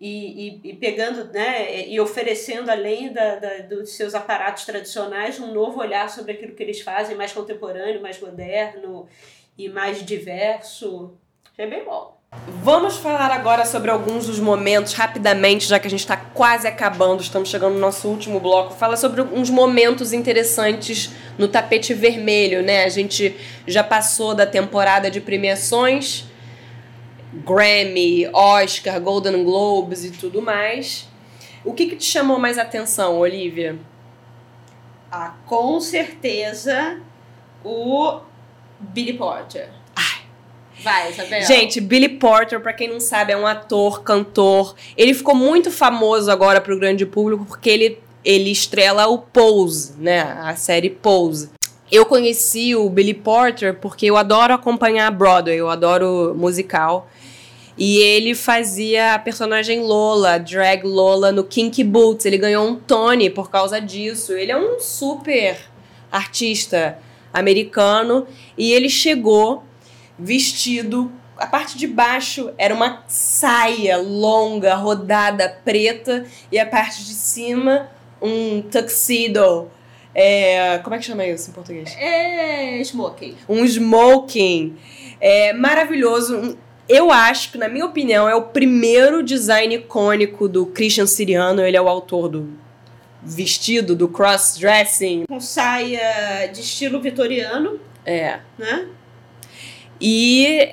e, 0.00 0.60
e, 0.64 0.70
e 0.70 0.76
pegando, 0.76 1.30
né? 1.30 1.86
E 1.86 2.00
oferecendo, 2.00 2.70
além 2.70 3.12
da, 3.12 3.36
da, 3.36 3.58
dos 3.58 3.90
seus 3.90 4.14
aparatos 4.14 4.64
tradicionais, 4.64 5.38
um 5.38 5.52
novo 5.52 5.78
olhar 5.78 6.08
sobre 6.08 6.32
aquilo 6.32 6.54
que 6.54 6.62
eles 6.62 6.80
fazem, 6.80 7.16
mais 7.16 7.32
contemporâneo, 7.32 8.00
mais 8.00 8.18
moderno 8.18 9.06
e 9.58 9.68
mais 9.68 10.04
diverso. 10.04 11.12
É 11.58 11.66
bem 11.66 11.84
bom. 11.84 12.18
Vamos 12.62 12.96
falar 12.96 13.32
agora 13.32 13.66
sobre 13.66 13.90
alguns 13.90 14.28
dos 14.28 14.38
momentos, 14.38 14.92
rapidamente, 14.92 15.66
já 15.66 15.80
que 15.80 15.88
a 15.88 15.90
gente 15.90 16.00
está 16.00 16.16
quase 16.16 16.66
acabando, 16.66 17.20
estamos 17.20 17.48
chegando 17.48 17.74
no 17.74 17.80
nosso 17.80 18.08
último 18.08 18.38
bloco. 18.38 18.72
Fala 18.72 18.96
sobre 18.96 19.20
uns 19.20 19.50
momentos 19.50 20.12
interessantes 20.12 21.10
no 21.36 21.48
tapete 21.48 21.92
vermelho, 21.92 22.62
né? 22.62 22.84
A 22.84 22.88
gente 22.88 23.36
já 23.66 23.82
passou 23.82 24.32
da 24.32 24.46
temporada 24.46 25.10
de 25.10 25.20
premiações, 25.20 26.24
Grammy, 27.32 28.28
Oscar, 28.32 29.00
Golden 29.00 29.44
Globes 29.44 30.04
e 30.04 30.10
tudo 30.10 30.42
mais. 30.42 31.08
O 31.64 31.72
que, 31.72 31.86
que 31.86 31.96
te 31.96 32.04
chamou 32.04 32.38
mais 32.38 32.58
atenção, 32.58 33.18
Olivia? 33.18 33.78
Ah, 35.10 35.34
com 35.46 35.80
certeza 35.80 37.00
o 37.64 38.20
Billy 38.78 39.14
Porter. 39.14 39.80
Vai, 40.82 41.10
Isabel. 41.10 41.42
Gente, 41.42 41.80
Billy 41.80 42.08
Porter, 42.08 42.60
pra 42.60 42.72
quem 42.72 42.88
não 42.88 43.00
sabe, 43.00 43.32
é 43.32 43.36
um 43.36 43.46
ator, 43.46 44.02
cantor. 44.02 44.74
Ele 44.96 45.12
ficou 45.12 45.34
muito 45.34 45.70
famoso 45.70 46.30
agora 46.30 46.60
pro 46.60 46.78
grande 46.78 47.04
público 47.04 47.44
porque 47.44 47.68
ele, 47.68 47.98
ele 48.24 48.50
estrela 48.50 49.06
o 49.06 49.18
Pose, 49.18 49.94
né? 49.98 50.20
A 50.42 50.56
série 50.56 50.90
Pose. 50.90 51.50
Eu 51.90 52.06
conheci 52.06 52.74
o 52.74 52.88
Billy 52.88 53.14
Porter 53.14 53.74
porque 53.74 54.06
eu 54.06 54.16
adoro 54.16 54.54
acompanhar 54.54 55.08
a 55.08 55.10
Broadway, 55.10 55.56
eu 55.56 55.68
adoro 55.68 56.34
musical. 56.36 57.10
E 57.80 57.96
ele 57.96 58.34
fazia 58.34 59.14
a 59.14 59.18
personagem 59.18 59.80
Lola, 59.80 60.38
drag 60.38 60.84
Lola, 60.84 61.32
no 61.32 61.42
Kinky 61.42 61.82
Boots. 61.82 62.26
Ele 62.26 62.36
ganhou 62.36 62.68
um 62.68 62.76
Tony 62.76 63.30
por 63.30 63.50
causa 63.50 63.80
disso. 63.80 64.34
Ele 64.34 64.52
é 64.52 64.56
um 64.56 64.78
super 64.78 65.58
artista 66.12 66.98
americano. 67.32 68.26
E 68.58 68.70
ele 68.70 68.90
chegou 68.90 69.64
vestido. 70.18 71.10
A 71.38 71.46
parte 71.46 71.78
de 71.78 71.86
baixo 71.86 72.50
era 72.58 72.74
uma 72.74 73.02
saia 73.08 73.96
longa, 73.96 74.74
rodada, 74.74 75.48
preta. 75.64 76.26
E 76.52 76.58
a 76.58 76.66
parte 76.66 77.02
de 77.02 77.14
cima, 77.14 77.88
um 78.20 78.60
tuxedo. 78.60 79.70
É, 80.14 80.76
como 80.84 80.96
é 80.96 80.98
que 80.98 81.06
chama 81.06 81.24
isso 81.24 81.48
em 81.48 81.54
português? 81.54 81.96
É 81.96 82.78
smoking. 82.82 83.36
um 83.48 83.64
smoking 83.64 84.76
é, 85.18 85.54
maravilhoso. 85.54 86.58
Eu 86.92 87.10
acho 87.12 87.52
que, 87.52 87.58
na 87.58 87.68
minha 87.68 87.86
opinião, 87.86 88.28
é 88.28 88.34
o 88.34 88.42
primeiro 88.42 89.22
design 89.22 89.74
icônico 89.76 90.48
do 90.48 90.66
Christian 90.66 91.06
Siriano. 91.06 91.62
Ele 91.62 91.76
é 91.76 91.80
o 91.80 91.88
autor 91.88 92.28
do 92.28 92.48
vestido, 93.22 93.94
do 93.94 94.08
cross-dressing. 94.08 95.24
Com 95.28 95.38
saia 95.40 96.46
de 96.52 96.60
estilo 96.60 97.00
vitoriano, 97.00 97.78
É. 98.04 98.40
né? 98.58 98.88
E, 100.00 100.70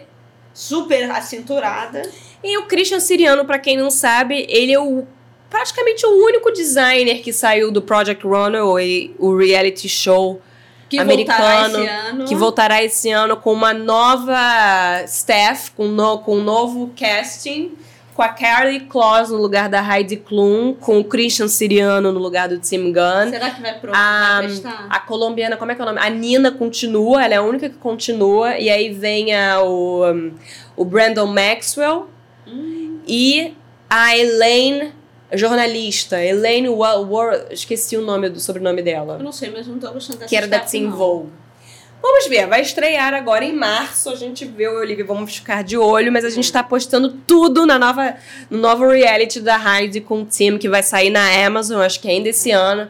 Super 0.54 1.12
acinturada. 1.12 2.02
e 2.44 2.58
o 2.58 2.66
Christian 2.66 3.00
Siriano, 3.00 3.46
pra 3.46 3.60
quem 3.60 3.78
não 3.78 3.92
sabe, 3.92 4.46
ele 4.50 4.72
é 4.74 4.80
o 4.80 5.06
praticamente 5.50 6.06
o 6.06 6.10
único 6.26 6.52
designer 6.52 7.22
que 7.22 7.32
saiu 7.32 7.72
do 7.72 7.82
Project 7.82 8.26
Runway, 8.26 9.16
o 9.18 9.38
reality 9.38 9.88
show 9.88 10.42
Que 10.90 11.00
Americano, 11.00 11.40
voltará 11.40 11.68
esse 11.68 11.88
ano. 11.88 12.26
que 12.26 12.36
voltará 12.36 12.84
esse 12.84 13.12
ano 13.12 13.38
com 13.38 13.52
uma 13.54 13.74
nova 13.74 15.04
staff, 15.06 15.72
com, 15.72 15.88
no, 15.88 16.20
com 16.20 16.38
um 16.38 16.44
novo 16.44 16.92
casting, 16.98 17.74
com 18.16 18.22
a 18.22 18.30
Carly 18.30 18.80
Claus 18.82 19.30
no 19.30 19.38
lugar 19.38 19.70
da 19.70 19.80
Heidi 19.82 20.18
Klum, 20.18 20.74
com 20.74 21.00
o 21.00 21.04
Christian 21.04 21.48
Siriano 21.48 22.12
no 22.12 22.20
lugar 22.20 22.50
do 22.50 22.58
Tim 22.58 22.92
Gunn. 22.92 23.30
Será 23.30 23.50
que 23.52 23.62
vai, 23.62 23.74
pro, 23.80 23.92
A, 23.94 24.42
a 24.90 25.00
colombiana, 25.02 25.56
como 25.58 25.72
é 25.72 25.76
que 25.76 25.82
é 25.82 25.84
o 25.84 25.88
nome? 25.88 26.00
A 26.02 26.10
Nina 26.10 26.52
continua, 26.52 27.24
ela 27.24 27.34
é 27.34 27.38
a 27.38 27.42
única 27.44 27.70
que 27.70 27.78
continua. 27.78 28.58
E 28.58 28.70
aí 28.70 28.92
vem 28.92 29.36
a, 29.36 29.62
o, 29.62 30.02
o 30.76 30.84
Brandon 30.86 31.28
Maxwell 31.28 32.10
Hum. 32.48 33.00
e 33.06 33.54
a 33.90 34.18
Elaine, 34.18 34.94
jornalista. 35.34 36.24
Elaine, 36.24 36.70
Wa- 36.70 36.98
Wa- 37.00 37.46
esqueci 37.52 37.98
o 37.98 38.02
nome 38.02 38.30
do 38.30 38.40
sobrenome 38.40 38.82
dela 38.82 39.16
Eu 39.20 39.24
não 39.24 39.32
sei, 39.32 39.50
mas 39.50 39.68
não 39.68 39.80
tô 39.80 39.92
gostando 39.92 40.20
dessa 40.20 40.30
que 40.30 40.36
era 40.36 40.48
da 40.48 40.60
Teen. 40.60 40.90
Vogue. 40.90 41.30
Vamos 42.02 42.28
ver, 42.28 42.46
vai 42.48 42.62
estrear 42.62 43.14
agora 43.14 43.44
em 43.44 43.54
março. 43.54 44.10
A 44.10 44.16
gente 44.16 44.46
vê 44.46 44.68
o 44.68 44.80
Olivia, 44.80 45.04
vamos 45.04 45.36
ficar 45.36 45.64
de 45.64 45.76
olho, 45.78 46.12
mas 46.12 46.24
a 46.24 46.30
gente 46.30 46.50
tá 46.52 46.64
postando 46.64 47.10
tudo 47.26 47.66
na 47.66 47.80
nova, 47.80 48.16
no 48.50 48.60
novo 48.60 48.88
reality 48.90 49.40
da 49.40 49.58
Heidi 49.58 50.00
com 50.00 50.22
o 50.22 50.26
Tim, 50.26 50.58
que 50.60 50.70
vai 50.70 50.84
sair 50.84 51.10
na 51.10 51.46
Amazon, 51.46 51.82
acho 51.82 52.00
que 52.00 52.08
ainda 52.08 52.30
esse 52.30 52.52
ano. 52.52 52.88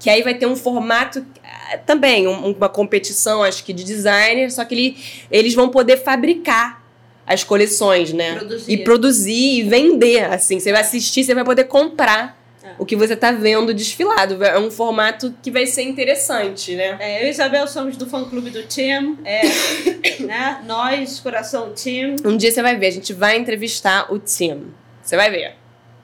Que 0.00 0.08
aí 0.10 0.22
vai 0.22 0.34
ter 0.34 0.46
um 0.46 0.56
formato 0.56 1.24
ah, 1.44 1.78
também, 1.78 2.26
um- 2.26 2.52
uma 2.52 2.68
competição, 2.68 3.42
acho 3.42 3.62
que 3.62 3.72
de 3.74 3.84
designer, 3.84 4.50
só 4.50 4.64
que 4.64 4.74
ele, 4.74 4.96
eles 5.30 5.54
vão 5.54 5.68
poder 5.68 5.98
fabricar 5.98 6.82
as 7.26 7.42
coleções, 7.42 8.12
né? 8.12 8.36
Produzir. 8.36 8.72
E 8.72 8.76
produzir 8.78 9.58
e 9.58 9.62
vender, 9.64 10.24
assim. 10.24 10.60
Você 10.60 10.70
vai 10.70 10.80
assistir, 10.82 11.24
você 11.24 11.34
vai 11.34 11.44
poder 11.44 11.64
comprar 11.64 12.36
o 12.78 12.84
que 12.84 12.96
você 12.96 13.16
tá 13.16 13.32
vendo 13.32 13.72
desfilado. 13.72 14.42
É 14.44 14.58
um 14.58 14.70
formato 14.70 15.34
que 15.42 15.50
vai 15.50 15.66
ser 15.66 15.82
interessante, 15.82 16.74
né? 16.74 16.96
É, 17.00 17.22
eu 17.22 17.26
e 17.26 17.30
Isabel 17.30 17.66
somos 17.66 17.96
do 17.96 18.06
fã-clube 18.06 18.50
do 18.50 18.62
Tim. 18.64 19.18
É, 19.24 19.42
né? 20.20 20.62
Nós, 20.66 21.20
coração 21.20 21.72
Tim. 21.74 22.16
Um 22.24 22.36
dia 22.36 22.50
você 22.50 22.62
vai 22.62 22.76
ver, 22.76 22.86
a 22.86 22.92
gente 22.92 23.12
vai 23.12 23.36
entrevistar 23.36 24.12
o 24.12 24.18
Tim. 24.18 24.72
Você 25.02 25.16
vai 25.16 25.30
ver. 25.30 25.54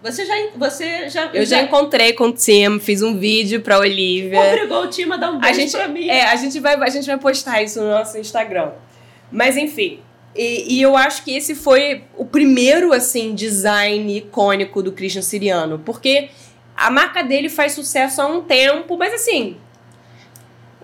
Você 0.03 0.27
já, 0.27 0.35
você 0.57 1.09
já. 1.09 1.27
Eu 1.33 1.47
já, 1.47 1.59
já 1.59 1.62
encontrei 1.62 2.12
com 2.12 2.25
o 2.25 2.33
Tim, 2.33 2.81
fiz 2.81 3.03
um 3.03 3.16
vídeo 3.16 3.61
pra 3.61 3.79
Olivia. 3.79 4.41
Obrigou 4.41 4.85
o 4.85 4.87
Tim 4.89 5.11
a 5.12 5.16
dar 5.16 5.31
um 5.31 5.39
beijo 5.39 5.55
a 5.55 5.61
gente, 5.61 5.73
pra 5.73 5.87
mim. 5.87 6.09
É, 6.09 6.25
a 6.25 6.35
gente, 6.35 6.59
vai, 6.59 6.75
a 6.75 6.89
gente 6.89 7.07
vai 7.07 7.18
postar 7.18 7.62
isso 7.62 7.81
no 7.81 7.89
nosso 7.89 8.18
Instagram. 8.18 8.73
Mas 9.31 9.57
enfim. 9.57 10.01
E, 10.35 10.76
e, 10.76 10.83
eu 10.83 10.97
acho 10.97 11.24
que 11.24 11.37
esse 11.37 11.55
foi 11.55 12.05
o 12.16 12.24
primeiro, 12.24 12.93
assim, 12.93 13.35
design 13.35 14.16
icônico 14.16 14.83
do 14.83 14.93
Christian 14.93 15.22
Siriano. 15.22 15.78
Porque 15.78 16.30
a 16.76 16.91
marca 16.91 17.22
dele 17.22 17.49
faz 17.49 17.72
sucesso 17.72 18.22
há 18.22 18.26
um 18.26 18.43
tempo, 18.43 18.97
mas 18.97 19.12
assim. 19.12 19.57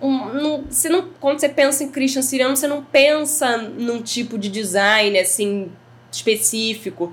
Um, 0.01 0.63
você 0.69 0.87
não, 0.87 1.09
quando 1.19 1.39
você 1.39 1.49
pensa 1.49 1.83
em 1.83 1.89
Christian 1.89 2.21
Siriano, 2.21 2.55
você 2.55 2.67
não 2.67 2.83
pensa 2.83 3.57
num 3.57 4.01
tipo 4.01 4.37
de 4.37 4.49
design, 4.49 5.17
assim, 5.17 5.71
específico. 6.11 7.11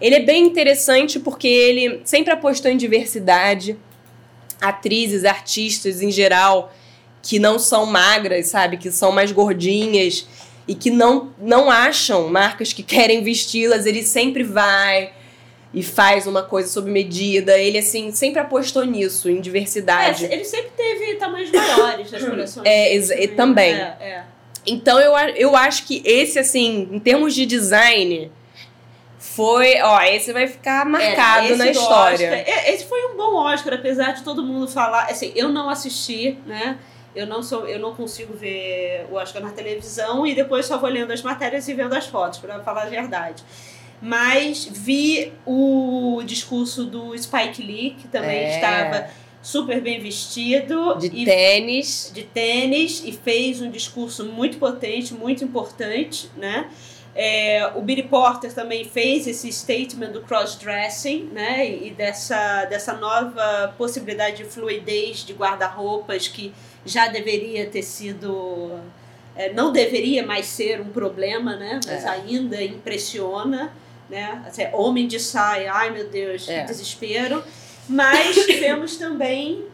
Ele 0.00 0.16
é 0.16 0.20
bem 0.20 0.44
interessante 0.44 1.20
porque 1.20 1.46
ele 1.46 2.00
sempre 2.04 2.32
apostou 2.32 2.70
em 2.70 2.76
diversidade. 2.76 3.78
Atrizes, 4.60 5.24
artistas 5.24 6.00
em 6.00 6.10
geral, 6.10 6.72
que 7.22 7.38
não 7.38 7.58
são 7.58 7.84
magras, 7.84 8.46
sabe? 8.46 8.78
Que 8.78 8.90
são 8.90 9.12
mais 9.12 9.30
gordinhas 9.30 10.26
e 10.66 10.74
que 10.74 10.90
não, 10.90 11.32
não 11.38 11.70
acham 11.70 12.28
marcas 12.28 12.72
que 12.72 12.82
querem 12.82 13.22
vesti-las, 13.22 13.86
ele 13.86 14.02
sempre 14.02 14.42
vai 14.42 15.12
e 15.72 15.82
faz 15.82 16.26
uma 16.26 16.42
coisa 16.42 16.68
sob 16.68 16.90
medida. 16.90 17.58
Ele, 17.58 17.78
assim, 17.78 18.12
sempre 18.12 18.40
apostou 18.40 18.84
nisso, 18.84 19.28
em 19.28 19.40
diversidade. 19.40 20.24
É, 20.24 20.32
ele 20.32 20.44
sempre 20.44 20.70
teve 20.76 21.16
tamanhos 21.16 21.50
maiores 21.50 22.10
nas 22.10 22.24
coleções. 22.24 22.66
É, 22.66 23.26
também. 23.28 23.74
É, 23.74 23.96
é. 24.00 24.24
Então 24.66 24.98
eu, 24.98 25.12
eu 25.36 25.56
acho 25.56 25.84
que 25.84 26.02
esse, 26.04 26.38
assim, 26.38 26.88
em 26.90 26.98
termos 26.98 27.34
de 27.34 27.44
design, 27.44 28.30
foi. 29.18 29.80
Ó, 29.82 30.00
esse 30.02 30.32
vai 30.32 30.46
ficar 30.46 30.86
marcado 30.86 31.48
é, 31.48 31.56
na 31.56 31.70
história. 31.70 32.30
Oscar, 32.30 32.44
é, 32.46 32.72
esse 32.72 32.86
foi 32.86 33.04
um 33.12 33.16
bom 33.16 33.34
Oscar, 33.34 33.74
apesar 33.74 34.12
de 34.12 34.22
todo 34.22 34.42
mundo 34.42 34.68
falar. 34.68 35.04
Assim, 35.10 35.32
eu 35.34 35.48
não 35.48 35.68
assisti, 35.68 36.38
né? 36.46 36.78
Eu 37.14 37.26
não 37.26 37.42
sou, 37.42 37.66
eu 37.66 37.78
não 37.78 37.94
consigo 37.94 38.34
ver 38.34 39.06
o 39.10 39.14
Oscar 39.14 39.42
na 39.42 39.50
televisão 39.50 40.26
e 40.26 40.34
depois 40.34 40.66
só 40.66 40.78
vou 40.78 40.90
lendo 40.90 41.12
as 41.12 41.22
matérias 41.22 41.68
e 41.68 41.74
vendo 41.74 41.94
as 41.94 42.06
fotos, 42.06 42.38
para 42.38 42.60
falar 42.60 42.82
a 42.82 42.88
verdade. 42.88 43.42
Mas 44.02 44.68
vi 44.70 45.32
o 45.46 46.22
discurso 46.24 46.84
do 46.84 47.16
Spike 47.16 47.62
Lee, 47.62 47.96
que 47.98 48.08
também 48.08 48.36
é. 48.36 48.54
estava 48.56 49.10
super 49.40 49.80
bem 49.80 50.00
vestido. 50.00 50.96
De 50.98 51.06
e, 51.06 51.24
tênis. 51.24 52.10
De 52.12 52.22
tênis, 52.22 53.02
e 53.04 53.12
fez 53.12 53.60
um 53.60 53.70
discurso 53.70 54.24
muito 54.24 54.58
potente, 54.58 55.14
muito 55.14 55.44
importante, 55.44 56.30
né? 56.36 56.68
É, 57.14 57.70
o 57.76 57.80
Billy 57.80 58.02
Porter 58.02 58.52
também 58.52 58.84
fez 58.84 59.28
esse 59.28 59.52
statement 59.52 60.10
do 60.10 60.22
cross-dressing, 60.22 61.28
né? 61.32 61.68
E 61.68 61.90
dessa, 61.90 62.64
dessa 62.64 62.92
nova 62.94 63.72
possibilidade 63.78 64.38
de 64.38 64.44
fluidez 64.44 65.18
de 65.18 65.32
guarda-roupas 65.32 66.26
que 66.26 66.52
já 66.84 67.06
deveria 67.06 67.66
ter 67.66 67.82
sido. 67.82 68.80
É, 69.36 69.52
não 69.52 69.72
deveria 69.72 70.26
mais 70.26 70.46
ser 70.46 70.80
um 70.80 70.88
problema, 70.88 71.56
né? 71.56 71.78
Mas 71.86 72.04
é. 72.04 72.08
ainda 72.08 72.62
impressiona, 72.62 73.72
né? 74.10 74.42
Assim, 74.46 74.66
homem 74.72 75.06
de 75.06 75.20
saia, 75.20 75.72
ai 75.72 75.90
meu 75.90 76.08
Deus, 76.08 76.48
é. 76.48 76.60
que 76.60 76.66
desespero. 76.66 77.44
Mas 77.88 78.34
tivemos 78.46 78.96
também 78.96 79.64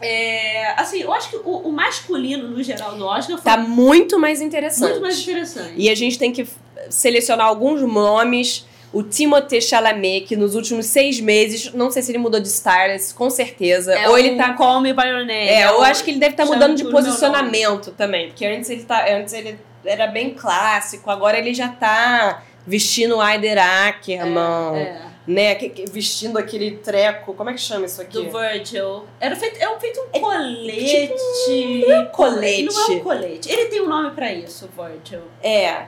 é, 0.00 0.80
assim, 0.80 1.02
eu 1.02 1.12
acho 1.12 1.28
que 1.28 1.36
o, 1.36 1.58
o, 1.58 1.70
masculino, 1.70 2.48
no 2.48 2.62
geral, 2.62 2.96
do 2.96 3.04
Oscar 3.04 3.36
foi 3.36 3.52
tá 3.52 3.58
muito 3.58 4.18
mais 4.18 4.40
interessante. 4.40 4.92
Muito 4.92 5.02
mais 5.02 5.18
interessante. 5.20 5.74
E 5.76 5.90
a 5.90 5.94
gente 5.94 6.18
tem 6.18 6.32
que 6.32 6.46
selecionar 6.90 7.46
alguns 7.46 7.80
nomes 7.80 8.66
o 8.92 9.02
Timothée 9.02 9.60
Chalamet, 9.60 10.22
que 10.22 10.36
nos 10.36 10.54
últimos 10.54 10.86
seis 10.86 11.20
meses, 11.20 11.72
não 11.72 11.90
sei 11.90 12.02
se 12.02 12.10
ele 12.10 12.18
mudou 12.18 12.40
de 12.40 12.48
stylist, 12.48 13.14
com 13.14 13.30
certeza. 13.30 13.94
É 13.94 14.08
ou 14.08 14.18
ele 14.18 14.36
tá. 14.36 14.54
Call 14.54 14.80
Me 14.80 14.92
By 14.92 15.06
Your 15.06 15.18
Name. 15.24 15.48
É, 15.48 15.70
ou 15.70 15.82
acho 15.82 16.02
que 16.02 16.10
ele 16.10 16.18
deve 16.18 16.32
estar 16.32 16.44
tá 16.44 16.52
mudando 16.52 16.76
de 16.76 16.84
posicionamento 16.84 17.92
também. 17.92 18.28
Porque 18.28 18.44
antes 18.44 18.68
ele, 18.68 18.82
tá, 18.82 19.06
antes 19.08 19.32
ele 19.32 19.58
era 19.84 20.06
bem 20.08 20.30
clássico, 20.34 21.08
agora 21.08 21.38
ele 21.38 21.54
já 21.54 21.68
tá 21.68 22.42
vestindo 22.66 23.16
o 23.16 23.20
Aider 23.20 23.58
Ackerman. 23.58 24.76
É, 24.76 24.80
é. 24.80 25.10
Né, 25.26 25.54
vestindo 25.92 26.38
aquele 26.38 26.72
treco, 26.78 27.34
como 27.34 27.50
é 27.50 27.52
que 27.52 27.60
chama 27.60 27.86
isso 27.86 28.02
aqui? 28.02 28.14
Do 28.14 28.30
Virgil. 28.32 29.04
Era 29.20 29.36
feito, 29.36 29.62
é 29.62 29.78
feito 29.78 30.00
um 30.00 30.06
é 30.12 30.18
colete. 30.18 31.12
Tipo, 31.46 31.88
não 31.88 31.94
é 31.94 32.00
um 32.00 32.06
colete. 32.06 32.62
Não 32.64 32.82
é 32.82 32.96
um 32.96 33.00
colete. 33.00 33.52
Ele 33.52 33.66
tem 33.66 33.80
um 33.82 33.88
nome 33.88 34.10
para 34.10 34.32
isso, 34.32 34.68
Virgil. 34.76 35.20
É. 35.40 35.84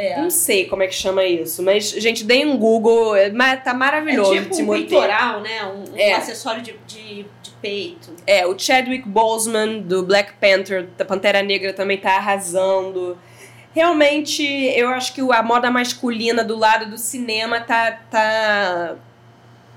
É. 0.00 0.18
Não 0.18 0.30
sei 0.30 0.64
como 0.64 0.82
é 0.82 0.86
que 0.86 0.94
chama 0.94 1.22
isso, 1.26 1.62
mas, 1.62 1.90
gente, 1.90 2.24
deem 2.24 2.46
um 2.46 2.56
Google, 2.56 3.14
é, 3.14 3.30
tá 3.56 3.74
maravilhoso. 3.74 4.34
É 4.34 4.44
tipo 4.44 4.62
um 4.62 4.68
peitoral, 4.68 5.42
né? 5.42 5.62
Um, 5.66 5.92
um 5.92 5.98
é. 5.98 6.14
acessório 6.14 6.62
de, 6.62 6.74
de, 6.86 7.26
de, 7.42 7.50
peito. 7.60 8.10
É, 8.26 8.46
o 8.46 8.58
Chadwick 8.58 9.06
Boseman, 9.06 9.80
do 9.80 10.02
Black 10.02 10.32
Panther, 10.40 10.88
da 10.96 11.04
Pantera 11.04 11.42
Negra, 11.42 11.74
também 11.74 11.98
tá 11.98 12.16
arrasando. 12.16 13.18
Realmente, 13.74 14.42
eu 14.42 14.88
acho 14.88 15.12
que 15.12 15.20
a 15.20 15.42
moda 15.42 15.70
masculina 15.70 16.42
do 16.42 16.56
lado 16.56 16.88
do 16.88 16.96
cinema 16.96 17.60
tá, 17.60 18.00
tá, 18.10 18.96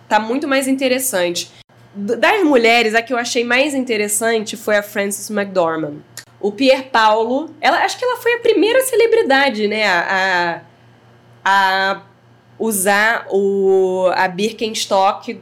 tá 0.07 0.19
muito 0.21 0.47
mais 0.47 0.69
interessante. 0.69 1.51
Das 1.93 2.41
mulheres, 2.45 2.95
a 2.95 3.01
que 3.01 3.11
eu 3.11 3.17
achei 3.17 3.43
mais 3.43 3.73
interessante 3.73 4.55
foi 4.55 4.77
a 4.77 4.81
Frances 4.81 5.29
McDormand 5.29 5.97
o 6.43 6.51
Pier 6.51 6.89
Paulo, 6.89 7.55
ela, 7.61 7.85
acho 7.85 7.97
que 7.97 8.03
ela 8.03 8.17
foi 8.17 8.33
a 8.33 8.39
primeira 8.39 8.81
celebridade, 8.81 9.65
né, 9.65 9.87
a, 9.87 10.61
a 11.43 12.01
usar 12.59 13.27
o, 13.31 14.11
a 14.13 14.27
Birkenstock, 14.27 15.41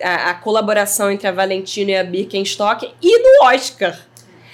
a, 0.00 0.30
a, 0.30 0.34
colaboração 0.34 1.10
entre 1.10 1.26
a 1.26 1.32
Valentino 1.32 1.90
e 1.90 1.96
a 1.96 2.04
Birkenstock, 2.04 2.94
e 3.02 3.18
no 3.18 3.48
Oscar. 3.48 3.98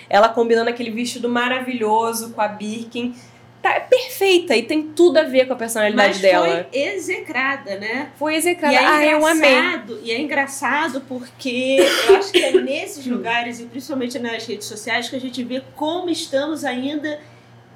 Ela 0.08 0.30
combinando 0.30 0.70
aquele 0.70 0.90
vestido 0.90 1.28
maravilhoso 1.28 2.30
com 2.30 2.40
a 2.40 2.48
Birkin 2.48 3.14
tá 3.62 3.80
perfeita 3.80 4.56
e 4.56 4.64
tem 4.64 4.82
tudo 4.82 5.18
a 5.18 5.22
ver 5.22 5.46
com 5.46 5.52
a 5.52 5.56
personalidade 5.56 6.14
Mas 6.14 6.20
dela. 6.20 6.66
Foi 6.70 6.80
execrada, 6.80 7.78
né? 7.78 8.10
Foi 8.18 8.34
execrada. 8.34 8.74
E 8.74 8.76
é 8.76 8.84
ah, 8.84 9.06
eu 9.06 9.26
amei. 9.26 9.54
E 10.02 10.10
é 10.10 10.20
engraçado 10.20 11.00
porque 11.02 11.76
eu 12.08 12.16
acho 12.16 12.32
que 12.32 12.42
é 12.42 12.60
nesses 12.60 13.06
lugares, 13.06 13.60
e 13.60 13.64
principalmente 13.64 14.18
nas 14.18 14.44
redes 14.44 14.66
sociais, 14.66 15.08
que 15.08 15.14
a 15.14 15.20
gente 15.20 15.42
vê 15.44 15.62
como 15.76 16.10
estamos 16.10 16.64
ainda 16.64 17.20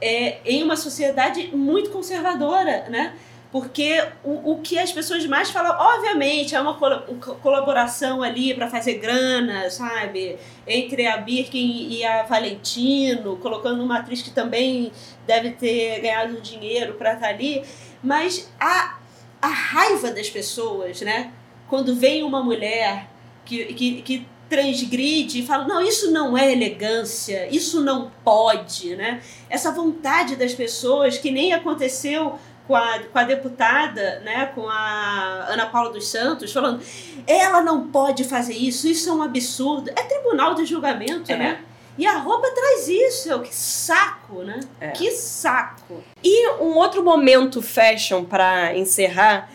é, 0.01 0.39
em 0.45 0.63
uma 0.63 0.77
sociedade 0.77 1.51
muito 1.55 1.91
conservadora, 1.91 2.87
né? 2.91 3.15
Porque 3.57 4.07
o, 4.23 4.53
o 4.53 4.59
que 4.59 4.79
as 4.79 4.93
pessoas 4.93 5.25
mais 5.25 5.49
falam, 5.49 5.75
obviamente, 5.79 6.55
é 6.55 6.61
uma 6.61 6.75
colaboração 6.75 8.23
ali 8.23 8.53
para 8.53 8.69
fazer 8.69 8.99
grana, 8.99 9.71
sabe? 9.71 10.37
Entre 10.67 11.07
a 11.07 11.17
Birkin 11.17 11.89
e 11.89 12.05
a 12.05 12.25
Valentino, 12.25 13.39
colocando 13.39 13.83
uma 13.83 14.01
atriz 14.01 14.21
que 14.21 14.31
também 14.31 14.93
deve 15.27 15.53
ter 15.53 16.03
ganhado 16.03 16.39
dinheiro 16.43 16.97
para 16.97 17.15
estar 17.15 17.29
tá 17.29 17.33
ali. 17.33 17.65
Mas 18.03 18.53
a, 18.61 18.99
a 19.41 19.49
raiva 19.49 20.11
das 20.11 20.29
pessoas, 20.29 21.01
né? 21.01 21.33
Quando 21.67 21.97
vem 21.97 22.25
uma 22.25 22.43
mulher 22.43 23.09
que, 23.47 23.73
que, 23.73 24.03
que 24.03 24.29
transgride 24.51 25.41
e 25.41 25.47
fala, 25.47 25.67
não, 25.67 25.81
isso 25.81 26.11
não 26.11 26.37
é 26.37 26.53
elegância, 26.53 27.49
isso 27.51 27.83
não 27.83 28.13
pode, 28.23 28.95
né? 28.97 29.23
Essa 29.49 29.73
vontade 29.73 30.37
das 30.37 30.53
pessoas 30.53 31.17
que 31.17 31.31
nem 31.31 31.55
aconteceu 31.55 32.39
com 32.67 32.75
a, 32.75 32.99
com 32.99 33.19
a 33.19 33.25
deputada, 33.25 34.21
né, 34.21 34.51
com 34.55 34.69
a 34.69 35.47
Ana 35.49 35.67
Paula 35.67 35.91
dos 35.91 36.09
Santos, 36.09 36.53
falando 36.53 36.83
ela 37.27 37.63
não 37.63 37.89
pode 37.89 38.25
fazer 38.25 38.55
isso, 38.55 38.89
isso 38.89 39.09
é 39.09 39.13
um 39.13 39.23
absurdo. 39.23 39.91
É 39.91 40.03
tribunal 40.03 40.55
de 40.55 40.65
julgamento, 40.65 41.31
é. 41.33 41.37
né? 41.37 41.61
E 41.99 42.07
a 42.07 42.19
roupa 42.19 42.51
traz 42.51 42.89
isso, 42.89 43.41
que 43.41 43.55
saco, 43.55 44.43
né? 44.43 44.61
É. 44.81 44.91
Que 44.91 45.11
saco. 45.13 46.05
E 46.23 46.51
um 46.61 46.77
outro 46.77 47.03
momento 47.03 47.63
fashion 47.63 48.25
para 48.25 48.77
encerrar 48.77 49.51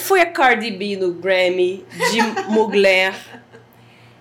foi 0.00 0.20
a 0.20 0.26
Cardi 0.26 0.72
B 0.72 0.96
no 0.96 1.12
Grammy 1.12 1.86
de 2.10 2.20
Mugler. 2.50 3.14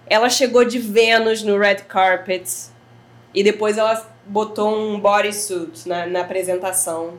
ela 0.07 0.29
chegou 0.29 0.63
de 0.63 0.77
Vênus 0.77 1.41
no 1.41 1.57
red 1.57 1.77
carpet 1.87 2.47
e 3.33 3.43
depois 3.43 3.77
ela 3.77 4.07
botou 4.25 4.77
um 4.77 4.99
bodysuit 4.99 5.89
na, 5.89 6.05
na 6.05 6.21
apresentação. 6.21 7.17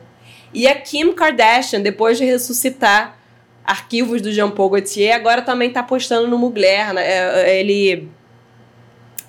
E 0.55 0.69
a 0.69 0.75
Kim 0.75 1.11
Kardashian, 1.11 1.81
depois 1.81 2.17
de 2.17 2.23
ressuscitar 2.23 3.17
arquivos 3.61 4.21
do 4.21 4.31
Jean 4.31 4.49
Paul 4.49 4.69
Gaultier, 4.69 5.13
agora 5.13 5.41
também 5.41 5.67
está 5.67 5.83
postando 5.83 6.29
no 6.29 6.37
Mugler. 6.37 6.93
Né? 6.93 7.05
É, 7.05 7.49
é, 7.51 7.59
ele 7.59 8.09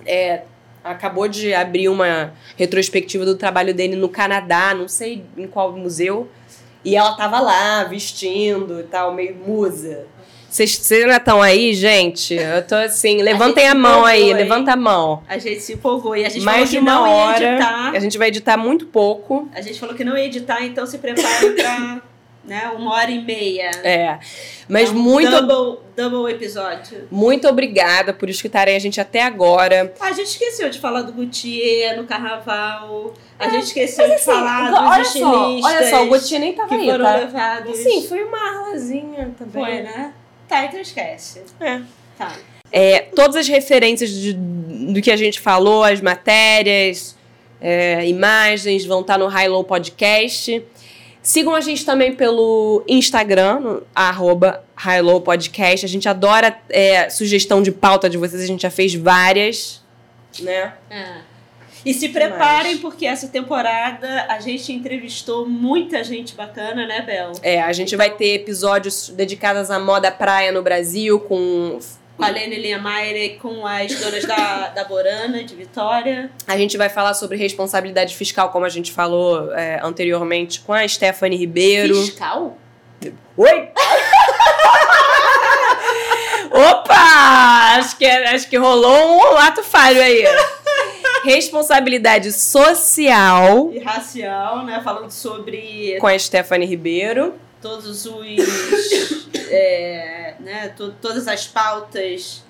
é, 0.06 0.42
acabou 0.84 1.26
de 1.26 1.52
abrir 1.52 1.88
uma 1.88 2.32
retrospectiva 2.56 3.24
do 3.24 3.34
trabalho 3.34 3.74
dele 3.74 3.96
no 3.96 4.08
Canadá, 4.08 4.72
não 4.72 4.86
sei 4.86 5.24
em 5.36 5.48
qual 5.48 5.72
museu. 5.72 6.28
E 6.84 6.94
ela 6.94 7.16
tava 7.16 7.40
lá, 7.40 7.82
vestindo 7.82 8.78
e 8.78 8.84
tal, 8.84 9.12
meio 9.12 9.34
musa. 9.34 10.06
Vocês 10.56 10.90
ainda 10.90 11.16
estão 11.16 11.42
aí, 11.42 11.74
gente? 11.74 12.32
Eu 12.32 12.66
tô 12.66 12.76
assim, 12.76 13.20
levantem 13.20 13.68
a, 13.68 13.72
a 13.72 13.74
mão 13.74 14.06
aí, 14.06 14.30
hein? 14.30 14.32
levanta 14.32 14.72
a 14.72 14.76
mão. 14.76 15.22
A 15.28 15.36
gente 15.36 15.60
se 15.60 15.74
empolgou 15.74 16.16
e 16.16 16.24
a 16.24 16.30
gente 16.30 16.42
Mais 16.46 16.70
falou 16.70 16.70
de 16.70 16.80
não 16.80 17.10
hora, 17.10 17.42
ia 17.42 17.52
editar. 17.52 17.90
A 17.90 18.00
gente 18.00 18.16
vai 18.16 18.28
editar 18.28 18.56
muito 18.56 18.86
pouco. 18.86 19.50
A 19.54 19.60
gente 19.60 19.78
falou 19.78 19.94
que 19.94 20.02
não 20.02 20.16
ia 20.16 20.24
editar, 20.24 20.64
então 20.64 20.86
se 20.86 20.96
preparem 20.96 21.52
pra 21.56 22.00
né, 22.42 22.72
uma 22.74 22.94
hora 22.94 23.10
e 23.10 23.22
meia. 23.22 23.70
É. 23.84 24.18
Mas 24.66 24.88
é 24.88 24.92
um 24.92 24.94
muito. 24.94 25.30
Double, 25.30 25.82
double 25.94 26.32
episódio. 26.32 27.06
Muito 27.10 27.46
obrigada 27.46 28.14
por 28.14 28.30
escutarem 28.30 28.74
a 28.74 28.78
gente 28.78 28.98
até 28.98 29.24
agora. 29.24 29.92
A 30.00 30.12
gente 30.12 30.28
esqueceu 30.28 30.70
de 30.70 30.80
falar 30.80 31.02
do 31.02 31.12
Gutier 31.12 31.98
no 31.98 32.04
carnaval. 32.04 33.12
A 33.38 33.50
gente 33.50 33.64
esqueceu 33.64 34.06
de 34.06 34.14
assim, 34.14 34.24
falar 34.24 34.72
olha 34.72 35.04
só, 35.04 35.48
estilistas. 35.48 35.74
olha 35.74 35.90
só, 35.90 36.02
o 36.02 36.08
Gautier 36.08 36.40
nem 36.40 36.54
tava 36.54 36.68
que 36.70 36.74
aí, 36.76 36.86
foram 36.86 37.04
tá? 37.04 37.16
levados. 37.16 37.76
Sim, 37.76 38.08
foi 38.08 38.24
uma 38.24 38.38
arlazinha 38.38 39.34
também. 39.38 39.62
Foi, 39.62 39.82
né? 39.82 40.14
Tá, 40.48 40.64
esquece. 40.80 41.42
É. 41.60 41.80
Tá. 42.16 42.36
É, 42.72 43.00
todas 43.14 43.36
as 43.36 43.48
referências 43.48 44.10
de- 44.10 44.32
do 44.32 45.00
que 45.00 45.10
a 45.10 45.16
gente 45.16 45.40
falou, 45.40 45.84
as 45.84 46.00
matérias, 46.00 47.16
é, 47.60 48.06
imagens, 48.06 48.84
vão 48.84 49.00
estar 49.00 49.18
no 49.18 49.26
High 49.26 49.48
Low 49.48 49.64
Podcast. 49.64 50.62
Sigam 51.22 51.54
a 51.54 51.60
gente 51.60 51.84
também 51.84 52.14
pelo 52.14 52.84
Instagram, 52.86 53.60
no 53.60 53.82
arroba 53.94 54.64
High 54.76 55.02
Low 55.02 55.20
Podcast. 55.20 55.84
A 55.84 55.88
gente 55.88 56.08
adora 56.08 56.56
é, 56.68 57.08
sugestão 57.10 57.62
de 57.62 57.72
pauta 57.72 58.08
de 58.08 58.16
vocês, 58.16 58.42
a 58.42 58.46
gente 58.46 58.62
já 58.62 58.70
fez 58.70 58.94
várias, 58.94 59.82
né? 60.40 60.74
É. 60.90 61.35
E 61.86 61.94
se 61.94 62.08
preparem, 62.08 62.78
porque 62.78 63.06
essa 63.06 63.28
temporada 63.28 64.26
a 64.28 64.40
gente 64.40 64.72
entrevistou 64.72 65.48
muita 65.48 66.02
gente 66.02 66.34
bacana, 66.34 66.84
né, 66.84 67.00
Bel? 67.00 67.30
É, 67.44 67.62
a 67.62 67.72
gente 67.72 67.94
vai 67.94 68.10
ter 68.10 68.34
episódios 68.34 69.08
dedicados 69.10 69.70
à 69.70 69.78
moda 69.78 70.10
praia 70.10 70.50
no 70.50 70.62
Brasil, 70.62 71.20
com 71.20 71.78
Com 72.16 72.24
a 72.24 72.28
Lene 72.28 72.56
Liamaire, 72.56 73.38
com 73.40 73.64
as 73.64 73.94
donas 73.94 74.24
da, 74.24 74.70
da 74.70 74.82
Borana, 74.82 75.44
de 75.44 75.54
Vitória. 75.54 76.28
A 76.44 76.56
gente 76.56 76.76
vai 76.76 76.88
falar 76.88 77.14
sobre 77.14 77.36
responsabilidade 77.38 78.16
fiscal, 78.16 78.48
como 78.48 78.64
a 78.64 78.68
gente 78.68 78.90
falou 78.90 79.54
é, 79.54 79.78
anteriormente, 79.80 80.62
com 80.62 80.72
a 80.72 80.88
Stephanie 80.88 81.38
Ribeiro. 81.38 81.94
Fiscal? 81.94 82.58
Oi! 83.36 83.68
Opa! 86.50 87.76
Acho 87.76 87.96
que, 87.96 88.06
acho 88.06 88.48
que 88.48 88.56
rolou 88.56 89.34
um 89.34 89.36
ato 89.36 89.62
falho 89.62 90.02
aí. 90.02 90.24
Responsabilidade 91.26 92.30
social 92.32 93.70
E 93.72 93.80
racial, 93.80 94.64
né? 94.64 94.80
Falando 94.82 95.10
sobre 95.10 95.98
com 96.00 96.06
a 96.06 96.16
Stephanie 96.16 96.68
Ribeiro. 96.68 97.34
todos 97.60 98.06
os. 98.06 99.28
é, 99.50 100.34
né, 100.38 100.68
to- 100.76 100.94
todas 101.02 101.26
as 101.26 101.46
pautas 101.46 102.44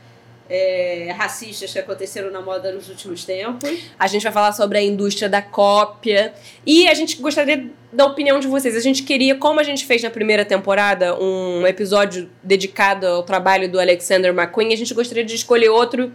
é, 0.49 1.13
racistas 1.17 1.73
que 1.73 1.79
aconteceram 1.79 2.31
na 2.31 2.41
moda 2.43 2.71
nos 2.71 2.89
últimos 2.91 3.25
tempos. 3.25 3.69
A 3.99 4.07
gente 4.07 4.23
vai 4.23 4.33
falar 4.33 4.53
sobre 4.53 4.77
a 4.79 4.83
indústria 4.83 5.29
da 5.29 5.41
cópia. 5.41 6.35
E 6.65 6.87
a 6.87 6.93
gente 6.95 7.17
gostaria 7.17 7.71
da 7.91 8.05
opinião 8.05 8.39
de 8.39 8.47
vocês. 8.47 8.77
A 8.77 8.81
gente 8.81 9.03
queria, 9.05 9.37
como 9.37 9.59
a 9.59 9.63
gente 9.63 9.87
fez 9.87 10.03
na 10.03 10.11
primeira 10.11 10.45
temporada, 10.45 11.19
um 11.19 11.67
episódio 11.67 12.31
dedicado 12.43 13.07
ao 13.07 13.23
trabalho 13.23 13.71
do 13.71 13.81
Alexander 13.81 14.33
McQueen, 14.33 14.73
a 14.73 14.77
gente 14.77 14.93
gostaria 14.93 15.25
de 15.25 15.35
escolher 15.35 15.71
outro 15.71 16.13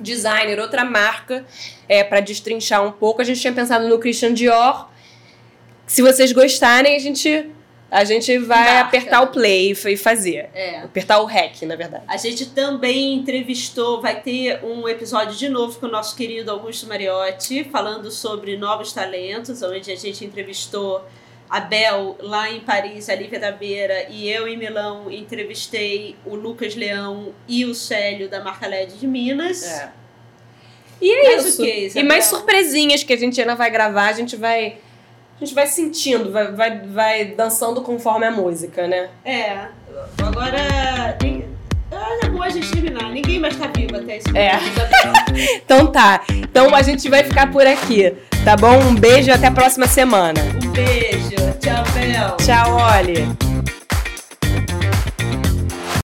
designer, 0.00 0.58
outra 0.60 0.84
marca, 0.84 1.44
é, 1.88 2.02
para 2.04 2.20
destrinchar 2.20 2.84
um 2.84 2.92
pouco. 2.92 3.20
A 3.20 3.24
gente 3.24 3.40
tinha 3.40 3.52
pensado 3.52 3.88
no 3.88 3.98
Christian 3.98 4.32
Dior. 4.34 4.88
Se 5.86 6.02
vocês 6.02 6.32
gostarem, 6.32 6.96
a 6.96 6.98
gente, 6.98 7.48
a 7.90 8.04
gente 8.04 8.38
vai 8.38 8.74
Marca. 8.74 8.80
apertar 8.80 9.20
o 9.22 9.28
play 9.28 9.72
e 9.72 9.96
fazer. 9.96 10.50
É. 10.52 10.80
Apertar 10.80 11.20
o 11.20 11.24
REC, 11.24 11.62
na 11.62 11.76
verdade. 11.76 12.04
A 12.08 12.16
gente 12.16 12.46
também 12.46 13.14
entrevistou, 13.14 14.02
vai 14.02 14.20
ter 14.20 14.64
um 14.64 14.88
episódio 14.88 15.36
de 15.36 15.48
novo 15.48 15.78
com 15.78 15.86
o 15.86 15.90
nosso 15.90 16.16
querido 16.16 16.50
Augusto 16.50 16.86
Mariotti, 16.86 17.64
falando 17.64 18.10
sobre 18.10 18.56
novos 18.56 18.92
talentos, 18.92 19.62
onde 19.62 19.92
a 19.92 19.96
gente 19.96 20.24
entrevistou 20.24 21.04
a 21.48 21.60
Bel 21.60 22.16
lá 22.20 22.50
em 22.50 22.60
Paris, 22.60 23.08
a 23.08 23.14
Lívia 23.14 23.38
da 23.38 23.52
Beira, 23.52 24.06
e 24.10 24.28
eu 24.28 24.48
em 24.48 24.56
Milão 24.56 25.10
entrevistei 25.10 26.16
o 26.24 26.34
Lucas 26.34 26.74
Leão 26.74 27.32
e 27.46 27.64
o 27.64 27.74
Célio 27.74 28.28
da 28.28 28.42
marca 28.42 28.66
LED 28.66 28.98
de 28.98 29.06
Minas. 29.06 29.64
E 31.00 31.10
é 31.10 31.22
Mais 31.34 31.46
isso. 31.46 31.62
que, 31.62 31.92
e 31.94 32.02
mais 32.02 32.24
surpresinhas 32.24 33.02
que 33.02 33.12
a 33.12 33.16
gente 33.18 33.40
ainda 33.40 33.54
vai 33.54 33.70
gravar, 33.70 34.08
a 34.08 34.12
gente 34.12 34.34
vai. 34.36 34.78
A 35.40 35.44
gente 35.44 35.54
vai 35.54 35.66
sentindo, 35.66 36.32
vai, 36.32 36.50
vai, 36.52 36.80
vai 36.80 37.24
dançando 37.26 37.82
conforme 37.82 38.24
a 38.24 38.30
música, 38.30 38.86
né? 38.88 39.10
É, 39.22 39.68
agora. 40.22 41.16
nin- 41.22 41.44
ah, 41.96 42.26
É 42.26 42.28
bom 42.28 42.42
a 42.42 42.48
gente 42.48 42.70
terminar. 42.70 43.10
Ninguém 43.10 43.38
mais 43.38 43.56
tá 43.56 43.70
vivo 43.74 43.96
até 43.96 44.18
esse 44.18 44.36
É. 44.36 44.52
Então 45.64 45.86
tá. 45.86 46.22
Então 46.30 46.74
a 46.74 46.82
gente 46.82 47.08
vai 47.08 47.22
ficar 47.22 47.50
por 47.50 47.66
aqui, 47.66 48.12
tá 48.44 48.56
bom? 48.56 48.78
Um 48.80 48.94
beijo 48.94 49.28
e 49.28 49.32
até 49.32 49.48
a 49.48 49.52
próxima 49.52 49.86
semana. 49.86 50.40
Um 50.64 50.70
beijo. 50.70 51.36
Tchau, 51.60 51.84
Bel. 51.94 52.36
Tchau, 52.38 52.76
Oli. 52.98 53.45